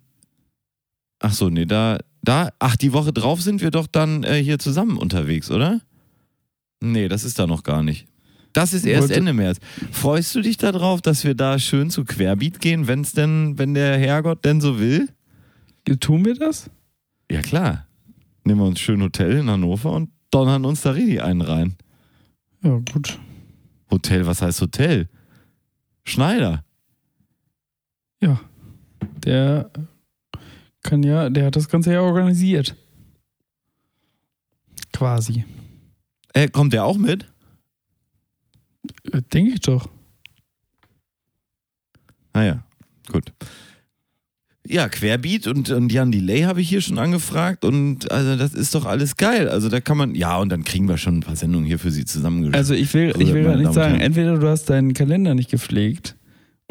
Ach 1.19 1.33
so, 1.33 1.49
nee, 1.49 1.65
da, 1.65 1.99
da. 2.21 2.49
Ach, 2.59 2.75
die 2.77 2.93
Woche 2.93 3.11
drauf 3.11 3.41
sind 3.41 3.61
wir 3.61 3.71
doch 3.71 3.87
dann 3.87 4.23
äh, 4.23 4.41
hier 4.41 4.59
zusammen 4.59 4.97
unterwegs, 4.97 5.51
oder? 5.51 5.81
Nee, 6.91 7.07
das 7.07 7.23
ist 7.23 7.39
da 7.39 7.47
noch 7.47 7.63
gar 7.63 7.81
nicht. 7.83 8.07
Das 8.51 8.73
ist 8.73 8.85
erst 8.85 9.03
Wollte- 9.03 9.15
Ende 9.15 9.33
März. 9.33 9.59
Freust 9.91 10.35
du 10.35 10.41
dich 10.41 10.57
darauf, 10.57 11.01
dass 11.01 11.23
wir 11.23 11.33
da 11.33 11.57
schön 11.57 11.89
zu 11.89 12.03
Querbeat 12.05 12.59
gehen, 12.59 12.87
wenn's 12.87 13.13
denn, 13.13 13.57
wenn 13.57 13.73
der 13.73 13.97
Herrgott 13.97 14.45
denn 14.45 14.61
so 14.61 14.79
will? 14.79 15.09
Tun 15.99 16.23
wir 16.25 16.35
das? 16.35 16.69
Ja, 17.31 17.41
klar. 17.41 17.87
Nehmen 18.43 18.59
wir 18.59 18.67
uns 18.67 18.79
schön 18.79 19.01
Hotel 19.01 19.37
in 19.37 19.49
Hannover 19.49 19.91
und 19.93 20.09
donnern 20.29 20.65
uns 20.65 20.81
da 20.81 20.91
richtig 20.91 21.23
einen 21.23 21.41
rein. 21.41 21.75
Ja, 22.61 22.79
gut. 22.91 23.17
Hotel, 23.89 24.25
was 24.27 24.41
heißt 24.41 24.61
Hotel? 24.61 25.07
Schneider. 26.03 26.63
Ja. 28.21 28.39
Der 29.25 29.71
kann 30.81 31.01
ja, 31.03 31.29
der 31.29 31.45
hat 31.45 31.55
das 31.55 31.69
Ganze 31.69 31.93
ja 31.93 32.01
organisiert. 32.01 32.75
Quasi. 34.91 35.45
Äh, 36.33 36.49
kommt 36.49 36.73
der 36.73 36.83
auch 36.85 36.97
mit? 36.97 37.31
Äh, 39.11 39.21
Denke 39.33 39.53
ich 39.53 39.61
doch. 39.61 39.89
Naja, 42.33 42.63
gut. 43.11 43.31
Ja, 44.65 44.87
Querbeat 44.87 45.45
und, 45.47 45.69
und 45.69 45.91
Jan 45.91 46.11
Delay 46.11 46.43
habe 46.43 46.61
ich 46.61 46.69
hier 46.69 46.81
schon 46.81 46.97
angefragt 46.97 47.65
und 47.65 48.09
also 48.11 48.37
das 48.37 48.53
ist 48.53 48.73
doch 48.73 48.85
alles 48.85 49.17
geil. 49.17 49.49
Also 49.49 49.67
da 49.69 49.81
kann 49.81 49.97
man, 49.97 50.15
ja, 50.15 50.37
und 50.37 50.49
dann 50.49 50.63
kriegen 50.63 50.87
wir 50.87 50.97
schon 50.97 51.17
ein 51.17 51.19
paar 51.19 51.35
Sendungen 51.35 51.67
hier 51.67 51.79
für 51.79 51.91
Sie 51.91 52.05
zusammengestellt. 52.05 52.55
Also 52.55 52.73
ich 52.73 52.93
will, 52.93 53.07
Also, 53.11 53.19
ich 53.19 53.27
will 53.33 53.43
meine 53.43 53.55
gerade 53.55 53.63
nicht 53.63 53.73
sagen, 53.73 53.99
entweder 53.99 54.37
du 54.37 54.47
hast 54.47 54.69
deinen 54.69 54.93
Kalender 54.93 55.35
nicht 55.35 55.51
gepflegt 55.51 56.15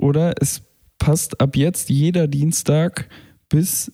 oder 0.00 0.34
es 0.40 0.62
passt 0.98 1.40
ab 1.40 1.54
jetzt 1.54 1.90
jeder 1.90 2.28
Dienstag 2.28 3.08
bis 3.50 3.92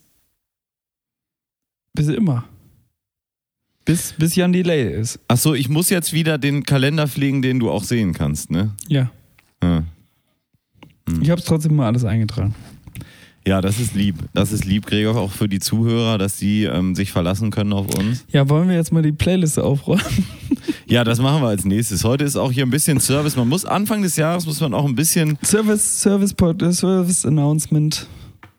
bis 1.92 2.06
immer. 2.08 2.44
Bis, 3.88 4.12
bis 4.18 4.34
Jan 4.34 4.52
Delay 4.52 5.00
ist. 5.00 5.18
Ach 5.28 5.38
so, 5.38 5.54
ich 5.54 5.70
muss 5.70 5.88
jetzt 5.88 6.12
wieder 6.12 6.36
den 6.36 6.62
Kalender 6.62 7.08
pflegen, 7.08 7.40
den 7.40 7.58
du 7.58 7.70
auch 7.70 7.82
sehen 7.82 8.12
kannst, 8.12 8.50
ne? 8.50 8.72
Ja. 8.86 9.10
Ja. 9.62 9.82
Ich 11.22 11.30
habe 11.30 11.40
es 11.40 11.46
trotzdem 11.46 11.74
mal 11.74 11.86
alles 11.86 12.04
eingetragen. 12.04 12.54
Ja, 13.46 13.62
das 13.62 13.80
ist 13.80 13.94
lieb. 13.94 14.16
Das 14.34 14.52
ist 14.52 14.66
lieb, 14.66 14.84
Gregor, 14.84 15.16
auch 15.16 15.32
für 15.32 15.48
die 15.48 15.58
Zuhörer, 15.58 16.18
dass 16.18 16.36
sie 16.36 16.64
ähm, 16.64 16.94
sich 16.94 17.12
verlassen 17.12 17.50
können 17.50 17.72
auf 17.72 17.86
uns. 17.98 18.26
Ja, 18.30 18.46
wollen 18.50 18.68
wir 18.68 18.76
jetzt 18.76 18.92
mal 18.92 19.00
die 19.02 19.12
Playliste 19.12 19.64
aufräumen? 19.64 20.02
Ja, 20.86 21.04
das 21.04 21.18
machen 21.20 21.42
wir 21.42 21.48
als 21.48 21.66
nächstes. 21.66 22.02
Heute 22.02 22.24
ist 22.24 22.36
auch 22.36 22.50
hier 22.50 22.64
ein 22.64 22.70
bisschen 22.70 22.98
Service. 22.98 23.36
Man 23.36 23.46
muss 23.46 23.66
Anfang 23.66 24.00
des 24.00 24.16
Jahres 24.16 24.46
muss 24.46 24.58
man 24.60 24.72
auch 24.72 24.86
ein 24.86 24.94
bisschen 24.94 25.36
Service, 25.44 26.00
Service, 26.00 26.32
äh, 26.32 26.72
Service 26.72 27.26
Announcement. 27.26 28.06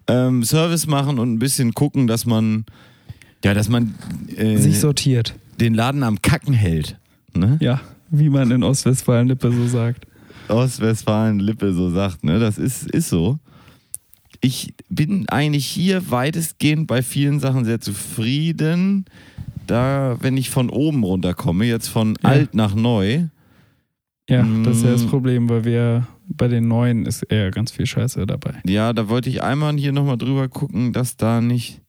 ähm, 0.08 0.44
Service 0.44 0.86
machen 0.86 1.18
und 1.18 1.34
ein 1.34 1.40
bisschen 1.40 1.74
gucken, 1.74 2.06
dass 2.06 2.28
man 2.28 2.66
ja, 3.44 3.54
dass 3.54 3.70
man 3.70 3.96
äh, 4.36 4.58
Sich 4.58 4.80
sortiert. 4.80 5.36
den 5.60 5.74
Laden 5.74 6.04
am 6.04 6.22
Kacken 6.22 6.54
hält. 6.54 6.98
Ne? 7.34 7.58
Ja, 7.62 7.82
wie 8.10 8.30
man 8.30 8.52
in 8.52 8.64
Ostwestfalen-Lippe 8.64 9.52
so 9.52 9.68
sagt. 9.68 10.06
Ostwestfalen-Lippe 10.48 11.74
so 11.74 11.90
sagt, 11.90 12.24
ne? 12.24 12.40
Das 12.40 12.58
ist, 12.58 12.90
ist 12.90 13.10
so. 13.10 13.40
Ich 14.42 14.74
bin 14.90 15.28
eigentlich 15.30 15.66
hier 15.66 16.10
weitestgehend 16.12 16.88
bei 16.88 17.02
vielen 17.02 17.40
Sachen 17.40 17.66
sehr 17.66 17.82
zufrieden. 17.82 19.06
Da, 19.68 20.18
wenn 20.22 20.38
ich 20.38 20.50
von 20.50 20.70
oben 20.70 21.04
runterkomme, 21.04 21.66
jetzt 21.66 21.88
von 21.88 22.16
Ja. 22.24 22.30
alt 22.30 22.54
nach 22.56 22.74
neu, 22.76 23.26
Ja, 24.30 24.46
das 24.64 24.78
ist 24.78 24.84
ja 24.84 24.92
das 24.92 25.04
Mm. 25.06 25.10
Problem, 25.10 25.50
weil 25.50 25.66
wir 25.66 26.08
bei 26.28 26.48
den 26.48 26.68
neuen 26.68 27.06
ist 27.08 27.24
eher 27.24 27.50
ganz 27.52 27.72
viel 27.72 27.86
Scheiße 27.88 28.26
dabei. 28.28 28.54
Ja, 28.66 28.94
da 28.94 29.10
wollte 29.10 29.28
ich 29.30 29.42
einmal 29.42 29.76
hier 29.76 29.92
nochmal 29.92 30.18
drüber 30.18 30.48
gucken, 30.48 30.94
dass 30.94 31.18
da 31.18 31.42
nicht. 31.42 31.82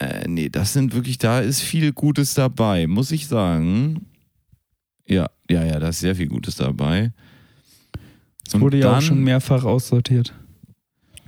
Äh, 0.00 0.26
nee, 0.28 0.48
das 0.48 0.72
sind 0.72 0.94
wirklich, 0.94 1.18
da 1.18 1.40
ist 1.40 1.60
viel 1.60 1.92
Gutes 1.92 2.34
dabei, 2.34 2.86
muss 2.86 3.12
ich 3.12 3.26
sagen. 3.28 4.06
Ja, 5.06 5.28
ja, 5.50 5.64
ja, 5.64 5.78
da 5.78 5.88
ist 5.88 6.00
sehr 6.00 6.16
viel 6.16 6.28
Gutes 6.28 6.56
dabei. 6.56 7.12
Es 8.46 8.58
wurde 8.58 8.78
ja 8.78 8.96
auch 8.96 9.02
schon 9.02 9.22
mehrfach 9.22 9.64
aussortiert. 9.64 10.34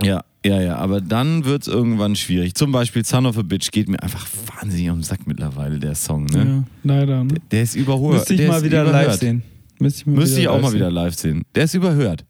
Ja, 0.03 0.25
ja, 0.45 0.61
ja, 0.61 0.77
aber 0.77 1.01
dann 1.01 1.45
wird 1.45 1.63
es 1.63 1.69
irgendwann 1.69 2.17
schwierig. 2.17 2.55
Zum 2.55 2.73
Beispiel 2.73 3.05
Son 3.05 3.27
of 3.27 3.39
a 3.39 3.43
Bitch 3.43 3.71
geht 3.71 3.89
mir 3.89 4.03
einfach 4.03 4.27
wahnsinnig 4.57 4.91
um 4.91 4.99
den 4.99 5.03
Sack 5.05 5.27
mittlerweile, 5.27 5.79
der 5.79 5.95
Song, 5.95 6.25
ne? 6.25 6.65
Ja, 6.83 6.95
leider. 6.95 7.25
Ne? 7.25 7.35
Der 7.51 7.63
ist 7.63 7.77
überholt. 7.77 8.17
Müsste 8.19 8.35
ich 8.35 8.41
der 8.41 8.49
mal 8.49 8.65
wieder 8.65 8.83
überhört. 8.83 9.07
live 9.07 9.21
sehen. 9.21 9.43
Müsste 9.79 10.01
ich, 10.01 10.07
Müsste 10.07 10.41
ich 10.41 10.49
auch 10.49 10.61
mal 10.61 10.71
sehen. 10.71 10.81
wieder 10.81 10.91
live 10.91 11.15
sehen. 11.15 11.43
Der 11.55 11.65
ist 11.65 11.75
überhört. 11.75 12.25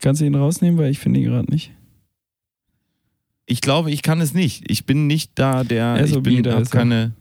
Kannst 0.00 0.20
du 0.20 0.24
ihn 0.24 0.34
rausnehmen, 0.34 0.78
weil 0.78 0.90
ich 0.90 0.98
finde 0.98 1.20
ihn 1.20 1.26
gerade 1.26 1.50
nicht. 1.50 1.72
Ich 3.46 3.60
glaube, 3.60 3.90
ich 3.90 4.02
kann 4.02 4.20
es 4.20 4.32
nicht. 4.34 4.70
Ich 4.70 4.86
bin 4.86 5.06
nicht 5.06 5.32
da, 5.34 5.64
der. 5.64 6.06
SOB, 6.06 6.26
ich 6.26 6.34
bin, 6.36 6.42
da 6.42 6.54
hab 6.54 6.62
ist 6.62 6.74
er. 6.74 6.80
keine. 6.80 7.12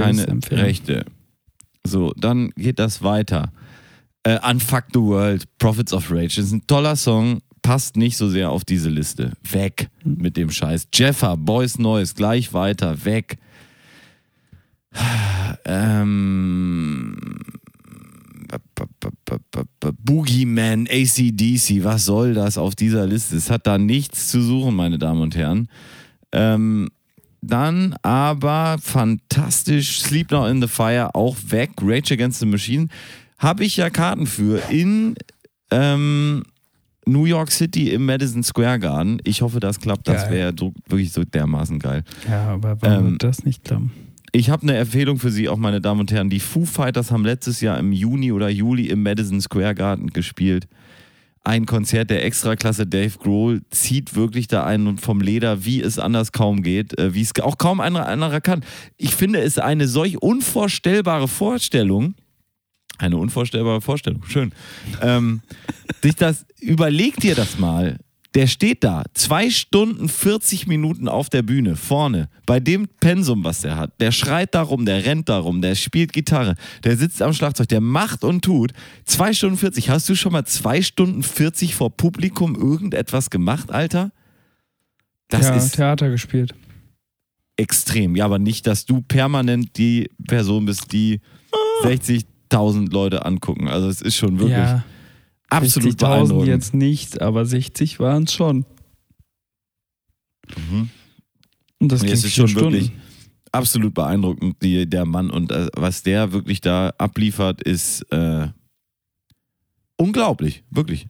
Keine. 0.00 0.62
Rechte. 0.62 1.04
So, 1.84 2.12
dann 2.16 2.50
geht 2.56 2.78
das 2.78 3.02
weiter. 3.02 3.52
Äh, 4.22 4.38
Unfuck 4.48 4.84
the 4.92 5.00
World, 5.00 5.44
Prophets 5.58 5.92
of 5.92 6.10
Rage. 6.10 6.36
Das 6.36 6.46
ist 6.46 6.52
ein 6.52 6.66
toller 6.66 6.96
Song, 6.96 7.40
passt 7.62 7.96
nicht 7.96 8.16
so 8.16 8.28
sehr 8.28 8.50
auf 8.50 8.64
diese 8.64 8.90
Liste. 8.90 9.32
Weg 9.50 9.88
mit 10.04 10.36
dem 10.36 10.50
Scheiß. 10.50 10.88
Jeffer, 10.94 11.36
Boys 11.36 11.78
Noise, 11.78 12.14
gleich 12.14 12.52
weiter, 12.52 13.04
weg. 13.04 13.38
Ähm, 15.64 17.16
Boogeyman, 20.04 20.86
ACDC, 20.90 21.84
was 21.84 22.04
soll 22.04 22.34
das 22.34 22.58
auf 22.58 22.74
dieser 22.74 23.06
Liste? 23.06 23.36
Es 23.36 23.50
hat 23.50 23.66
da 23.66 23.78
nichts 23.78 24.28
zu 24.28 24.42
suchen, 24.42 24.74
meine 24.74 24.98
Damen 24.98 25.22
und 25.22 25.36
Herren. 25.36 25.68
Ähm, 26.32 26.88
dann 27.42 27.94
aber 28.02 28.76
fantastisch 28.80 30.00
Sleep 30.02 30.30
Now 30.30 30.46
in 30.46 30.60
the 30.60 30.68
Fire 30.68 31.14
auch 31.14 31.36
weg. 31.48 31.70
Rage 31.80 32.14
Against 32.14 32.40
the 32.40 32.46
Machine. 32.46 32.88
Habe 33.38 33.64
ich 33.64 33.76
ja 33.78 33.88
Karten 33.88 34.26
für 34.26 34.60
in 34.70 35.14
ähm, 35.70 36.42
New 37.06 37.24
York 37.24 37.50
City 37.50 37.90
im 37.90 38.04
Madison 38.04 38.42
Square 38.42 38.78
Garden. 38.78 39.20
Ich 39.24 39.40
hoffe, 39.42 39.58
das 39.60 39.80
klappt. 39.80 40.06
Das 40.06 40.30
wäre 40.30 40.52
so, 40.58 40.74
wirklich 40.86 41.12
so 41.12 41.24
dermaßen 41.24 41.78
geil. 41.78 42.04
Ja, 42.28 42.48
aber 42.48 42.76
warum 42.82 43.06
Ähm, 43.06 43.10
wird 43.12 43.22
das 43.22 43.44
nicht 43.44 43.64
klappen? 43.64 43.90
Ich 44.32 44.48
habe 44.50 44.62
eine 44.62 44.76
Empfehlung 44.76 45.18
für 45.18 45.30
Sie, 45.30 45.48
auch 45.48 45.56
meine 45.56 45.80
Damen 45.80 46.00
und 46.00 46.12
Herren. 46.12 46.30
Die 46.30 46.40
Foo 46.40 46.64
Fighters 46.64 47.10
haben 47.10 47.24
letztes 47.24 47.60
Jahr 47.60 47.78
im 47.78 47.92
Juni 47.92 48.30
oder 48.30 48.48
Juli 48.48 48.86
im 48.86 49.02
Madison 49.02 49.40
Square 49.40 49.74
Garden 49.74 50.10
gespielt. 50.10 50.68
Ein 51.42 51.64
Konzert 51.66 52.10
der 52.10 52.24
Extraklasse 52.24 52.86
Dave 52.86 53.18
Grohl 53.18 53.62
zieht 53.70 54.14
wirklich 54.14 54.46
da 54.46 54.64
ein 54.64 54.86
und 54.86 55.00
vom 55.00 55.20
Leder, 55.20 55.64
wie 55.64 55.80
es 55.80 55.98
anders 55.98 56.32
kaum 56.32 56.62
geht, 56.62 56.96
äh, 56.98 57.14
wie 57.14 57.22
es 57.22 57.32
auch 57.40 57.56
kaum 57.56 57.80
einer 57.80 58.06
anderer 58.06 58.40
kann. 58.40 58.62
Ich 58.98 59.14
finde 59.14 59.40
es 59.40 59.58
eine 59.58 59.88
solch 59.88 60.20
unvorstellbare 60.20 61.28
Vorstellung. 61.28 62.14
Eine 62.98 63.16
unvorstellbare 63.16 63.80
Vorstellung, 63.80 64.22
schön. 64.24 64.52
Ähm, 65.00 65.40
dich 66.04 66.14
das, 66.14 66.44
überleg 66.60 67.16
dir 67.16 67.34
das 67.34 67.58
mal. 67.58 67.98
Der 68.34 68.46
steht 68.46 68.84
da, 68.84 69.02
zwei 69.12 69.50
Stunden 69.50 70.08
40 70.08 70.68
Minuten 70.68 71.08
auf 71.08 71.28
der 71.28 71.42
Bühne, 71.42 71.74
vorne, 71.74 72.28
bei 72.46 72.60
dem 72.60 72.86
Pensum, 73.00 73.42
was 73.42 73.62
der 73.62 73.76
hat. 73.76 74.00
Der 74.00 74.12
schreit 74.12 74.54
darum, 74.54 74.86
der 74.86 75.04
rennt 75.04 75.28
darum, 75.28 75.60
der 75.62 75.74
spielt 75.74 76.12
Gitarre, 76.12 76.54
der 76.84 76.96
sitzt 76.96 77.22
am 77.22 77.32
Schlagzeug, 77.32 77.68
der 77.68 77.80
macht 77.80 78.22
und 78.22 78.44
tut. 78.44 78.72
Zwei 79.04 79.32
Stunden 79.32 79.56
40. 79.56 79.90
Hast 79.90 80.08
du 80.08 80.14
schon 80.14 80.30
mal 80.30 80.44
zwei 80.44 80.80
Stunden 80.80 81.24
40 81.24 81.74
vor 81.74 81.90
Publikum 81.90 82.54
irgendetwas 82.54 83.30
gemacht, 83.30 83.72
Alter? 83.72 84.12
Das 85.28 85.48
ja, 85.48 85.56
ist 85.56 85.72
Theater 85.72 86.10
gespielt. 86.10 86.54
extrem. 87.56 88.14
Ja, 88.14 88.26
aber 88.26 88.38
nicht, 88.38 88.66
dass 88.66 88.86
du 88.86 89.02
permanent 89.02 89.76
die 89.76 90.08
Person 90.28 90.66
bist, 90.66 90.92
die 90.92 91.20
60.000 91.82 92.92
Leute 92.92 93.24
angucken. 93.24 93.68
Also 93.68 93.88
es 93.88 94.00
ist 94.02 94.16
schon 94.16 94.38
wirklich 94.38 94.58
ja, 94.58 94.84
absolut 95.50 95.94
60.000 95.94 95.98
beeindruckend. 95.98 96.46
jetzt 96.48 96.74
nicht, 96.74 97.20
aber 97.20 97.44
60 97.44 98.00
waren 98.00 98.24
es 98.24 98.32
schon. 98.32 98.64
Mhm. 100.56 100.90
Und 101.80 101.92
das 101.92 102.02
Nee, 102.02 102.12
ist 102.12 102.30
schon 102.32 102.48
Stunden. 102.48 102.72
wirklich 102.72 102.92
absolut 103.52 103.94
beeindruckend, 103.94 104.56
die, 104.62 104.88
der 104.88 105.04
Mann. 105.06 105.30
Und 105.30 105.50
äh, 105.52 105.68
was 105.74 106.02
der 106.02 106.32
wirklich 106.32 106.60
da 106.60 106.92
abliefert, 106.98 107.62
ist 107.62 108.02
äh, 108.12 108.48
unglaublich, 109.96 110.62
wirklich. 110.70 111.06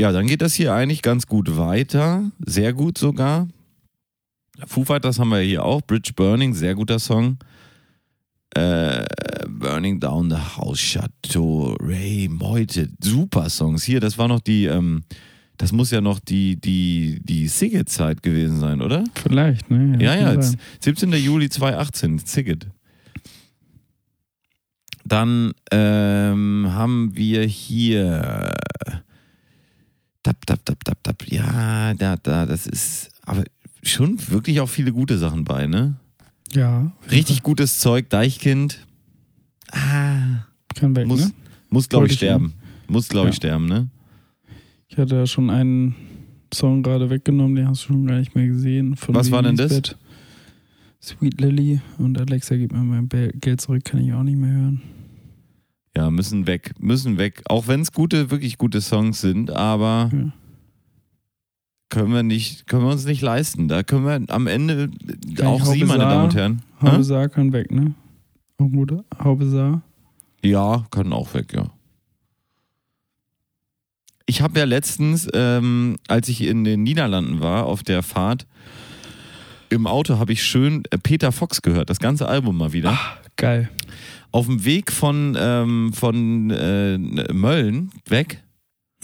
Ja, 0.00 0.10
dann 0.10 0.26
geht 0.26 0.42
das 0.42 0.54
hier 0.54 0.74
eigentlich 0.74 1.02
ganz 1.02 1.26
gut 1.26 1.56
weiter. 1.56 2.30
Sehr 2.44 2.72
gut 2.72 2.98
sogar. 2.98 3.48
Foo 4.66 4.84
Fighters 4.84 5.18
haben 5.18 5.28
wir 5.28 5.40
hier 5.40 5.64
auch. 5.64 5.82
Bridge 5.82 6.12
Burning, 6.14 6.54
sehr 6.54 6.74
guter 6.74 6.98
Song. 6.98 7.38
Äh, 8.56 9.04
Burning 9.64 9.98
Down 9.98 10.28
the 10.28 10.36
House, 10.36 10.78
Chateau, 10.78 11.74
Ray, 11.80 12.28
Meute, 12.28 12.90
super 13.02 13.48
Songs. 13.48 13.82
Hier, 13.82 13.98
das 13.98 14.18
war 14.18 14.28
noch 14.28 14.40
die, 14.40 14.66
ähm, 14.66 15.04
das 15.56 15.72
muss 15.72 15.90
ja 15.90 16.02
noch 16.02 16.20
die, 16.20 16.60
die, 16.60 17.18
die 17.22 17.48
Siget-Zeit 17.48 18.22
gewesen 18.22 18.60
sein, 18.60 18.82
oder? 18.82 19.04
Vielleicht, 19.14 19.70
ne? 19.70 19.96
Ja, 20.04 20.16
ja, 20.16 20.42
sein. 20.42 20.58
17. 20.80 21.12
Juli 21.14 21.48
2018, 21.48 22.18
Siget. 22.18 22.66
Dann 25.06 25.52
ähm, 25.70 26.66
haben 26.70 27.16
wir 27.16 27.44
hier. 27.44 28.52
Tap, 30.22 30.44
tap, 30.44 30.62
tap, 30.62 30.84
tap, 30.84 31.02
tap. 31.02 31.24
Ja, 31.26 31.94
da, 31.94 32.16
da, 32.16 32.44
das 32.44 32.66
ist 32.66 33.08
aber 33.22 33.44
schon 33.82 34.18
wirklich 34.28 34.60
auch 34.60 34.68
viele 34.68 34.92
gute 34.92 35.16
Sachen 35.16 35.44
bei, 35.44 35.66
ne? 35.66 35.94
Ja, 36.52 36.92
Richtig 37.10 37.42
gutes 37.42 37.78
Zeug, 37.78 38.10
Deichkind. 38.10 38.86
Ah, 39.72 40.44
kann 40.74 40.94
weg, 40.96 41.06
muss, 41.06 41.20
ne? 41.28 41.32
muss 41.70 41.88
glaube 41.88 42.06
ich 42.06 42.12
ich 42.12 42.18
sterben. 42.18 42.54
Muss, 42.88 43.08
glaube 43.08 43.28
ich, 43.28 43.34
Ja. 43.36 43.36
sterben, 43.38 43.66
ne? 43.66 43.88
Ich 44.88 44.98
hatte 44.98 45.16
ja 45.16 45.26
schon 45.26 45.50
einen 45.50 45.94
Song 46.52 46.82
gerade 46.82 47.08
weggenommen, 47.10 47.56
den 47.56 47.66
hast 47.68 47.82
du 47.84 47.88
schon 47.88 48.06
gar 48.06 48.18
nicht 48.18 48.34
mehr 48.34 48.46
gesehen. 48.46 48.94
Von 48.96 49.14
Was 49.14 49.30
war 49.30 49.42
denn 49.42 49.56
das? 49.56 49.70
Lisbeth. 49.72 49.96
Sweet 51.02 51.40
Lily 51.40 51.80
und 51.98 52.18
Alexa 52.18 52.56
gibt 52.56 52.72
mir 52.72 52.78
mein 52.82 53.08
Geld 53.40 53.60
zurück, 53.60 53.84
kann 53.84 54.00
ich 54.00 54.12
auch 54.12 54.22
nicht 54.22 54.38
mehr 54.38 54.50
hören. 54.52 54.82
Ja, 55.96 56.10
müssen 56.10 56.46
weg, 56.46 56.72
müssen 56.78 57.18
weg. 57.18 57.42
Auch 57.48 57.68
wenn 57.68 57.80
es 57.80 57.92
gute, 57.92 58.30
wirklich 58.30 58.58
gute 58.58 58.80
Songs 58.80 59.20
sind, 59.20 59.50
aber 59.50 60.10
Ja. 60.12 60.32
können 61.88 62.12
wir 62.12 62.22
nicht, 62.22 62.66
können 62.66 62.84
wir 62.84 62.90
uns 62.92 63.04
nicht 63.04 63.22
leisten. 63.22 63.68
Da 63.68 63.82
können 63.82 64.04
wir 64.06 64.34
am 64.34 64.46
Ende 64.46 64.90
Kann 65.36 65.46
auch 65.46 65.60
ich 65.74 65.80
Sie, 65.80 65.84
meine? 65.84 66.04
Damen 66.04 66.24
und 66.24 66.34
Herren. 66.34 66.62
Haube 66.80 66.96
Hä? 66.98 67.02
Saar 67.02 67.28
kann 67.28 67.52
weg, 67.52 67.70
ne? 67.70 67.94
Auch 68.58 68.68
gut. 68.68 68.92
Haube 69.22 69.46
Saar. 69.46 69.82
Ja, 70.42 70.84
können 70.90 71.12
auch 71.12 71.34
weg, 71.34 71.52
ja. 71.54 71.70
Ich 74.26 74.40
habe 74.40 74.58
ja 74.58 74.64
letztens, 74.64 75.28
ähm, 75.34 75.96
als 76.08 76.28
ich 76.28 76.42
in 76.42 76.64
den 76.64 76.82
Niederlanden 76.82 77.40
war, 77.40 77.66
auf 77.66 77.82
der 77.82 78.02
Fahrt, 78.02 78.46
im 79.68 79.86
Auto 79.86 80.18
habe 80.18 80.32
ich 80.32 80.42
schön 80.42 80.82
äh, 80.90 80.98
Peter 80.98 81.32
Fox 81.32 81.60
gehört, 81.60 81.90
das 81.90 81.98
ganze 81.98 82.28
Album 82.28 82.56
mal 82.56 82.72
wieder. 82.72 82.98
Geil. 83.36 83.68
Auf 84.30 84.46
dem 84.46 84.64
Weg 84.64 84.92
von, 84.92 85.36
ähm, 85.38 85.92
von 85.92 86.50
äh, 86.50 86.98
Mölln 87.32 87.90
weg. 88.06 88.42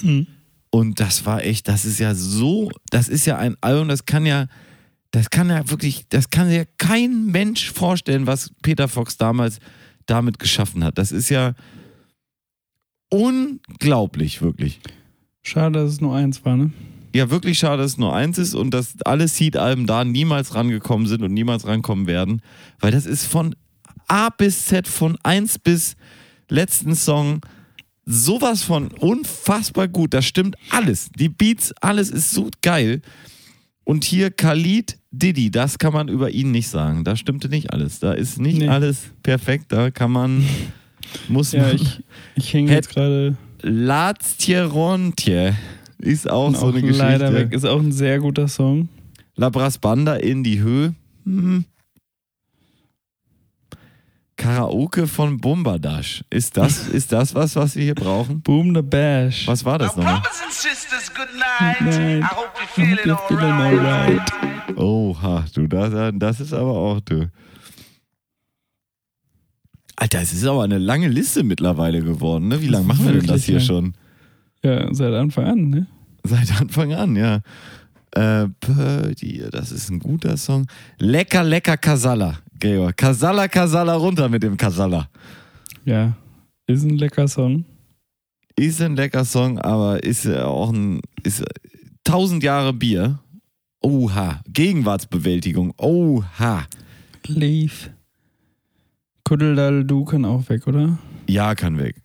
Mhm. 0.00 0.26
Und 0.70 1.00
das 1.00 1.26
war 1.26 1.44
echt, 1.44 1.68
das 1.68 1.84
ist 1.84 1.98
ja 1.98 2.14
so, 2.14 2.70
das 2.90 3.08
ist 3.08 3.26
ja 3.26 3.36
ein 3.36 3.56
Album, 3.60 3.88
das 3.88 4.06
kann 4.06 4.24
ja, 4.24 4.46
das 5.10 5.30
kann 5.30 5.50
ja 5.50 5.68
wirklich, 5.70 6.08
das 6.08 6.30
kann 6.30 6.50
ja 6.50 6.64
kein 6.78 7.26
Mensch 7.26 7.70
vorstellen, 7.72 8.26
was 8.26 8.50
Peter 8.62 8.88
Fox 8.88 9.16
damals 9.16 9.58
damit 10.06 10.38
geschaffen 10.38 10.84
hat. 10.84 10.98
Das 10.98 11.12
ist 11.12 11.28
ja 11.28 11.54
unglaublich, 13.10 14.40
wirklich. 14.40 14.80
Schade, 15.42 15.80
dass 15.80 15.92
es 15.92 16.00
nur 16.00 16.14
eins 16.14 16.44
war, 16.44 16.56
ne? 16.56 16.70
Ja, 17.12 17.28
wirklich 17.28 17.58
schade, 17.58 17.82
dass 17.82 17.92
es 17.92 17.98
nur 17.98 18.14
eins 18.14 18.38
ist 18.38 18.54
und 18.54 18.72
dass 18.72 18.94
alle 19.02 19.26
Seed-Alben 19.26 19.86
da 19.86 20.04
niemals 20.04 20.54
rangekommen 20.54 21.08
sind 21.08 21.22
und 21.22 21.34
niemals 21.34 21.66
rankommen 21.66 22.06
werden, 22.06 22.40
weil 22.78 22.92
das 22.92 23.04
ist 23.04 23.26
von 23.26 23.56
A 24.06 24.28
bis 24.28 24.66
Z, 24.66 24.86
von 24.86 25.18
1 25.24 25.58
bis 25.58 25.96
letzten 26.48 26.94
Song 26.94 27.40
sowas 28.04 28.62
von 28.62 28.88
unfassbar 28.88 29.88
gut. 29.88 30.14
Da 30.14 30.22
stimmt 30.22 30.56
alles. 30.70 31.10
Die 31.16 31.28
Beats, 31.28 31.72
alles 31.80 32.10
ist 32.10 32.30
so 32.30 32.48
geil. 32.62 33.02
Und 33.84 34.04
hier 34.04 34.30
Khalid 34.30 34.99
Diddy, 35.12 35.50
das 35.50 35.78
kann 35.78 35.92
man 35.92 36.08
über 36.08 36.30
ihn 36.30 36.50
nicht 36.52 36.68
sagen. 36.68 37.02
Da 37.04 37.16
stimmte 37.16 37.48
nicht 37.48 37.72
alles. 37.72 37.98
Da 37.98 38.12
ist 38.12 38.38
nicht 38.40 38.58
Nee. 38.58 38.68
alles 38.68 39.10
perfekt. 39.22 39.66
Da 39.68 39.90
kann 39.90 40.12
man, 40.12 40.44
muss 41.28 41.52
Ja, 41.52 41.62
man. 41.62 41.76
ich, 41.76 42.00
ich 42.36 42.52
hänge 42.54 42.72
jetzt 42.72 42.90
gerade 42.90 43.36
Laztierontje 43.62 45.54
ist 45.98 46.30
auch 46.30 46.54
so 46.54 46.66
auch 46.66 46.68
eine 46.72 46.80
Geschichte. 46.80 47.02
leider 47.02 47.34
weg. 47.34 47.52
Ist 47.52 47.66
auch 47.66 47.80
ein 47.80 47.92
sehr 47.92 48.18
guter 48.20 48.48
Song. 48.48 48.88
Labras 49.36 49.78
Banda 49.78 50.14
in 50.16 50.42
die 50.44 50.60
Höhe. 50.60 50.94
Hm. 51.24 51.64
Karaoke 54.40 55.06
von 55.06 55.36
Bumbadash. 55.36 56.24
Ist 56.30 56.56
das, 56.56 56.88
ist 56.92 57.12
das 57.12 57.34
was, 57.34 57.56
was 57.56 57.76
wir 57.76 57.84
hier 57.84 57.94
brauchen? 57.94 58.40
Boom 58.40 58.74
the 58.74 58.80
Bash. 58.80 59.46
Was 59.46 59.62
war 59.66 59.78
das 59.78 59.94
nochmal? 59.94 60.20
Brothers 60.20 60.42
and 60.42 60.52
sisters, 60.52 61.12
good 61.14 61.28
night. 61.36 61.80
Night. 61.82 62.22
I 62.22 62.34
hope 62.34 62.50
you're 62.56 62.80
I 62.80 62.86
hope 62.86 62.96
feeling 62.96 63.04
you're 63.04 63.28
feeling 63.28 63.52
alright. 63.52 64.78
Oha, 64.78 65.44
du, 65.54 65.66
das, 65.66 66.14
das 66.16 66.40
ist 66.40 66.54
aber 66.54 66.72
auch, 66.72 67.00
du. 67.00 67.30
Alter, 69.96 70.22
es 70.22 70.32
ist 70.32 70.46
aber 70.46 70.64
eine 70.64 70.78
lange 70.78 71.08
Liste 71.08 71.42
mittlerweile 71.42 72.00
geworden, 72.00 72.48
ne? 72.48 72.62
Wie 72.62 72.68
lange 72.68 72.86
machen 72.86 73.04
wir 73.04 73.12
denn 73.12 73.26
das 73.26 73.44
hier 73.44 73.56
lang. 73.56 73.66
schon? 73.66 73.94
Ja, 74.62 74.88
seit 74.94 75.12
Anfang 75.12 75.44
an, 75.44 75.68
ne? 75.68 75.86
Seit 76.22 76.58
Anfang 76.58 76.94
an, 76.94 77.14
ja. 77.14 77.42
Äh, 78.12 78.48
das 79.50 79.70
ist 79.70 79.90
ein 79.90 79.98
guter 79.98 80.38
Song. 80.38 80.66
Lecker, 80.98 81.44
lecker 81.44 81.76
Kasala, 81.76 82.38
Gregor. 82.60 82.92
Kasala, 82.92 83.48
Kasala, 83.48 83.94
runter 83.94 84.28
mit 84.28 84.42
dem 84.42 84.56
Kasala. 84.56 85.08
Ja. 85.84 86.16
Ist 86.66 86.84
ein 86.84 86.98
lecker 86.98 87.26
Song. 87.26 87.64
Ist 88.56 88.80
ein 88.80 88.94
lecker 88.94 89.24
Song, 89.24 89.58
aber 89.58 90.04
ist 90.04 90.28
auch 90.28 90.70
ein 90.70 91.00
ist 91.22 91.40
äh, 91.40 91.46
1000 92.06 92.42
Jahre 92.42 92.72
Bier. 92.72 93.18
Oha, 93.80 94.40
Gegenwartsbewältigung. 94.46 95.72
Oha. 95.78 96.66
Leaf. 97.26 97.90
Kuddeldal 99.24 99.84
Du 99.84 100.04
kann 100.04 100.24
auch 100.24 100.48
weg, 100.48 100.66
oder? 100.66 100.98
Ja, 101.26 101.54
kann 101.54 101.78
weg. 101.78 101.96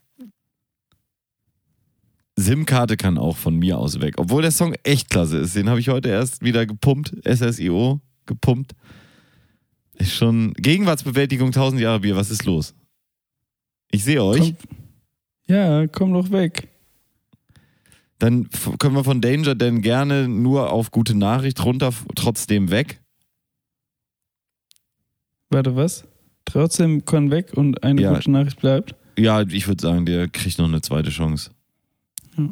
SIM-Karte 2.37 2.97
kann 2.97 3.17
auch 3.17 3.37
von 3.37 3.57
mir 3.57 3.77
aus 3.77 3.99
weg. 4.01 4.15
Obwohl 4.17 4.41
der 4.41 4.51
Song 4.51 4.75
echt 4.83 5.09
klasse 5.09 5.37
ist. 5.37 5.55
Den 5.55 5.69
habe 5.69 5.79
ich 5.79 5.89
heute 5.89 6.09
erst 6.09 6.41
wieder 6.43 6.65
gepumpt. 6.65 7.15
SSIO 7.25 8.01
gepumpt. 8.25 8.73
Ist 9.97 10.13
schon 10.13 10.53
Gegenwartsbewältigung 10.55 11.47
1000 11.47 11.81
Jahre 11.81 11.99
Bier. 12.01 12.15
Was 12.15 12.29
ist 12.31 12.45
los? 12.45 12.73
Ich 13.91 14.03
sehe 14.03 14.23
euch. 14.23 14.39
Komm. 14.39 14.55
Ja, 15.47 15.87
komm 15.87 16.13
doch 16.13 16.31
weg. 16.31 16.67
Dann 18.19 18.49
können 18.79 18.95
wir 18.95 19.03
von 19.03 19.21
Danger 19.21 19.55
denn 19.55 19.81
gerne 19.81 20.27
nur 20.27 20.71
auf 20.71 20.89
gute 20.91 21.15
Nachricht 21.15 21.63
runter, 21.63 21.93
trotzdem 22.15 22.71
weg. 22.71 22.99
Warte, 25.49 25.75
was? 25.75 26.05
Trotzdem 26.45 27.05
kann 27.05 27.31
weg 27.31 27.53
und 27.55 27.83
eine 27.83 28.01
Ja. 28.01 28.13
gute 28.13 28.31
Nachricht 28.31 28.59
bleibt. 28.59 28.95
Ja, 29.17 29.41
ich 29.41 29.67
würde 29.67 29.81
sagen, 29.81 30.05
der 30.05 30.27
kriegt 30.27 30.57
noch 30.57 30.67
eine 30.67 30.81
zweite 30.81 31.09
Chance. 31.09 31.51
Ja. 32.37 32.49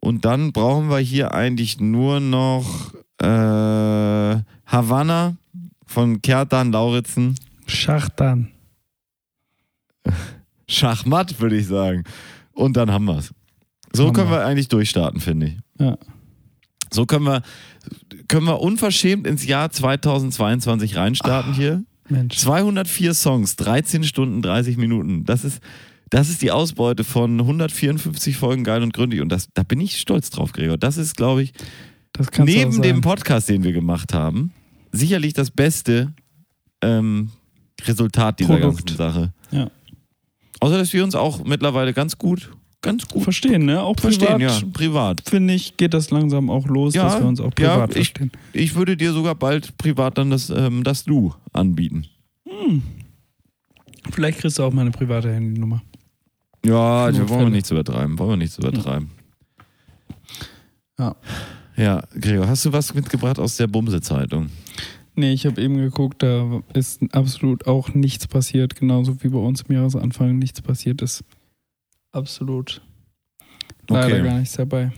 Und 0.00 0.24
dann 0.24 0.52
brauchen 0.52 0.88
wir 0.88 0.98
hier 0.98 1.32
eigentlich 1.34 1.80
nur 1.80 2.20
noch 2.20 2.94
äh, 3.20 3.26
Havanna 4.66 5.36
von 5.86 6.20
Kertan 6.22 6.72
Lauritzen. 6.72 7.34
Schachtan. 7.66 8.50
Schachmatt, 10.68 11.40
würde 11.40 11.56
ich 11.56 11.66
sagen. 11.66 12.04
Und 12.52 12.76
dann 12.76 12.90
haben 12.90 13.04
wir's. 13.04 13.32
So 13.92 14.04
Hammer. 14.04 14.12
können 14.12 14.30
wir 14.30 14.44
eigentlich 14.44 14.68
durchstarten, 14.68 15.20
finde 15.20 15.46
ich. 15.46 15.56
Ja. 15.78 15.96
So 16.92 17.06
können 17.06 17.24
wir, 17.24 17.42
können 18.28 18.46
wir 18.46 18.60
unverschämt 18.60 19.26
ins 19.26 19.46
Jahr 19.46 19.70
2022 19.70 20.96
reinstarten 20.96 21.54
hier. 21.54 21.84
Mensch. 22.08 22.36
204 22.36 23.14
Songs, 23.14 23.56
13 23.56 24.04
Stunden, 24.04 24.42
30 24.42 24.76
Minuten. 24.76 25.24
Das 25.24 25.44
ist, 25.44 25.60
das 26.10 26.28
ist 26.28 26.42
die 26.42 26.52
Ausbeute 26.52 27.04
von 27.04 27.40
154 27.40 28.36
Folgen 28.36 28.64
geil 28.64 28.82
und 28.82 28.92
gründlich. 28.92 29.20
Und 29.20 29.30
das, 29.30 29.48
da 29.54 29.62
bin 29.62 29.80
ich 29.80 29.98
stolz 29.98 30.30
drauf, 30.30 30.52
Gregor. 30.52 30.78
Das 30.78 30.96
ist, 30.96 31.16
glaube 31.16 31.42
ich, 31.42 31.52
neben 32.38 32.80
dem 32.80 33.00
Podcast, 33.00 33.48
den 33.48 33.64
wir 33.64 33.72
gemacht 33.72 34.14
haben, 34.14 34.52
sicherlich 34.92 35.32
das 35.32 35.50
beste 35.50 36.12
ähm, 36.82 37.30
Resultat 37.82 38.40
dieser 38.40 38.56
Produkt. 38.58 38.78
ganzen 38.86 38.96
Sache. 38.96 39.32
Ja. 39.50 39.70
Außer, 40.60 40.78
dass 40.78 40.92
wir 40.92 41.04
uns 41.04 41.14
auch 41.14 41.44
mittlerweile 41.44 41.92
ganz 41.92 42.16
gut, 42.18 42.50
ganz 42.80 43.06
gut 43.06 43.22
Verstehen, 43.24 43.66
ne? 43.66 43.82
Auch 43.82 43.98
verstehen, 43.98 44.38
privat, 44.38 44.62
ja, 44.62 44.68
privat. 44.72 45.22
finde 45.28 45.54
ich, 45.54 45.76
geht 45.76 45.92
das 45.94 46.10
langsam 46.10 46.48
auch 46.50 46.66
los, 46.66 46.94
Ja, 46.94 47.04
dass 47.04 47.20
wir 47.20 47.26
uns 47.26 47.40
auch 47.40 47.52
ja, 47.58 47.74
privat 47.74 47.90
ich- 47.90 47.94
verstehen. 48.12 48.30
Ich 48.52 48.74
würde 48.74 48.96
dir 48.96 49.12
sogar 49.12 49.34
bald 49.34 49.76
privat 49.76 50.16
dann 50.18 50.30
das, 50.30 50.48
ähm, 50.50 50.82
das 50.84 51.04
Du 51.04 51.34
anbieten. 51.52 52.06
Vielleicht 54.12 54.38
kriegst 54.38 54.58
du 54.58 54.62
auch 54.62 54.72
meine 54.72 54.90
private 54.92 55.32
Handynummer. 55.32 55.82
Ja, 56.64 57.12
wir 57.12 57.28
wollen 57.28 57.42
wir 57.46 57.50
nichts 57.50 57.70
übertreiben. 57.70 58.18
Wollen 58.18 58.30
wir 58.30 58.36
nichts 58.36 58.56
übertreiben. 58.58 59.10
Ja. 60.98 61.14
Ja, 61.76 62.02
Gregor, 62.18 62.48
hast 62.48 62.64
du 62.64 62.72
was 62.72 62.94
mitgebracht 62.94 63.38
aus 63.38 63.56
der 63.56 63.66
Bumse-Zeitung? 63.66 64.48
Nee, 65.14 65.32
ich 65.32 65.46
habe 65.46 65.60
eben 65.62 65.76
geguckt, 65.76 66.22
da 66.22 66.62
ist 66.74 67.02
absolut 67.12 67.66
auch 67.66 67.94
nichts 67.94 68.26
passiert, 68.26 68.76
genauso 68.76 69.22
wie 69.22 69.28
bei 69.28 69.38
uns 69.38 69.62
im 69.62 69.74
Jahresanfang 69.74 70.38
nichts 70.38 70.60
passiert 70.60 71.02
ist. 71.02 71.24
Absolut. 72.12 72.82
Leider 73.88 74.06
Okay. 74.06 74.22
gar 74.22 74.38
nichts 74.38 74.54
dabei. 74.56 74.92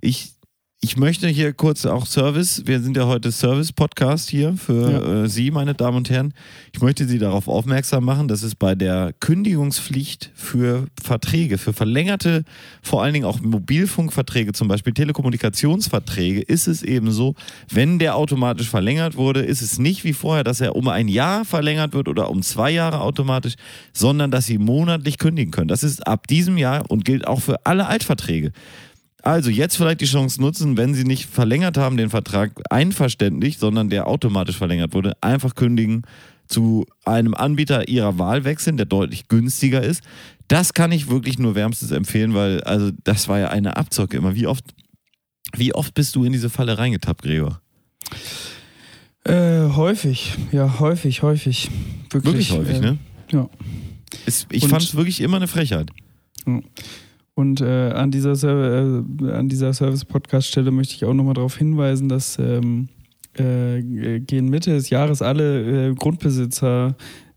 Ich, 0.00 0.34
ich 0.82 0.96
möchte 0.96 1.28
hier 1.28 1.52
kurz 1.52 1.84
auch 1.84 2.06
Service, 2.06 2.62
wir 2.64 2.80
sind 2.80 2.96
ja 2.96 3.06
heute 3.06 3.30
Service-Podcast 3.30 4.30
hier 4.30 4.54
für 4.54 4.90
Ja. 4.90 5.24
äh, 5.24 5.28
Sie, 5.28 5.50
meine 5.50 5.74
Damen 5.74 5.98
und 5.98 6.08
Herren. 6.08 6.32
Ich 6.72 6.80
möchte 6.80 7.06
Sie 7.06 7.18
darauf 7.18 7.48
aufmerksam 7.48 8.02
machen, 8.02 8.28
dass 8.28 8.42
es 8.42 8.54
bei 8.54 8.74
der 8.74 9.12
Kündigungspflicht 9.20 10.30
für 10.34 10.86
Verträge, 11.02 11.58
für 11.58 11.74
verlängerte, 11.74 12.44
vor 12.80 13.02
allen 13.02 13.12
Dingen 13.12 13.26
auch 13.26 13.42
Mobilfunkverträge, 13.42 14.52
zum 14.54 14.68
Beispiel 14.68 14.94
Telekommunikationsverträge, 14.94 16.40
ist 16.40 16.66
es 16.66 16.82
eben 16.82 17.10
so, 17.10 17.34
wenn 17.70 17.98
der 17.98 18.16
automatisch 18.16 18.70
verlängert 18.70 19.16
wurde, 19.16 19.40
ist 19.42 19.60
es 19.60 19.78
nicht 19.78 20.04
wie 20.04 20.14
vorher, 20.14 20.44
dass 20.44 20.62
er 20.62 20.76
um 20.76 20.88
ein 20.88 21.08
Jahr 21.08 21.44
verlängert 21.44 21.92
wird 21.92 22.08
oder 22.08 22.30
um 22.30 22.40
zwei 22.40 22.70
Jahre 22.70 23.02
automatisch, 23.02 23.56
sondern 23.92 24.30
dass 24.30 24.46
Sie 24.46 24.56
monatlich 24.56 25.18
kündigen 25.18 25.50
können. 25.50 25.68
Das 25.68 25.82
ist 25.82 26.06
ab 26.06 26.26
diesem 26.26 26.56
Jahr 26.56 26.90
und 26.90 27.04
gilt 27.04 27.26
auch 27.26 27.42
für 27.42 27.66
alle 27.66 27.86
Altverträge. 27.86 28.52
Also 29.22 29.50
jetzt 29.50 29.76
vielleicht 29.76 30.00
die 30.00 30.06
Chance 30.06 30.40
nutzen, 30.40 30.76
wenn 30.76 30.94
Sie 30.94 31.04
nicht 31.04 31.26
verlängert 31.26 31.76
haben, 31.76 31.96
den 31.96 32.10
Vertrag 32.10 32.52
einverständlich, 32.70 33.58
sondern 33.58 33.90
der 33.90 34.06
automatisch 34.06 34.56
verlängert 34.56 34.94
wurde, 34.94 35.14
einfach 35.20 35.54
kündigen, 35.54 36.02
zu 36.46 36.86
einem 37.04 37.34
Anbieter 37.34 37.88
Ihrer 37.88 38.18
Wahl 38.18 38.44
wechseln, 38.44 38.76
der 38.76 38.86
deutlich 38.86 39.28
günstiger 39.28 39.82
ist. 39.82 40.02
Das 40.48 40.74
kann 40.74 40.90
ich 40.90 41.08
wirklich 41.08 41.38
nur 41.38 41.54
wärmstens 41.54 41.92
empfehlen, 41.92 42.34
weil 42.34 42.62
also 42.64 42.90
das 43.04 43.28
war 43.28 43.38
ja 43.38 43.48
eine 43.50 43.76
Abzocke 43.76 44.16
immer. 44.16 44.34
Wie 44.34 44.46
oft, 44.46 44.64
wie 45.56 45.74
oft 45.74 45.94
bist 45.94 46.16
du 46.16 46.24
in 46.24 46.32
diese 46.32 46.50
Falle 46.50 46.76
reingetappt, 46.76 47.22
Gregor? 47.22 47.60
Äh, 49.24 49.68
häufig, 49.76 50.34
ja, 50.50 50.80
häufig, 50.80 51.22
häufig. 51.22 51.70
Wirklich, 52.10 52.50
Wirklich 52.50 52.52
häufig, 52.52 52.76
äh, 52.76 52.80
ne? 52.80 52.98
Ja. 53.30 53.48
Ist, 54.26 54.48
ich 54.50 54.66
fand 54.66 54.82
es 54.82 54.96
wirklich 54.96 55.20
immer 55.20 55.36
eine 55.36 55.46
Frechheit. 55.46 55.90
Und 57.40 57.62
äh, 57.62 57.90
an 57.92 58.10
dieser, 58.10 58.36
Ser- 58.36 59.02
äh, 59.22 59.44
dieser 59.44 59.72
Service-Podcast-Stelle 59.72 60.70
möchte 60.70 60.94
ich 60.94 61.04
auch 61.06 61.14
nochmal 61.14 61.32
darauf 61.32 61.56
hinweisen, 61.56 62.10
dass 62.10 62.38
ähm, 62.38 62.88
äh, 63.38 63.80
gegen 64.20 64.50
Mitte 64.50 64.72
des 64.72 64.90
Jahres 64.90 65.22
alle 65.22 65.88
äh, 65.88 65.94
Grundbesitzer 65.94 66.96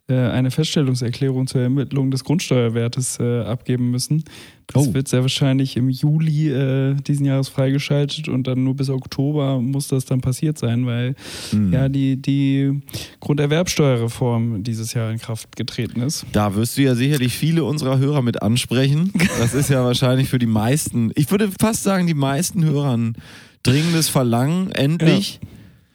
äh, 0.10 0.14
eine 0.16 0.52
Feststellungserklärung 0.52 1.48
zur 1.48 1.62
Ermittlung 1.62 2.12
des 2.12 2.26
Grundsteuerwertes 2.26 3.18
äh, 3.22 3.44
abgeben 3.44 3.92
müssen. 3.92 4.26
Das 4.68 4.88
Oh. 4.88 4.94
wird 4.94 5.08
sehr 5.08 5.22
wahrscheinlich 5.22 5.76
im 5.78 5.90
Juli 5.90 6.50
äh, 6.50 6.96
diesen 6.96 7.26
Jahres 7.26 7.50
freigeschaltet 7.50 8.28
und 8.30 8.48
dann 8.48 8.64
nur 8.64 8.76
bis 8.76 8.90
Oktober 8.90 9.60
muss 9.60 9.88
das 9.90 10.06
dann 10.06 10.22
passiert 10.22 10.58
sein, 10.58 10.86
weil 10.86 11.16
Mhm. 11.52 11.74
ja 11.74 11.90
die, 11.90 12.16
die 12.22 12.82
Grunderwerbsteuerreform 13.20 14.64
dieses 14.64 14.94
Jahr 14.94 15.12
in 15.12 15.20
Kraft 15.20 15.56
getreten 15.56 16.02
ist. 16.02 16.26
Da 16.32 16.56
wirst 16.56 16.78
du 16.78 16.82
ja 16.84 16.96
sicherlich 16.96 17.34
viele 17.34 17.64
unserer 17.64 17.98
Hörer 18.00 18.22
mit 18.22 18.42
ansprechen. 18.42 19.12
Das 19.40 19.54
ist 19.54 19.70
ja 19.70 19.84
wahrscheinlich 19.84 20.30
für 20.30 20.40
die 20.40 20.46
meisten, 20.46 21.12
ich 21.16 21.30
würde 21.32 21.50
fast 21.60 21.84
sagen, 21.84 22.08
die 22.08 22.14
meisten 22.14 22.64
Hörer 22.64 22.96
ein 22.98 23.16
dringendes 23.64 24.10
Verlangen, 24.10 24.72
endlich. 24.72 25.40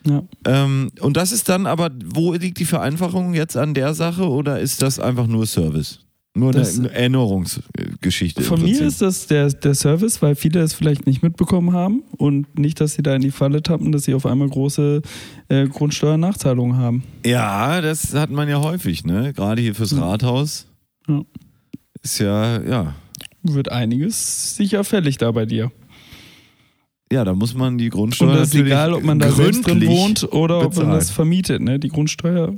Ja. 0.07 0.23
Ähm, 0.47 0.91
und 1.01 1.17
das 1.17 1.33
ist 1.33 1.49
dann 1.49 1.67
aber, 1.67 1.91
wo 2.15 2.33
liegt 2.33 2.59
die 2.61 2.65
Vereinfachung 2.65 3.35
jetzt 3.35 3.57
an 3.57 3.75
der 3.75 3.95
Sache 3.95 4.29
oder 4.29 4.61
ist 4.61 4.81
das 4.83 4.99
einfach 5.01 5.27
nur 5.27 5.45
Service? 5.47 6.01
Nur 6.39 6.53
Das- 6.53 6.79
eine 6.79 6.91
Erinnerungsgeschichte. 6.93 8.41
im 8.41 8.47
Von 8.47 8.63
mir 8.63 8.81
ist 8.81 9.03
das 9.03 9.27
der, 9.27 9.49
der 9.51 9.75
Service, 9.75 10.23
weil 10.23 10.37
viele 10.37 10.61
es 10.61 10.73
vielleicht 10.73 11.07
nicht 11.07 11.23
mitbekommen 11.23 11.73
haben 11.73 12.03
und 12.17 12.59
nicht, 12.59 12.81
dass 12.81 12.95
sie 12.95 13.03
da 13.03 13.15
in 13.15 13.23
die 13.23 13.31
Falle 13.31 13.63
tappen, 13.63 13.91
dass 13.93 14.05
sie 14.05 14.15
auf 14.15 14.25
einmal 14.25 14.49
große 14.49 15.03
äh, 15.49 15.67
Grundsteuernachzahlungen 15.67 16.77
haben. 16.77 17.03
Ja, 17.27 17.81
das 17.81 18.15
hat 18.15 18.31
man 18.31 18.49
ja 18.49 18.61
häufig, 18.61 19.05
ne? 19.05 19.33
Gerade 19.33 19.63
hier 19.63 19.75
fürs 19.75 19.97
Rathaus. 19.97 20.67
Ja. 21.09 21.23
Ist 22.03 22.21
ja, 22.21 22.63
ja. 22.63 22.95
Wird 23.43 23.71
einiges 23.73 24.57
sicher 24.57 24.85
fällig 24.85 25.19
da 25.19 25.31
bei 25.33 25.47
dir. 25.47 25.73
Ja, 27.11 27.25
da 27.25 27.35
muss 27.35 27.55
man 27.55 27.79
die 27.79 27.89
Grundsteuer 27.89 28.29
Und 28.31 28.37
das 28.37 28.49
ist 28.49 28.61
egal, 28.61 28.93
ob 28.93 29.03
man 29.03 29.19
da 29.19 29.31
selbst 29.33 29.67
drin 29.67 29.85
wohnt 29.87 30.31
oder 30.33 30.65
ob 30.65 30.77
man 30.77 30.91
das 30.91 31.11
vermietet. 31.11 31.63
Ne? 31.63 31.79
Die 31.79 31.89
Grundsteuer 31.89 32.55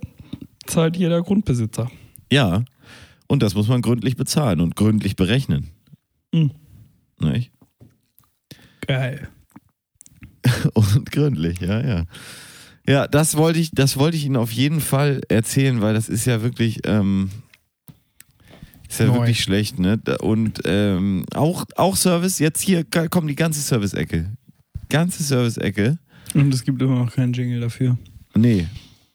zahlt 0.67 0.97
jeder 0.97 1.23
Grundbesitzer. 1.23 1.89
Ja, 2.33 2.65
und 3.31 3.45
das 3.45 3.55
muss 3.55 3.69
man 3.69 3.81
gründlich 3.81 4.17
bezahlen 4.17 4.61
und 4.61 4.75
gründlich 4.75 5.15
berechnen. 5.15 5.69
Mhm. 6.35 6.51
Nicht? 7.21 7.53
Geil. 8.81 9.29
Und 10.75 11.13
gründlich, 11.13 11.61
ja, 11.61 11.81
ja. 11.81 12.05
Ja, 12.89 13.07
das 13.07 13.37
wollte 13.37 13.61
ich, 13.61 13.71
das 13.71 13.99
wollte 13.99 14.17
ich 14.17 14.25
Ihnen 14.25 14.37
auf 14.37 14.51
jeden 14.51 14.81
Fall 14.81 15.21
erzählen, 15.29 15.81
weil 15.81 15.95
das 15.95 16.09
ist 16.09 16.25
ja 16.25 16.43
wirklich, 16.43 16.81
ähm, 16.87 17.31
ist 18.89 18.99
ja 18.99 19.07
Neu. 19.07 19.17
wirklich 19.17 19.43
schlecht, 19.43 19.79
ne? 19.79 20.01
Und 20.21 20.63
ähm, 20.65 21.25
auch, 21.35 21.67
auch 21.77 21.95
Service, 21.95 22.41
jetzt 22.41 22.63
hier 22.63 22.85
kommt 22.85 23.31
die 23.31 23.37
ganze 23.37 23.61
Service-Ecke. 23.61 24.33
Ganze 24.89 25.23
Service-Ecke. 25.23 25.99
Und 26.35 26.53
es 26.53 26.65
gibt 26.65 26.83
immer 26.83 27.05
noch 27.05 27.15
keinen 27.15 27.33
Jingle 27.33 27.61
dafür. 27.61 27.97
Nee. 28.35 28.67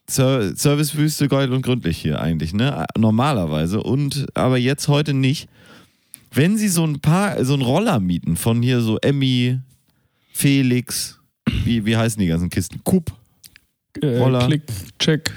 Ser 0.10 0.56
Servicewüste, 0.56 1.28
geil 1.28 1.52
und 1.52 1.64
gründlich 1.64 1.98
hier 1.98 2.22
eigentlich, 2.22 2.54
ne? 2.54 2.86
Normalerweise. 2.98 3.82
Und 3.82 4.28
aber 4.36 4.58
jetzt 4.58 4.88
heute 4.88 5.14
nicht. 5.14 5.50
Wenn 6.32 6.58
Sie 6.58 6.68
so 6.68 6.84
ein 6.86 7.00
paar, 7.00 7.44
so 7.46 7.54
einen 7.54 7.64
Roller 7.64 8.00
mieten 8.00 8.36
von 8.36 8.62
hier 8.62 8.82
so 8.82 8.98
Emmy, 9.00 9.60
Felix, 10.34 11.20
wie, 11.64 11.86
wie 11.86 11.96
heißen 11.96 12.20
die 12.20 12.28
ganzen 12.28 12.50
Kisten? 12.50 12.82
Coop, 12.84 13.12
Äh, 14.02 14.18
Roller. 14.18 14.46
Klick, 14.48 14.64
check. 15.00 15.32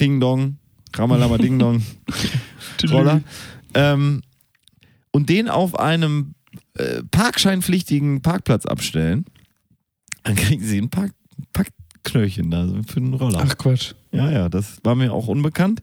Ding 0.00 0.18
Dong, 0.20 0.56
Ramalama 0.94 1.38
Ding 1.38 1.58
Dong, 1.58 1.82
Roller. 2.90 3.22
Ähm, 3.74 4.22
und 5.12 5.28
den 5.28 5.48
auf 5.48 5.78
einem 5.78 6.34
äh, 6.74 7.02
parkscheinpflichtigen 7.10 8.22
Parkplatz 8.22 8.66
abstellen, 8.66 9.24
dann 10.24 10.34
kriegen 10.34 10.64
Sie 10.64 10.78
ein 10.78 10.90
Park 10.90 11.12
Parkknöllchen 12.02 12.50
da 12.50 12.68
für 12.86 13.00
den 13.00 13.14
Roller. 13.14 13.42
Ach 13.46 13.56
Quatsch. 13.56 13.92
Ja, 14.12 14.30
ja, 14.30 14.48
das 14.48 14.78
war 14.84 14.94
mir 14.94 15.12
auch 15.12 15.28
unbekannt. 15.28 15.82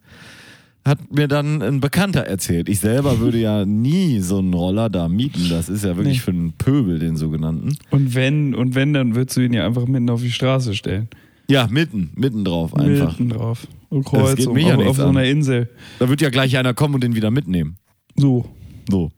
Hat 0.86 1.12
mir 1.14 1.28
dann 1.28 1.62
ein 1.62 1.82
Bekannter 1.82 2.22
erzählt. 2.22 2.70
Ich 2.70 2.80
selber 2.80 3.20
würde 3.20 3.38
ja 3.40 3.66
nie 3.66 4.20
so 4.20 4.40
einen 4.40 4.54
Roller 4.54 4.90
da 4.90 5.08
mieten. 5.10 5.50
Das 5.50 5.70
ist 5.70 5.84
ja 5.84 5.96
wirklich 5.98 6.18
Nee. 6.18 6.24
für 6.24 6.32
einen 6.32 6.54
Pöbel, 6.54 7.00
den 7.00 7.18
sogenannten. 7.18 7.78
Und 7.92 8.16
wenn, 8.16 8.56
und 8.56 8.76
wenn, 8.76 8.94
dann 8.94 9.16
würdest 9.16 9.38
du 9.38 9.42
ihn 9.42 9.54
ja 9.54 9.66
einfach 9.66 9.88
mitten 9.88 10.10
auf 10.10 10.22
die 10.22 10.32
Straße 10.32 10.74
stellen. 10.74 11.10
Ja, 11.50 11.68
mitten, 11.70 12.12
mitten 12.16 12.46
drauf 12.46 12.76
einfach. 12.76 13.18
Mitten 13.20 13.30
drauf. 13.30 13.68
Und 13.90 14.12
Das 14.14 14.36
geht 14.36 14.54
mich 14.54 14.68
ja 14.68 14.76
auf, 14.78 14.86
auf 14.88 14.98
so 14.98 15.08
einer 15.08 15.24
Insel. 15.26 15.70
Da 15.98 16.08
wird 16.08 16.22
ja 16.22 16.30
gleich 16.30 16.56
einer 16.58 16.74
kommen 16.76 16.96
und 16.96 17.04
den 17.04 17.16
wieder 17.16 17.32
mitnehmen. 17.32 17.78
So. 18.16 18.46
So. 18.90 19.12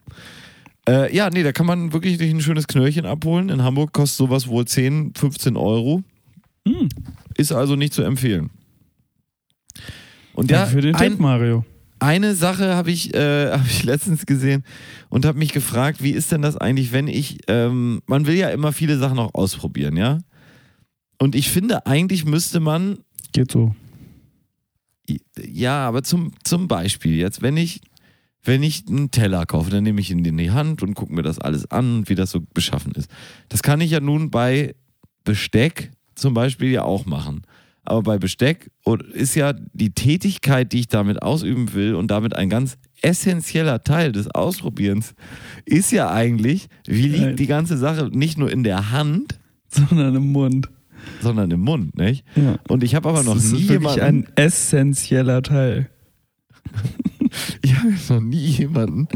Äh, 0.87 1.13
ja, 1.15 1.29
nee, 1.29 1.43
da 1.43 1.51
kann 1.51 1.65
man 1.65 1.93
wirklich 1.93 2.19
ein 2.21 2.41
schönes 2.41 2.67
Knöllchen 2.67 3.05
abholen. 3.05 3.49
In 3.49 3.63
Hamburg 3.63 3.91
kostet 3.93 4.17
sowas 4.17 4.47
wohl 4.47 4.65
10, 4.65 5.13
15 5.15 5.57
Euro. 5.57 6.03
Hm. 6.67 6.89
Ist 7.37 7.51
also 7.51 7.75
nicht 7.75 7.93
zu 7.93 8.03
empfehlen. 8.03 8.49
Und 10.33 10.51
ja, 10.51 10.65
für 10.65 10.81
den 10.81 10.95
ein, 10.95 11.11
Tipp, 11.11 11.19
Mario. 11.19 11.65
eine 11.99 12.35
Sache 12.35 12.75
habe 12.75 12.91
ich, 12.91 13.13
äh, 13.13 13.51
hab 13.51 13.65
ich 13.65 13.83
letztens 13.83 14.25
gesehen 14.25 14.63
und 15.09 15.25
habe 15.25 15.37
mich 15.37 15.53
gefragt, 15.53 16.01
wie 16.03 16.11
ist 16.11 16.31
denn 16.31 16.41
das 16.41 16.57
eigentlich, 16.57 16.91
wenn 16.91 17.07
ich, 17.07 17.39
ähm, 17.47 18.01
man 18.05 18.27
will 18.27 18.35
ja 18.35 18.49
immer 18.49 18.71
viele 18.73 18.97
Sachen 18.97 19.19
auch 19.19 19.33
ausprobieren, 19.33 19.97
ja? 19.97 20.19
Und 21.19 21.35
ich 21.35 21.49
finde, 21.49 21.85
eigentlich 21.85 22.25
müsste 22.25 22.59
man 22.59 22.97
Geht 23.31 23.51
so. 23.51 23.75
Ja, 25.37 25.87
aber 25.87 26.03
zum, 26.03 26.31
zum 26.43 26.67
Beispiel 26.67 27.15
jetzt, 27.15 27.41
wenn 27.41 27.57
ich, 27.57 27.81
wenn 28.43 28.63
ich 28.63 28.87
einen 28.87 29.11
Teller 29.11 29.45
kaufe, 29.45 29.69
dann 29.69 29.83
nehme 29.83 30.01
ich 30.01 30.11
ihn 30.11 30.23
in 30.23 30.37
die 30.37 30.51
Hand 30.51 30.83
und 30.83 30.93
gucke 30.93 31.13
mir 31.13 31.21
das 31.21 31.39
alles 31.39 31.69
an, 31.69 32.07
wie 32.07 32.15
das 32.15 32.31
so 32.31 32.41
beschaffen 32.53 32.93
ist. 32.93 33.09
Das 33.49 33.61
kann 33.61 33.81
ich 33.81 33.91
ja 33.91 33.99
nun 33.99 34.31
bei 34.31 34.75
Besteck 35.23 35.91
zum 36.21 36.33
Beispiel 36.33 36.69
ja 36.71 36.83
auch 36.83 37.05
machen. 37.05 37.41
Aber 37.83 38.03
bei 38.03 38.17
Besteck 38.19 38.69
ist 39.13 39.35
ja 39.35 39.53
die 39.73 39.89
Tätigkeit, 39.91 40.71
die 40.71 40.81
ich 40.81 40.87
damit 40.87 41.21
ausüben 41.23 41.73
will 41.73 41.95
und 41.95 42.09
damit 42.11 42.35
ein 42.35 42.47
ganz 42.49 42.77
essentieller 43.01 43.83
Teil 43.83 44.11
des 44.11 44.29
Ausprobierens, 44.29 45.15
ist 45.65 45.91
ja 45.91 46.11
eigentlich, 46.11 46.67
wie 46.85 47.07
Nein. 47.07 47.29
liegt 47.29 47.39
die 47.39 47.47
ganze 47.47 47.77
Sache 47.77 48.09
nicht 48.13 48.37
nur 48.37 48.51
in 48.51 48.63
der 48.63 48.91
Hand, 48.91 49.39
Sondern 49.69 50.15
im 50.15 50.31
Mund. 50.31 50.69
sondern 51.21 51.49
im 51.49 51.61
Mund, 51.61 51.97
nicht? 51.97 52.23
Ja. 52.35 52.59
Und 52.67 52.83
ich 52.83 52.93
habe 52.93 53.09
aber 53.09 53.23
noch 53.23 53.33
das 53.33 53.45
nie 53.51 53.67
wirklich 53.67 53.95
jemanden, 53.95 54.01
ein 54.01 54.27
essentieller 54.35 55.41
Teil. 55.41 55.89
Ich 57.61 57.73
habe 57.77 57.93
noch 58.09 58.19
nie 58.19 58.45
jemanden 58.45 59.07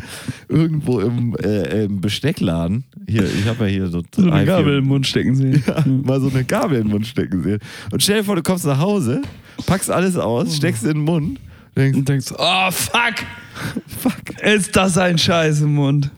irgendwo 0.48 1.02
im, 1.02 1.36
äh, 1.36 1.84
im 1.84 2.00
Besteckladen, 2.00 2.86
hier, 3.08 3.24
ich 3.24 3.46
habe 3.48 3.66
ja 3.66 3.72
hier 3.72 3.88
so, 3.88 4.02
So 4.16 4.30
eine 4.30 4.46
Gabel 4.46 4.78
im 4.80 4.86
Mund 4.86 5.06
stecken 5.08 5.36
sehen. 5.36 5.64
mal 6.06 6.20
so 6.22 6.30
eine 6.30 6.44
Gabel 6.44 6.78
in 6.78 6.84
den 6.86 6.92
Mund 6.92 7.08
stecken 7.08 7.44
sehen. 7.44 7.60
Und 7.92 8.02
stell 8.04 8.18
dir 8.18 8.24
vor, 8.24 8.36
du 8.36 8.44
kommst 8.44 8.66
nach 8.66 8.80
Hause, 8.80 9.22
packst 9.66 9.90
alles 9.92 10.18
aus, 10.18 10.56
steckst 10.56 10.84
in 10.84 10.94
den 10.96 11.04
Mund, 11.04 11.40
denkst, 11.76 11.98
Und 11.98 12.10
denkst, 12.10 12.34
oh 12.38 12.72
fuck, 12.72 13.16
fuck. 13.88 14.42
ist 14.44 14.76
das 14.76 14.98
ein 14.98 15.18
Scheiß 15.18 15.62
im 15.62 15.76
Mund. 15.76 16.10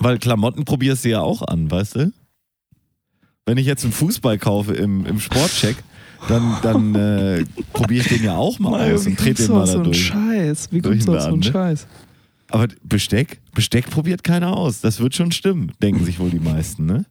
Weil 0.00 0.18
Klamotten 0.18 0.64
probierst 0.64 1.04
du 1.04 1.08
ja 1.10 1.20
auch 1.20 1.42
an, 1.42 1.70
weißt 1.70 1.96
du? 1.96 2.12
Wenn 3.46 3.58
ich 3.58 3.66
jetzt 3.66 3.84
einen 3.84 3.92
Fußball 3.92 4.38
kaufe 4.38 4.74
im, 4.74 5.06
im 5.06 5.18
Sportcheck, 5.20 5.76
dann, 6.28 6.56
dann 6.62 6.94
äh, 6.94 7.44
probiere 7.72 8.02
ich 8.04 8.08
den 8.08 8.24
ja 8.24 8.36
auch 8.36 8.58
mal 8.58 8.70
Mario, 8.78 8.94
aus 8.96 9.06
und 9.06 9.18
trete 9.18 9.44
den 9.44 9.52
mal 9.54 9.60
da 9.60 9.66
so 9.66 9.74
einen 9.76 9.84
durch. 9.84 10.06
Scheiß? 10.06 10.68
Wie 10.70 10.80
kommst 10.80 11.08
du 11.08 11.14
auf 11.16 11.22
so 11.22 11.28
einen 11.28 11.40
Laden, 11.40 11.46
ne? 11.46 11.52
Scheiß? 11.52 11.86
Aber 12.50 12.68
Besteck, 12.82 13.40
Besteck 13.54 13.90
probiert 13.90 14.24
keiner 14.24 14.56
aus. 14.56 14.80
Das 14.80 15.00
wird 15.00 15.14
schon 15.14 15.32
stimmen, 15.32 15.72
denken 15.82 16.04
sich 16.04 16.18
wohl 16.18 16.30
die 16.30 16.38
meisten, 16.38 16.86
ne? 16.86 17.04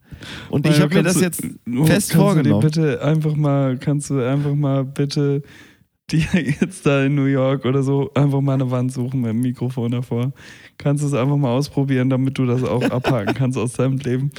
Und 0.49 0.65
ich 0.65 0.79
habe 0.81 0.95
mir 0.95 1.03
das 1.03 1.21
jetzt 1.21 1.43
du- 1.43 1.85
fest 1.85 2.09
kannst 2.09 2.13
Du 2.13 2.17
vorgenommen. 2.17 2.61
dir 2.61 2.67
bitte 2.67 3.01
einfach 3.03 3.35
mal, 3.35 3.77
kannst 3.77 4.09
du 4.09 4.19
einfach 4.27 4.55
mal 4.55 4.83
bitte 4.83 5.43
dir 6.09 6.25
jetzt 6.61 6.85
da 6.85 7.03
in 7.03 7.13
New 7.15 7.25
York 7.25 7.65
oder 7.65 7.83
so 7.83 8.11
einfach 8.15 8.41
mal 8.41 8.53
eine 8.55 8.71
Wand 8.71 8.91
suchen 8.93 9.21
mit 9.21 9.29
dem 9.29 9.41
Mikrofon 9.41 9.91
davor. 9.91 10.33
Kannst 10.79 11.03
du 11.03 11.07
es 11.07 11.13
einfach 11.13 11.37
mal 11.37 11.49
ausprobieren, 11.51 12.09
damit 12.09 12.37
du 12.37 12.45
das 12.47 12.63
auch 12.63 12.81
abhaken 12.89 13.33
kannst 13.35 13.57
aus 13.59 13.73
deinem 13.73 13.97
Leben. 13.99 14.31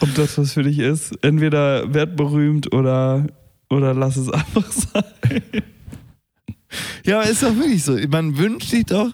Ob 0.00 0.12
das 0.14 0.36
was 0.38 0.52
für 0.54 0.62
dich 0.64 0.78
ist. 0.80 1.12
Entweder 1.24 1.94
werd 1.94 2.16
berühmt 2.16 2.72
oder, 2.74 3.26
oder 3.70 3.94
lass 3.94 4.16
es 4.16 4.28
einfach 4.30 4.70
sein. 4.72 5.04
Ja, 7.04 7.20
aber 7.20 7.30
ist 7.30 7.42
doch 7.42 7.54
wirklich 7.56 7.84
so. 7.84 7.96
Man 8.08 8.36
wünscht 8.36 8.68
sich 8.70 8.84
doch, 8.86 9.12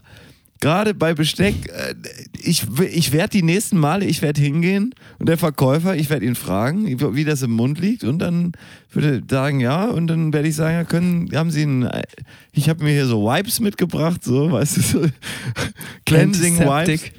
gerade 0.62 0.94
bei 0.94 1.12
Besteck, 1.12 1.54
äh, 1.68 1.94
ich, 2.40 2.64
ich 2.80 3.12
werde 3.12 3.30
die 3.30 3.42
nächsten 3.42 3.76
Male, 3.78 4.06
ich 4.06 4.22
werde 4.22 4.40
hingehen 4.40 4.94
und 5.18 5.28
der 5.28 5.36
Verkäufer, 5.36 5.96
ich 5.96 6.08
werde 6.08 6.24
ihn 6.24 6.36
fragen, 6.36 6.86
wie 7.14 7.24
das 7.24 7.42
im 7.42 7.50
Mund 7.50 7.78
liegt 7.80 8.04
und 8.04 8.20
dann 8.20 8.52
würde 8.92 9.16
er 9.16 9.22
sagen, 9.28 9.60
ja, 9.60 9.86
und 9.86 10.06
dann 10.06 10.32
werde 10.32 10.48
ich 10.48 10.54
sagen, 10.54 10.74
ja, 10.74 10.84
können, 10.84 11.28
haben 11.34 11.50
Sie 11.50 11.62
einen, 11.62 11.90
ich 12.52 12.68
habe 12.68 12.84
mir 12.84 12.92
hier 12.92 13.06
so 13.06 13.24
Wipes 13.24 13.60
mitgebracht, 13.60 14.24
so, 14.24 14.52
weißt 14.52 14.76
du, 14.76 14.80
so 14.80 15.06
Cleansing 16.06 16.60
Wipes. 16.60 17.10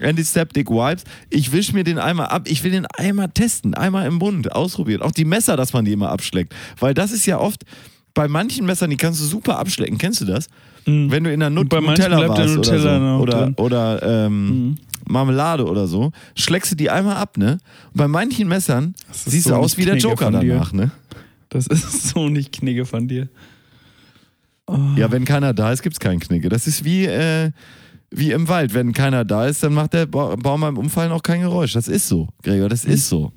Antiseptic. 0.00 0.68
Wipes. 0.68 1.04
Ich 1.30 1.52
wisch 1.52 1.72
mir 1.72 1.84
den 1.84 1.98
einmal 1.98 2.26
ab. 2.26 2.48
Ich 2.48 2.64
will 2.64 2.72
den 2.72 2.86
einmal 2.86 3.28
testen, 3.28 3.74
einmal 3.74 4.04
im 4.06 4.14
Mund, 4.14 4.50
ausprobieren. 4.50 5.00
Auch 5.00 5.12
die 5.12 5.24
Messer, 5.24 5.56
dass 5.56 5.72
man 5.72 5.84
die 5.84 5.92
immer 5.92 6.10
abschleckt. 6.10 6.52
Weil 6.80 6.92
das 6.92 7.12
ist 7.12 7.24
ja 7.24 7.38
oft, 7.38 7.64
bei 8.14 8.28
manchen 8.28 8.66
Messern, 8.66 8.90
die 8.90 8.96
kannst 8.96 9.20
du 9.20 9.24
super 9.24 9.58
abschlecken. 9.58 9.98
Kennst 9.98 10.20
du 10.20 10.24
das? 10.24 10.48
Wenn 10.84 11.24
du 11.24 11.32
in 11.32 11.40
der 11.40 11.50
Nut 11.50 11.64
Mhm. 11.64 11.68
Bei 11.68 11.80
Nutella 11.80 12.16
bleibt 12.18 12.38
der 12.38 12.44
warst 12.46 12.56
Nutella 12.56 13.16
oder 13.18 13.32
so. 13.32 13.62
Oder, 13.62 13.98
oder 14.02 14.02
ähm, 14.26 14.48
Mhm. 14.48 14.74
Marmelade 15.08 15.66
oder 15.66 15.86
so, 15.86 16.12
schlägst 16.36 16.70
du 16.72 16.76
die 16.76 16.88
einmal 16.90 17.16
ab, 17.16 17.36
ne? 17.36 17.58
Und 17.92 17.96
bei 17.98 18.08
manchen 18.08 18.48
Messern 18.48 18.94
siehst 19.10 19.44
so 19.48 19.54
du 19.54 19.56
aus 19.56 19.76
wie 19.76 19.84
der 19.84 19.94
Knigge 19.94 20.08
Joker 20.08 20.30
danach, 20.30 20.72
ne? 20.72 20.90
Das 21.48 21.66
ist 21.66 22.08
so 22.10 22.28
nicht 22.28 22.52
Knigge 22.52 22.84
von 22.86 23.08
dir. 23.08 23.28
Oh. 24.66 24.78
Ja, 24.96 25.10
wenn 25.10 25.24
keiner 25.24 25.52
da 25.54 25.72
ist, 25.72 25.82
gibt's 25.82 25.98
keinen 26.00 26.20
Knicke. 26.20 26.48
Das 26.48 26.66
ist 26.68 26.84
wie, 26.84 27.04
äh, 27.06 27.50
wie 28.10 28.30
im 28.30 28.46
Wald. 28.48 28.74
Wenn 28.74 28.92
keiner 28.92 29.24
da 29.24 29.46
ist, 29.46 29.62
dann 29.62 29.74
macht 29.74 29.92
der 29.92 30.06
ba 30.06 30.36
Baum 30.36 30.60
beim 30.60 30.78
Umfallen 30.78 31.10
auch 31.12 31.22
kein 31.22 31.40
Geräusch. 31.40 31.72
Das 31.72 31.88
ist 31.88 32.06
so, 32.08 32.28
Gregor, 32.42 32.68
das 32.68 32.86
Mhm. 32.86 32.92
ist 32.92 33.08
so. 33.08 33.32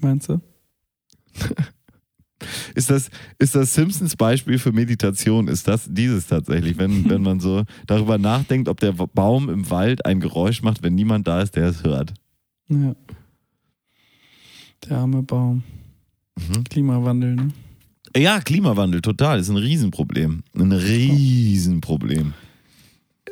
Meinst 0.00 0.28
du? 0.30 0.40
Ist 2.74 2.90
das, 2.90 3.10
ist 3.38 3.54
das 3.54 3.74
Simpsons 3.74 4.16
Beispiel 4.16 4.58
für 4.58 4.72
Meditation? 4.72 5.48
Ist 5.48 5.68
das 5.68 5.86
dieses 5.88 6.26
tatsächlich, 6.26 6.78
wenn, 6.78 7.04
wenn 7.10 7.22
man 7.22 7.40
so 7.40 7.64
darüber 7.86 8.18
nachdenkt, 8.18 8.68
ob 8.68 8.80
der 8.80 8.92
Baum 8.92 9.48
im 9.48 9.70
Wald 9.70 10.04
ein 10.06 10.20
Geräusch 10.20 10.62
macht, 10.62 10.82
wenn 10.82 10.94
niemand 10.94 11.26
da 11.26 11.42
ist, 11.42 11.56
der 11.56 11.68
es 11.68 11.84
hört? 11.84 12.14
Ja. 12.68 12.94
Der 14.88 14.98
arme 14.98 15.22
Baum. 15.22 15.62
Mhm. 16.36 16.64
Klimawandel, 16.64 17.34
ne? 17.34 17.48
Ja, 18.16 18.40
Klimawandel, 18.40 19.02
total. 19.02 19.38
Ist 19.38 19.50
ein 19.50 19.56
Riesenproblem. 19.56 20.42
Ein 20.54 20.72
Riesenproblem. 20.72 22.32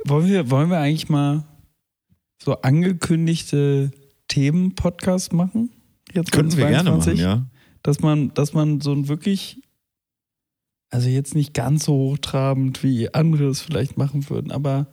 Wollen 0.04 0.28
wir, 0.28 0.50
wollen 0.50 0.70
wir 0.70 0.78
eigentlich 0.78 1.08
mal 1.08 1.44
so 2.40 2.60
angekündigte 2.62 3.90
Themen-Podcasts 4.28 5.32
machen? 5.32 5.70
Jetzt 6.12 6.32
Könnten 6.32 6.56
wir 6.56 6.68
gerne 6.68 6.90
machen, 6.90 7.02
22? 7.02 7.20
ja. 7.20 7.46
Dass 7.82 8.00
man, 8.00 8.32
dass 8.34 8.52
man 8.52 8.80
so 8.80 8.92
ein 8.92 9.08
wirklich, 9.08 9.62
also 10.90 11.08
jetzt 11.08 11.34
nicht 11.34 11.54
ganz 11.54 11.84
so 11.84 11.94
hochtrabend, 11.94 12.82
wie 12.82 13.12
andere 13.14 13.44
es 13.44 13.60
vielleicht 13.60 13.96
machen 13.96 14.28
würden, 14.30 14.50
aber 14.50 14.88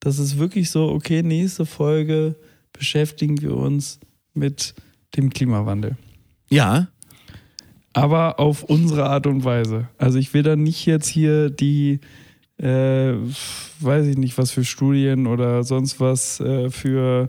das 0.00 0.18
ist 0.18 0.38
wirklich 0.38 0.70
so, 0.70 0.88
okay, 0.88 1.22
nächste 1.22 1.64
Folge 1.64 2.36
beschäftigen 2.72 3.40
wir 3.40 3.56
uns 3.56 4.00
mit 4.34 4.74
dem 5.16 5.30
Klimawandel. 5.30 5.96
Ja, 6.50 6.88
aber 7.92 8.40
auf 8.40 8.64
unsere 8.64 9.04
Art 9.04 9.26
und 9.26 9.44
Weise. 9.44 9.88
Also 9.98 10.18
ich 10.18 10.32
will 10.34 10.42
dann 10.42 10.62
nicht 10.62 10.86
jetzt 10.86 11.08
hier 11.08 11.50
die, 11.50 12.00
äh, 12.56 13.12
weiß 13.80 14.06
ich 14.06 14.16
nicht, 14.16 14.38
was 14.38 14.50
für 14.50 14.64
Studien 14.64 15.26
oder 15.26 15.62
sonst 15.62 16.00
was 16.00 16.40
äh, 16.40 16.70
für 16.70 17.28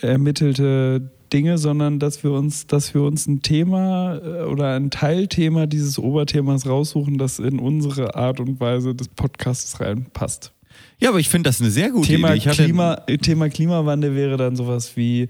ermittelte 0.00 1.11
Dinge, 1.32 1.58
sondern 1.58 1.98
dass 1.98 2.22
wir 2.22 2.32
uns, 2.32 2.66
dass 2.66 2.94
wir 2.94 3.02
uns 3.02 3.26
ein 3.26 3.42
Thema 3.42 4.16
äh, 4.16 4.42
oder 4.42 4.74
ein 4.74 4.90
Teilthema 4.90 5.66
dieses 5.66 5.98
Oberthemas 5.98 6.66
raussuchen, 6.66 7.18
das 7.18 7.38
in 7.38 7.58
unsere 7.58 8.14
Art 8.14 8.40
und 8.40 8.60
Weise 8.60 8.94
des 8.94 9.08
Podcasts 9.08 9.80
reinpasst. 9.80 10.52
ja, 10.98 11.08
aber 11.08 11.18
ich 11.18 11.28
finde 11.28 11.48
das 11.48 11.60
eine 11.60 11.70
sehr 11.70 11.90
gute 11.90 12.08
Thema, 12.08 12.34
Idee. 12.34 12.50
Klima, 12.50 12.96
Thema 12.96 13.48
Klimawandel 13.48 14.14
wäre 14.14 14.36
dann 14.36 14.56
sowas 14.56 14.96
wie, 14.96 15.28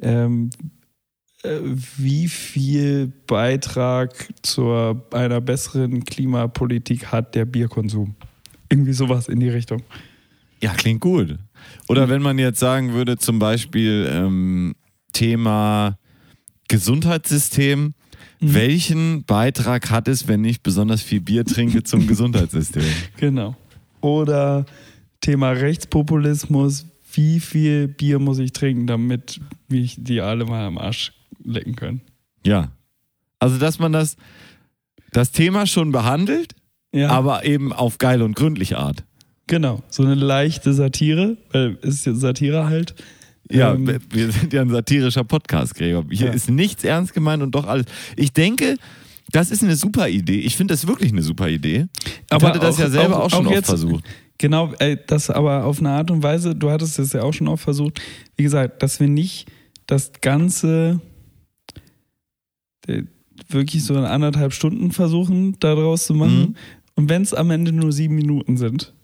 ähm, 0.00 0.50
äh, 1.42 1.58
wie 1.96 2.28
viel 2.28 3.12
Beitrag 3.26 4.28
zu 4.42 4.72
einer 5.12 5.40
besseren 5.40 6.04
Klimapolitik 6.04 7.06
hat 7.12 7.34
der 7.34 7.44
Bierkonsum? 7.44 8.14
Irgendwie 8.68 8.92
sowas 8.92 9.28
in 9.28 9.40
die 9.40 9.48
Richtung. 9.48 9.82
Ja, 10.60 10.72
klingt 10.72 11.00
gut. 11.00 11.38
Oder 11.88 12.08
wenn 12.08 12.22
man 12.22 12.38
jetzt 12.38 12.58
sagen 12.58 12.92
würde, 12.92 13.18
zum 13.18 13.38
Beispiel 13.38 14.08
ähm, 14.10 14.74
Thema 15.16 15.98
Gesundheitssystem, 16.68 17.94
welchen 18.40 19.24
Beitrag 19.24 19.90
hat 19.90 20.08
es, 20.08 20.28
wenn 20.28 20.44
ich 20.44 20.60
besonders 20.62 21.00
viel 21.02 21.20
Bier 21.20 21.44
trinke 21.44 21.82
zum 21.82 22.06
Gesundheitssystem? 22.06 22.84
Genau. 23.16 23.56
Oder 24.02 24.66
Thema 25.20 25.50
Rechtspopulismus. 25.50 26.86
Wie 27.14 27.40
viel 27.40 27.88
Bier 27.88 28.18
muss 28.18 28.38
ich 28.38 28.52
trinken, 28.52 28.86
damit 28.86 29.40
wir 29.68 29.88
die 29.96 30.20
alle 30.20 30.44
mal 30.44 30.66
am 30.66 30.76
Arsch 30.76 31.12
lecken 31.42 31.74
können? 31.74 32.02
Ja. 32.44 32.72
Also, 33.38 33.58
dass 33.58 33.78
man 33.78 33.92
das, 33.92 34.16
das 35.12 35.32
Thema 35.32 35.66
schon 35.66 35.92
behandelt, 35.92 36.54
Ja, 36.92 37.08
aber 37.08 37.46
eben 37.46 37.72
auf 37.72 37.96
geile 37.96 38.22
und 38.24 38.36
gründliche 38.36 38.76
Art. 38.76 39.02
genau. 39.46 39.82
So 39.88 40.02
eine 40.02 40.14
leichte 40.14 40.74
Satire, 40.74 41.38
weil 41.52 41.78
es 41.82 41.94
ist 41.94 42.06
ja 42.06 42.14
Satire 42.14 42.66
halt. 42.66 42.94
Ja, 43.50 43.74
Ähm, 43.74 43.98
wir- 44.10 44.30
sind 44.32 44.52
ja 44.52 44.62
ein 44.62 44.70
satirischer 44.70 45.24
Podcast, 45.24 45.74
Gregor. 45.74 46.04
Hier 46.10 46.26
Ja. 46.28 46.32
ist 46.32 46.50
nichts 46.50 46.82
ernst 46.84 47.14
gemeint 47.14 47.42
und 47.42 47.54
doch 47.54 47.66
alles. 47.66 47.86
Ich 48.16 48.32
denke, 48.32 48.76
das 49.32 49.50
ist 49.50 49.62
eine 49.62 49.76
super 49.76 50.08
Idee. 50.08 50.40
Ich 50.40 50.56
finde 50.56 50.74
das 50.74 50.86
wirklich 50.86 51.12
eine 51.12 51.22
super 51.22 51.48
Idee. 51.48 51.86
Ich 52.04 52.12
Aber 52.30 52.48
hatte 52.48 52.58
das 52.58 52.74
auch- 52.76 52.80
ja 52.80 52.90
selber 52.90 53.18
auch, 53.20 53.24
auch- 53.26 53.30
schon 53.30 53.40
auch 53.46 53.50
oft 53.50 53.54
jetzt- 53.56 53.66
versucht. 53.68 54.04
Genau, 54.38 54.72
äh, 54.80 54.96
das 55.06 55.30
aber 55.30 55.64
auf 55.64 55.78
eine 55.78 55.90
Art 55.90 56.10
und 56.10 56.22
Weise, 56.22 56.54
du 56.54 56.70
hattest 56.70 56.98
es 56.98 57.12
ja 57.14 57.22
auch 57.22 57.32
schon 57.32 57.48
oft 57.48 57.62
versucht, 57.64 58.00
wie 58.36 58.42
gesagt, 58.42 58.82
dass 58.82 59.00
wir 59.00 59.08
nicht 59.08 59.46
das 59.86 60.12
Ganze 60.20 61.00
äh, 62.86 63.02
wirklich 63.48 63.84
so 63.84 63.94
in 63.96 64.04
anderthalb 64.04 64.52
Stunden 64.52 64.92
versuchen, 64.92 65.56
daraus 65.60 66.06
zu 66.06 66.14
machen. 66.14 66.38
Mhm. 66.40 66.54
Und 66.94 67.08
wenn 67.08 67.22
es 67.22 67.34
am 67.34 67.50
Ende 67.50 67.72
nur 67.72 67.92
sieben 67.92 68.14
Minuten 68.14 68.56
sind, 68.56 68.94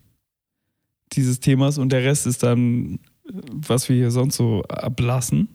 dieses 1.12 1.40
Themas 1.40 1.78
und 1.78 1.90
der 1.92 2.04
Rest 2.04 2.26
ist 2.26 2.42
dann, 2.42 2.98
was 3.52 3.88
wir 3.88 3.96
hier 3.96 4.10
sonst 4.10 4.36
so 4.36 4.62
ablassen, 4.64 5.48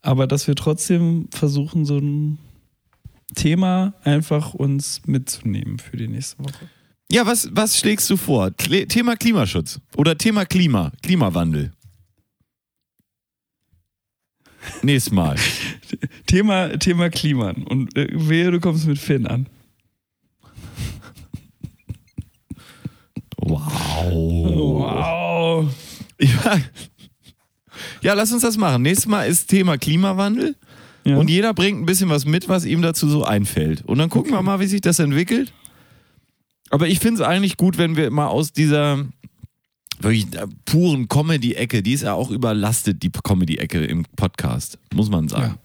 aber 0.00 0.26
dass 0.26 0.46
wir 0.46 0.54
trotzdem 0.54 1.28
versuchen, 1.32 1.84
so 1.84 1.98
ein 1.98 2.38
Thema 3.34 3.94
einfach 4.04 4.54
uns 4.54 5.02
mitzunehmen 5.06 5.78
für 5.78 5.96
die 5.96 6.08
nächste 6.08 6.38
Woche. 6.44 6.68
Ja, 7.10 7.26
was, 7.26 7.48
was 7.52 7.78
schlägst 7.78 8.08
du 8.10 8.16
vor? 8.16 8.50
Kle 8.52 8.86
Thema 8.86 9.16
Klimaschutz 9.16 9.80
oder 9.96 10.16
Thema 10.16 10.44
Klima, 10.46 10.92
Klimawandel. 11.02 11.72
Nächstes 14.82 15.12
Mal. 15.12 15.36
Thema, 16.26 16.78
Thema 16.78 17.10
Klima. 17.10 17.50
Und 17.50 17.96
äh, 17.96 18.08
wehe, 18.12 18.50
du 18.50 18.60
kommst 18.60 18.86
mit 18.86 18.98
Finn 18.98 19.26
an. 19.26 19.46
Wow. 23.36 23.60
Wow. 24.12 25.74
Ja. 26.20 26.60
Ja, 28.02 28.14
lass 28.14 28.32
uns 28.32 28.42
das 28.42 28.56
machen. 28.56 28.82
Nächstes 28.82 29.06
Mal 29.06 29.24
ist 29.24 29.48
Thema 29.48 29.78
Klimawandel 29.78 30.56
Ja. 31.04 31.16
und 31.16 31.28
jeder 31.30 31.54
bringt 31.54 31.80
ein 31.80 31.86
bisschen 31.86 32.08
was 32.10 32.24
mit, 32.24 32.48
was 32.48 32.64
ihm 32.64 32.82
dazu 32.82 33.08
so 33.08 33.24
einfällt. 33.24 33.82
Und 33.86 33.98
dann 33.98 34.10
gucken 34.10 34.32
wir 34.32 34.42
mal, 34.42 34.60
wie 34.60 34.66
sich 34.66 34.80
das 34.80 34.98
entwickelt. 34.98 35.52
Aber 36.70 36.88
ich 36.88 37.00
finde 37.00 37.22
es 37.22 37.28
eigentlich 37.28 37.56
gut, 37.56 37.76
wenn 37.78 37.96
wir 37.96 38.10
mal 38.10 38.28
aus 38.28 38.52
dieser 38.52 39.04
wirklich 40.00 40.26
äh, 40.34 40.46
puren 40.64 41.06
Comedy-Ecke, 41.08 41.82
die 41.82 41.92
ist 41.92 42.02
ja 42.02 42.14
auch 42.14 42.30
überlastet, 42.30 43.02
die 43.02 43.10
Comedy-Ecke 43.10 43.84
im 43.84 44.04
Podcast, 44.16 44.78
muss 44.94 45.10
man 45.10 45.28
sagen. 45.28 45.56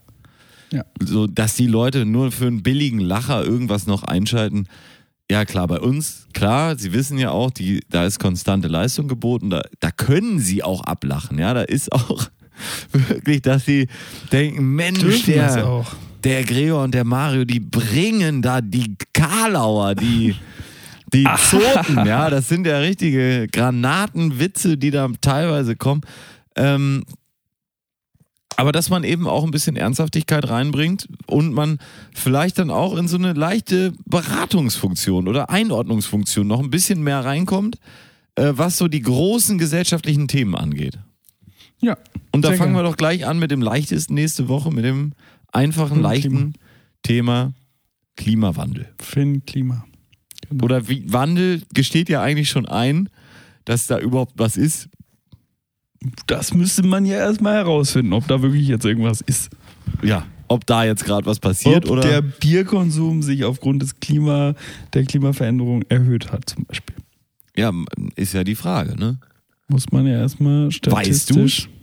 Ja. 0.71 0.83
So, 1.01 1.27
dass 1.27 1.55
die 1.55 1.67
Leute 1.67 2.05
nur 2.05 2.31
für 2.31 2.47
einen 2.47 2.61
billigen 2.61 2.99
Lacher 2.99 3.43
irgendwas 3.43 3.87
noch 3.87 4.03
einschalten. 4.03 4.67
Ja, 5.29 5.43
klar, 5.43 5.67
bei 5.67 5.79
uns, 5.79 6.27
klar, 6.33 6.77
sie 6.77 6.93
wissen 6.93 7.17
ja 7.17 7.31
auch, 7.31 7.51
die, 7.51 7.81
da 7.89 8.05
ist 8.05 8.17
konstante 8.17 8.69
Leistung 8.69 9.09
geboten, 9.09 9.49
da, 9.49 9.61
da 9.81 9.91
können 9.91 10.39
sie 10.39 10.63
auch 10.63 10.81
ablachen, 10.85 11.37
ja, 11.37 11.53
da 11.53 11.63
ist 11.63 11.91
auch 11.91 12.29
wirklich, 12.91 13.41
dass 13.41 13.65
sie 13.65 13.87
denken, 14.31 14.75
Mensch, 14.75 15.25
der, 15.25 15.67
auch. 15.67 15.93
der 16.23 16.43
Gregor 16.45 16.81
und 16.81 16.93
der 16.93 17.03
Mario, 17.03 17.43
die 17.43 17.59
bringen 17.59 18.41
da 18.41 18.61
die 18.61 18.95
Karlauer, 19.11 19.95
die, 19.95 20.33
die 21.13 21.27
Zoten, 21.37 22.05
ja, 22.05 22.29
das 22.29 22.47
sind 22.47 22.65
ja 22.65 22.79
richtige 22.79 23.47
Granatenwitze, 23.51 24.77
die 24.77 24.91
da 24.91 25.09
teilweise 25.19 25.75
kommen. 25.75 26.01
Ähm, 26.55 27.03
aber 28.57 28.71
dass 28.71 28.89
man 28.89 29.03
eben 29.03 29.27
auch 29.27 29.43
ein 29.43 29.51
bisschen 29.51 29.75
Ernsthaftigkeit 29.75 30.49
reinbringt 30.49 31.07
und 31.27 31.53
man 31.53 31.77
vielleicht 32.13 32.57
dann 32.57 32.71
auch 32.71 32.97
in 32.97 33.07
so 33.07 33.15
eine 33.15 33.33
leichte 33.33 33.93
Beratungsfunktion 34.05 35.27
oder 35.27 35.51
Einordnungsfunktion 35.51 36.47
noch 36.47 36.59
ein 36.59 36.71
bisschen 36.71 37.03
mehr 37.03 37.23
reinkommt, 37.23 37.77
äh, 38.35 38.53
was 38.55 38.77
so 38.77 38.87
die 38.87 39.01
großen 39.01 39.59
gesellschaftlichen 39.59 40.27
Themen 40.27 40.55
angeht. 40.55 40.97
Ja. 41.79 41.97
Und 42.31 42.43
da 42.43 42.49
fangen 42.49 42.73
gern. 42.73 42.83
wir 42.83 42.83
doch 42.83 42.97
gleich 42.97 43.27
an 43.27 43.37
mit 43.37 43.51
dem 43.51 43.61
leichtesten 43.61 44.15
nächste 44.15 44.47
Woche, 44.47 44.71
mit 44.71 44.83
dem 44.83 45.13
einfachen, 45.51 46.01
leichten 46.01 46.53
Thema 47.03 47.53
Klimawandel. 48.15 48.89
Finn 48.99 49.45
Klima. 49.45 49.85
Genau. 50.49 50.65
Oder 50.65 50.87
wie 50.87 51.11
Wandel 51.13 51.61
gesteht 51.75 52.09
ja 52.09 52.23
eigentlich 52.23 52.49
schon 52.49 52.65
ein, 52.65 53.07
dass 53.65 53.85
da 53.85 53.99
überhaupt 53.99 54.33
was 54.37 54.57
ist. 54.57 54.89
Das 56.27 56.53
müsste 56.53 56.83
man 56.83 57.05
ja 57.05 57.17
erstmal 57.17 57.55
herausfinden, 57.55 58.13
ob 58.13 58.27
da 58.27 58.41
wirklich 58.41 58.67
jetzt 58.67 58.85
irgendwas 58.85 59.21
ist. 59.21 59.49
Ja. 60.03 60.25
Ob 60.47 60.65
da 60.65 60.85
jetzt 60.85 61.03
gerade 61.03 61.25
was 61.25 61.39
passiert 61.39 61.85
ob 61.85 61.91
oder. 61.91 62.01
der 62.01 62.21
Bierkonsum 62.21 63.21
sich 63.21 63.43
aufgrund 63.43 63.81
des 63.81 63.99
Klima, 63.99 64.53
der 64.93 65.03
Klimaveränderung 65.03 65.83
erhöht 65.89 66.31
hat, 66.31 66.49
zum 66.49 66.65
Beispiel. 66.65 66.95
ja, 67.55 67.71
ist 68.15 68.33
ja 68.33 68.43
die 68.43 68.55
Frage, 68.55 68.95
ne? 68.97 69.19
Muss 69.67 69.91
man 69.91 70.05
ja 70.05 70.13
erstmal 70.13 70.71
statistisch. 70.71 71.63
Ja, 71.65 71.76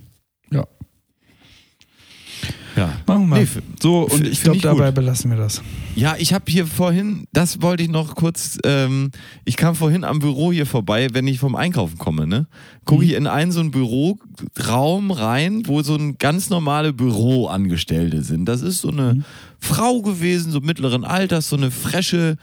Ja. 2.76 2.92
machen 3.06 3.28
wir. 3.28 3.38
Nee, 3.38 3.46
so, 3.80 4.00
und 4.08 4.26
ich 4.26 4.42
glaube, 4.42 4.60
dabei 4.60 4.86
gut. 4.86 4.96
belassen 4.96 5.30
wir 5.30 5.38
das. 5.38 5.62
Ja, 5.94 6.16
ich 6.18 6.32
habe 6.32 6.50
hier 6.50 6.66
vorhin, 6.66 7.26
das 7.32 7.62
wollte 7.62 7.82
ich 7.82 7.88
noch 7.88 8.14
kurz, 8.14 8.58
ähm, 8.64 9.10
ich 9.44 9.56
kam 9.56 9.74
vorhin 9.74 10.04
am 10.04 10.18
Büro 10.18 10.52
hier 10.52 10.66
vorbei, 10.66 11.08
wenn 11.12 11.26
ich 11.26 11.38
vom 11.38 11.54
Einkaufen 11.56 11.98
komme, 11.98 12.26
ne? 12.26 12.46
Gucke 12.84 13.04
ich 13.04 13.12
in 13.12 13.26
einen 13.26 13.52
so 13.52 13.60
einen 13.60 13.70
Büroraum 13.70 15.10
rein, 15.10 15.62
wo 15.66 15.82
so 15.82 15.94
ein 15.94 16.18
ganz 16.18 16.50
normale 16.50 16.92
Büroangestellte 16.92 18.22
sind. 18.22 18.46
Das 18.46 18.62
ist 18.62 18.80
so 18.80 18.90
eine 18.90 19.24
Frau 19.58 20.02
gewesen, 20.02 20.52
so 20.52 20.60
mittleren 20.60 21.04
Alters, 21.04 21.48
so 21.48 21.56
eine 21.56 21.70
frische, 21.70 22.36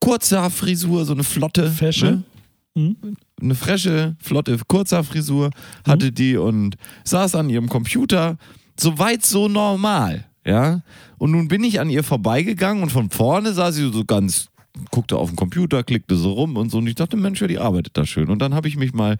kurze 0.00 0.48
Frisur, 0.50 1.04
so 1.04 1.12
eine 1.12 1.24
flotte. 1.24 1.70
Fesche? 1.70 2.22
Ne? 2.74 2.96
Eine 3.40 3.54
frische, 3.54 4.16
flotte, 4.22 4.56
kurzer 4.68 5.02
Frisur 5.04 5.50
hatte 5.86 6.12
die 6.12 6.36
und 6.36 6.76
saß 7.04 7.34
an 7.34 7.50
ihrem 7.50 7.68
Computer. 7.68 8.36
Soweit 8.78 9.24
so 9.24 9.48
normal, 9.48 10.26
ja. 10.44 10.82
Und 11.18 11.32
nun 11.32 11.48
bin 11.48 11.64
ich 11.64 11.80
an 11.80 11.90
ihr 11.90 12.02
vorbeigegangen 12.02 12.82
und 12.82 12.90
von 12.90 13.10
vorne 13.10 13.52
sah 13.52 13.72
sie 13.72 13.90
so 13.92 14.04
ganz, 14.04 14.48
guckte 14.90 15.16
auf 15.16 15.30
den 15.30 15.36
Computer, 15.36 15.82
klickte 15.82 16.16
so 16.16 16.32
rum 16.32 16.56
und 16.56 16.70
so. 16.70 16.78
Und 16.78 16.86
ich 16.86 16.94
dachte, 16.94 17.16
Mensch, 17.16 17.40
ja, 17.40 17.46
die 17.46 17.58
arbeitet 17.58 17.96
da 17.96 18.06
schön. 18.06 18.28
Und 18.28 18.40
dann 18.40 18.54
habe 18.54 18.68
ich 18.68 18.76
mich 18.76 18.92
mal 18.92 19.18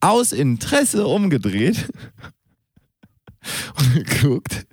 aus 0.00 0.32
Interesse 0.32 1.06
umgedreht 1.06 1.88
und 3.78 3.94
geguckt, 3.94 4.66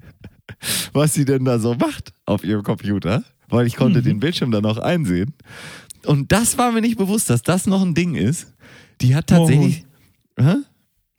was 0.93 1.13
sie 1.13 1.25
denn 1.25 1.45
da 1.45 1.59
so 1.59 1.75
macht 1.75 2.13
auf 2.25 2.43
ihrem 2.43 2.63
Computer, 2.63 3.23
weil 3.49 3.67
ich 3.67 3.75
konnte 3.75 4.01
den 4.01 4.19
Bildschirm 4.19 4.51
dann 4.51 4.65
auch 4.65 4.77
einsehen. 4.77 5.33
Und 6.05 6.31
das 6.31 6.57
war 6.57 6.71
mir 6.71 6.81
nicht 6.81 6.97
bewusst, 6.97 7.29
dass 7.29 7.41
das 7.41 7.67
noch 7.67 7.81
ein 7.81 7.93
Ding 7.93 8.15
ist. 8.15 8.53
Die 9.01 9.15
hat 9.15 9.27
tatsächlich. 9.27 9.85
Hä? 10.37 10.55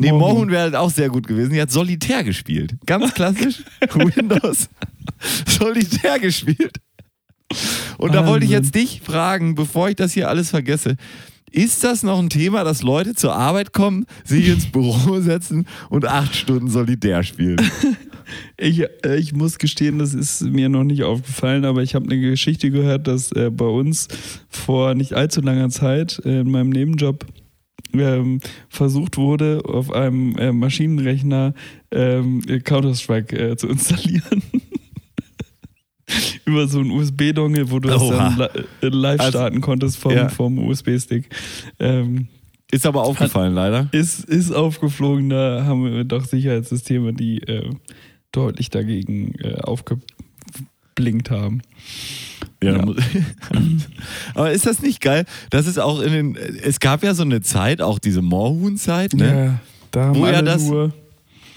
Nee, 0.03 0.13
Mohun. 0.13 0.35
Mohun 0.35 0.51
wäre 0.51 0.63
halt 0.63 0.75
auch 0.75 0.91
sehr 0.91 1.09
gut 1.09 1.27
gewesen. 1.27 1.53
Die 1.53 1.61
hat 1.61 1.71
Solitär 1.71 2.25
gespielt. 2.25 2.75
Ganz 2.87 3.15
klassisch. 3.15 3.63
Windows. 3.95 4.69
Solitär 5.47 6.19
gespielt. 6.19 6.79
Und 7.99 8.15
da 8.15 8.27
wollte 8.27 8.45
ich 8.45 8.51
jetzt 8.51 8.75
dich 8.75 9.01
fragen, 9.03 9.55
bevor 9.55 9.89
ich 9.89 9.97
das 9.97 10.13
hier 10.13 10.29
alles 10.29 10.51
vergesse. 10.51 10.97
Ist 11.51 11.85
das 11.85 12.03
noch 12.03 12.19
ein 12.19 12.31
Thema, 12.31 12.65
dass 12.65 12.83
Leute 12.83 13.15
zur 13.15 13.35
Arbeit 13.35 13.73
kommen, 13.73 14.07
sich 14.25 14.49
ins 14.49 14.67
Büro 14.67 15.21
setzen 15.21 15.67
und 15.91 16.07
acht 16.07 16.35
Stunden 16.35 16.69
Solitär 16.69 17.23
spielen? 17.23 17.61
Ich, 18.57 18.81
äh, 19.05 19.17
ich 19.19 19.35
muss 19.35 19.59
gestehen, 19.59 19.99
das 19.99 20.15
ist 20.15 20.41
mir 20.43 20.71
noch 20.71 20.85
nicht 20.85 21.03
aufgefallen, 21.03 21.67
aber 21.67 21.83
ich 21.83 21.95
habe 21.95 22.07
eine 22.07 22.19
Geschichte 22.19 22.71
gehört, 22.71 23.07
dass 23.07 23.31
äh, 23.33 23.51
bei 23.51 23.67
uns 23.67 24.09
vor 24.49 24.95
nicht 24.95 25.13
allzu 25.13 25.43
langer 25.43 25.69
Zeit 25.69 26.23
äh, 26.25 26.41
in 26.41 26.51
meinem 26.51 26.71
Nebenjob 26.71 27.27
ähm, 27.95 28.41
versucht 28.69 29.17
wurde, 29.17 29.63
auf 29.65 29.93
einem 29.93 30.37
äh, 30.37 30.53
Maschinenrechner 30.53 31.55
ähm, 31.91 32.43
Counter-Strike 32.65 33.37
äh, 33.37 33.57
zu 33.57 33.69
installieren. 33.69 34.43
Über 36.45 36.69
so 36.69 36.81
einen 36.81 36.91
USB-Dongle, 36.91 37.71
wo 37.71 37.79
du 37.79 37.89
das 37.89 38.03
Oha. 38.03 38.35
dann 38.37 38.51
li 38.55 38.65
äh, 38.83 38.89
live 38.89 39.21
Also, 39.21 39.39
starten 39.39 39.61
konntest 39.61 39.97
vom, 39.99 40.13
ja. 40.13 40.29
vom 40.29 40.59
USB-Stick. 40.59 41.29
Ähm, 41.79 42.29
Ist 42.71 42.85
aber 42.87 43.05
aufgefallen, 43.05 43.55
leider. 43.55 43.89
ist, 43.93 44.25
ist 44.25 44.53
aufgeflogen, 44.53 45.31
da 45.31 45.65
haben 45.65 45.85
wir 45.85 46.05
doch 46.05 46.25
Sicherheitssysteme, 46.25 47.15
die 47.15 47.39
äh, 47.43 47.71
deutlich 48.33 48.71
dagegen 48.71 49.35
äh, 49.39 49.55
aufgeblinkt 49.63 51.31
haben. 51.31 51.63
Ja. 52.63 52.77
Ja. 52.77 52.85
Aber 54.35 54.51
ist 54.53 54.67
das 54.67 54.81
nicht 54.83 55.01
geil? 55.01 55.25
Das 55.51 55.67
ist 55.67 55.79
auch 55.79 56.01
in 56.01 56.13
den. 56.13 56.37
Es 56.37 56.81
gab 56.81 57.03
ja 57.03 57.15
so 57.15 57.23
eine 57.23 57.41
Zeit, 57.41 57.81
auch 57.83 57.99
diese 57.99 58.23
Moorhuhn-Zeit, 58.23 59.15
ne? 59.15 59.27
Ja, 59.45 59.59
da 59.91 60.05
haben 60.07 60.19
Wo 60.19 60.27
ja 60.27 60.35
alle 60.35 60.45
das- 60.45 60.63
nur. 60.63 60.93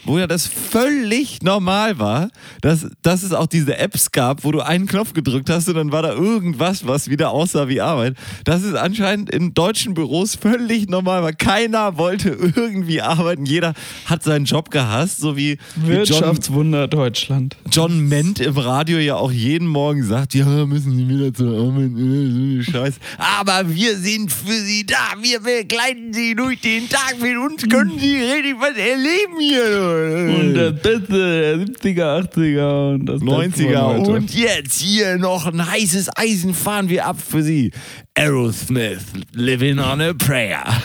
Wo 0.05 0.17
ja 0.19 0.27
das 0.27 0.47
völlig 0.47 1.41
normal 1.41 1.99
war, 1.99 2.29
dass, 2.61 2.87
dass 3.01 3.23
es 3.23 3.33
auch 3.33 3.47
diese 3.47 3.77
Apps 3.77 4.11
gab, 4.11 4.43
wo 4.43 4.51
du 4.51 4.61
einen 4.61 4.87
Knopf 4.87 5.13
gedrückt 5.13 5.49
hast 5.49 5.67
und 5.67 5.75
dann 5.75 5.91
war 5.91 6.01
da 6.01 6.13
irgendwas, 6.13 6.87
was 6.87 7.09
wieder 7.09 7.31
aussah 7.31 7.67
wie 7.67 7.81
Arbeit. 7.81 8.15
Das 8.43 8.63
ist 8.63 8.75
anscheinend 8.75 9.29
in 9.29 9.53
deutschen 9.53 9.93
Büros 9.93 10.35
völlig 10.35 10.87
normal, 10.89 11.23
weil 11.23 11.33
keiner 11.33 11.97
wollte 11.97 12.29
irgendwie 12.29 13.01
arbeiten. 13.01 13.45
Jeder 13.45 13.73
hat 14.05 14.23
seinen 14.23 14.45
Job 14.45 14.71
gehasst, 14.71 15.19
so 15.19 15.35
wie, 15.35 15.57
wie 15.75 15.87
John, 15.87 15.97
Wirtschaftswunder 15.97 16.87
Deutschland. 16.87 17.57
John 17.71 18.07
Ment 18.07 18.39
im 18.39 18.57
Radio 18.57 18.97
ja 18.99 19.15
auch 19.15 19.31
jeden 19.31 19.67
Morgen 19.67 20.03
sagt, 20.03 20.33
ja, 20.33 20.65
müssen 20.65 20.95
Sie 20.95 21.07
wieder 21.07 21.33
zur 21.33 21.57
Arbeit, 21.57 21.91
äh, 21.91 22.31
so 22.31 22.39
eine 22.41 22.63
Scheiß. 22.63 22.95
Aber 23.17 23.69
wir 23.73 23.97
sind 23.97 24.31
für 24.31 24.51
Sie 24.51 24.85
da, 24.85 25.15
wir 25.21 25.39
begleiten 25.39 26.13
Sie 26.13 26.35
durch 26.35 26.61
den 26.61 26.87
Tag, 26.89 27.15
mit 27.21 27.37
uns 27.37 27.67
können 27.67 27.97
Sie 27.99 28.15
richtig 28.17 28.55
was 28.59 28.77
erleben 28.77 29.39
hier. 29.39 29.94
Und 29.95 30.53
das 30.53 30.73
Beste 30.81 31.07
der 31.07 31.57
70er, 31.57 32.29
80er 32.29 32.93
und 32.93 33.05
das 33.05 33.19
Beste 33.19 33.63
von 33.63 33.71
90er 33.71 33.99
heute. 33.99 34.11
und 34.11 34.33
jetzt 34.35 34.81
hier 34.81 35.17
noch 35.17 35.45
ein 35.45 35.65
heißes 35.65 36.09
Eisen 36.15 36.53
fahren 36.53 36.89
wir 36.89 37.05
ab 37.05 37.19
für 37.19 37.43
Sie. 37.43 37.71
Aerosmith, 38.15 39.05
Living 39.33 39.79
on 39.79 40.01
a 40.01 40.13
Prayer. 40.13 40.63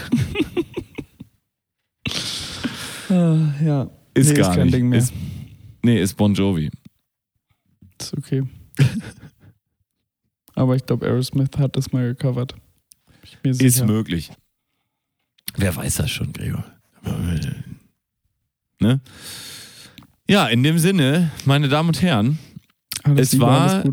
Ah, 3.12 3.52
ja. 3.64 3.90
Ist 4.14 4.28
nee, 4.28 4.34
gar 4.34 4.50
ist 4.50 4.56
kein 4.56 4.66
nicht. 4.66 4.74
Ding 4.76 4.88
mehr. 4.88 4.98
Ist, 5.00 5.12
nee, 5.82 6.00
ist 6.00 6.14
Bon 6.14 6.32
Jovi. 6.32 6.70
Ist 8.00 8.16
okay. 8.16 8.44
Aber 10.54 10.76
ich 10.76 10.86
glaube, 10.86 11.06
Aerosmith 11.06 11.58
hat 11.58 11.76
das 11.76 11.92
mal 11.92 12.14
gecovert. 12.14 12.54
Ist 13.42 13.84
möglich. 13.84 14.30
Wer 15.56 15.74
weiß 15.74 15.96
das 15.96 16.10
schon, 16.10 16.32
Gregor? 16.32 16.64
Ne? 18.80 19.00
Ja, 20.28 20.46
in 20.46 20.62
dem 20.62 20.78
Sinne, 20.78 21.30
meine 21.44 21.68
Damen 21.68 21.88
und 21.90 22.02
Herren, 22.02 22.38
Alles 23.02 23.28
es 23.28 23.32
Liebe, 23.32 23.44
war- 23.46 23.84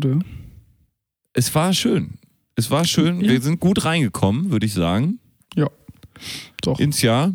es 1.34 1.54
war 1.54 1.72
schön. 1.74 2.14
Es 2.56 2.70
war 2.70 2.84
schön. 2.84 3.20
Ja. 3.20 3.30
Wir 3.30 3.40
sind 3.40 3.60
gut 3.60 3.84
reingekommen, 3.84 4.50
würde 4.50 4.66
ich 4.66 4.72
sagen, 4.74 5.20
Ja. 5.54 5.68
Doch. 6.62 6.78
ins 6.80 7.02
Jahr 7.02 7.32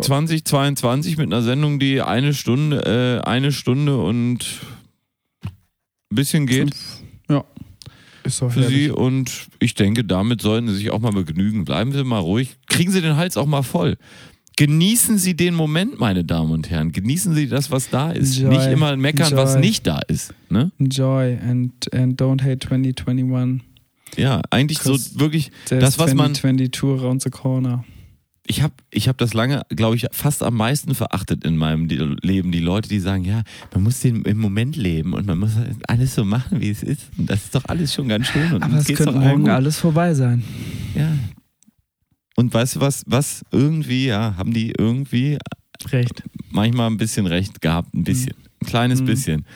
2022 0.00 1.16
mit 1.16 1.26
einer 1.26 1.42
Sendung, 1.42 1.78
die 1.78 2.00
eine 2.02 2.34
Stunde, 2.34 3.20
äh, 3.24 3.26
eine 3.26 3.52
Stunde 3.52 3.96
und 3.98 4.40
ein 5.44 6.14
bisschen 6.16 6.46
geht 6.46 6.74
Ja. 7.30 7.44
Ist 8.24 8.42
doch 8.42 8.50
für 8.52 8.60
herrlich. 8.62 8.76
Sie. 8.84 8.90
Und 8.90 9.48
ich 9.58 9.74
denke, 9.74 10.04
damit 10.04 10.42
sollten 10.42 10.68
Sie 10.68 10.76
sich 10.76 10.90
auch 10.90 11.00
mal 11.00 11.12
begnügen. 11.12 11.64
Bleiben 11.64 11.92
Sie 11.92 12.04
mal 12.04 12.18
ruhig. 12.18 12.56
Kriegen 12.66 12.90
Sie 12.92 13.00
den 13.00 13.16
Hals 13.16 13.36
auch 13.36 13.46
mal 13.46 13.62
voll. 13.62 13.96
Genießen 14.66 15.18
Sie 15.18 15.34
den 15.34 15.54
Moment, 15.54 15.98
meine 15.98 16.22
Damen 16.22 16.52
und 16.52 16.70
Herren. 16.70 16.92
Genießen 16.92 17.34
Sie 17.34 17.48
das, 17.48 17.72
was 17.72 17.90
da 17.90 18.12
ist. 18.12 18.38
Enjoy. 18.38 18.56
Nicht 18.56 18.68
immer 18.68 18.96
meckern, 18.96 19.32
was 19.34 19.56
Enjoy. 19.56 19.66
nicht 19.66 19.86
da 19.88 19.98
ist. 20.06 20.34
Ne? 20.50 20.70
Enjoy 20.78 21.36
and, 21.38 21.92
and 21.92 22.22
don't 22.22 22.40
hate 22.42 22.60
2021. 22.60 23.60
Ja, 24.16 24.40
eigentlich 24.50 24.78
so 24.78 24.96
wirklich 25.18 25.50
das, 25.68 25.98
was 25.98 26.14
man. 26.14 26.36
2022 26.36 27.02
around 27.02 27.22
the 27.22 27.30
corner. 27.30 27.84
Ich 28.46 28.62
habe 28.62 28.74
ich 28.92 29.08
hab 29.08 29.18
das 29.18 29.34
lange, 29.34 29.62
glaube 29.70 29.96
ich, 29.96 30.06
fast 30.12 30.44
am 30.44 30.54
meisten 30.54 30.94
verachtet 30.94 31.44
in 31.44 31.56
meinem 31.56 31.86
Leben. 32.22 32.52
Die 32.52 32.60
Leute, 32.60 32.88
die 32.88 33.00
sagen, 33.00 33.24
ja, 33.24 33.42
man 33.74 33.82
muss 33.82 33.98
den 33.98 34.22
im 34.22 34.38
Moment 34.38 34.76
leben 34.76 35.12
und 35.12 35.26
man 35.26 35.38
muss 35.38 35.52
alles 35.88 36.14
so 36.14 36.24
machen, 36.24 36.60
wie 36.60 36.70
es 36.70 36.84
ist. 36.84 37.02
Und 37.18 37.28
das 37.28 37.42
ist 37.44 37.54
doch 37.56 37.64
alles 37.64 37.92
schon 37.94 38.06
ganz 38.06 38.28
schön. 38.28 38.52
Und 38.52 38.62
Aber 38.62 38.76
es 38.76 38.86
könnte 38.86 39.10
morgen 39.10 39.40
gut. 39.42 39.50
alles 39.50 39.78
vorbei 39.78 40.14
sein. 40.14 40.44
Ja. 40.94 41.08
Und 42.36 42.52
weißt 42.54 42.76
du 42.76 42.80
was, 42.80 43.04
was 43.06 43.44
irgendwie, 43.50 44.06
ja, 44.06 44.34
haben 44.36 44.52
die 44.54 44.72
irgendwie 44.78 45.38
Recht. 45.90 46.22
manchmal 46.50 46.88
ein 46.90 46.96
bisschen 46.96 47.26
recht 47.26 47.60
gehabt, 47.60 47.92
ein 47.94 48.04
bisschen. 48.04 48.34
Ein 48.62 48.66
kleines 48.66 49.00
Mhm. 49.00 49.06
bisschen. 49.06 49.46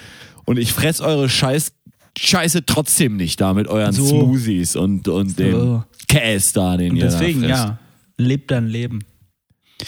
Und 0.44 0.58
ich 0.58 0.72
fress 0.72 1.00
eure 1.00 1.28
Scheiß, 1.28 1.72
Scheiße 2.18 2.64
trotzdem 2.66 3.16
nicht 3.16 3.40
da 3.40 3.54
mit 3.54 3.68
euren 3.68 3.92
So. 3.92 4.06
Smoothies 4.06 4.76
und, 4.76 5.06
und 5.08 5.38
dem 5.38 5.52
So. 5.52 5.84
Käse 6.08 6.52
da, 6.54 6.76
den 6.76 6.92
Und 6.92 6.96
ihr 6.98 7.04
deswegen, 7.04 7.42
ja, 7.44 7.78
lebt 8.18 8.50
dein 8.50 8.66
Leben. 8.68 9.00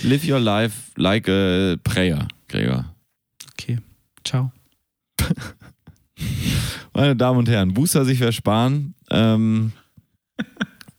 Live 0.03 0.29
your 0.29 0.39
life 0.41 0.91
like 0.97 1.29
a 1.29 1.77
prayer, 1.83 2.29
Gregor. 2.49 2.95
Okay. 3.53 3.79
Ciao. 4.25 4.53
Meine 6.93 7.17
Damen 7.17 7.39
und 7.39 7.49
Herren, 7.49 7.73
Booster 7.73 8.05
sich 8.05 8.19
versparen. 8.19 8.95
Ähm, 9.11 9.73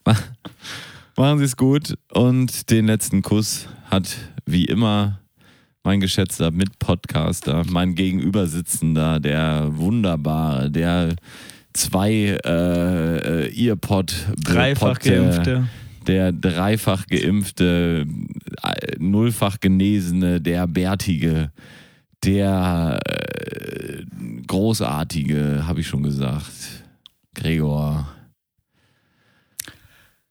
machen 1.19 1.37
Sie 1.37 1.45
es 1.45 1.57
gut. 1.57 1.97
Und 2.13 2.69
den 2.71 2.87
letzten 2.87 3.21
Kuss 3.21 3.67
hat 3.91 4.15
wie 4.45 4.65
immer 4.65 5.19
mein 5.83 5.99
geschätzter 5.99 6.49
Mitpodcaster, 6.49 7.63
mein 7.69 7.93
Gegenübersitzender, 7.95 9.19
der 9.19 9.67
wunderbare, 9.71 10.71
der 10.71 11.15
zwei 11.73 12.37
äh, 12.45 13.47
äh, 13.47 13.65
Earpod 13.67 14.13
Dreifach 14.43 14.99
geimpfte. 14.99 15.67
der 16.07 16.31
dreifach 16.31 17.05
geimpfte, 17.07 18.05
äh, 18.63 18.95
nullfach 18.97 19.59
genesene, 19.59 20.39
der 20.39 20.67
bärtige, 20.67 21.51
der 22.23 22.99
äh, 23.05 24.03
großartige, 24.47 25.67
habe 25.67 25.81
ich 25.81 25.87
schon 25.87 26.03
gesagt, 26.03 26.85
Gregor 27.35 28.07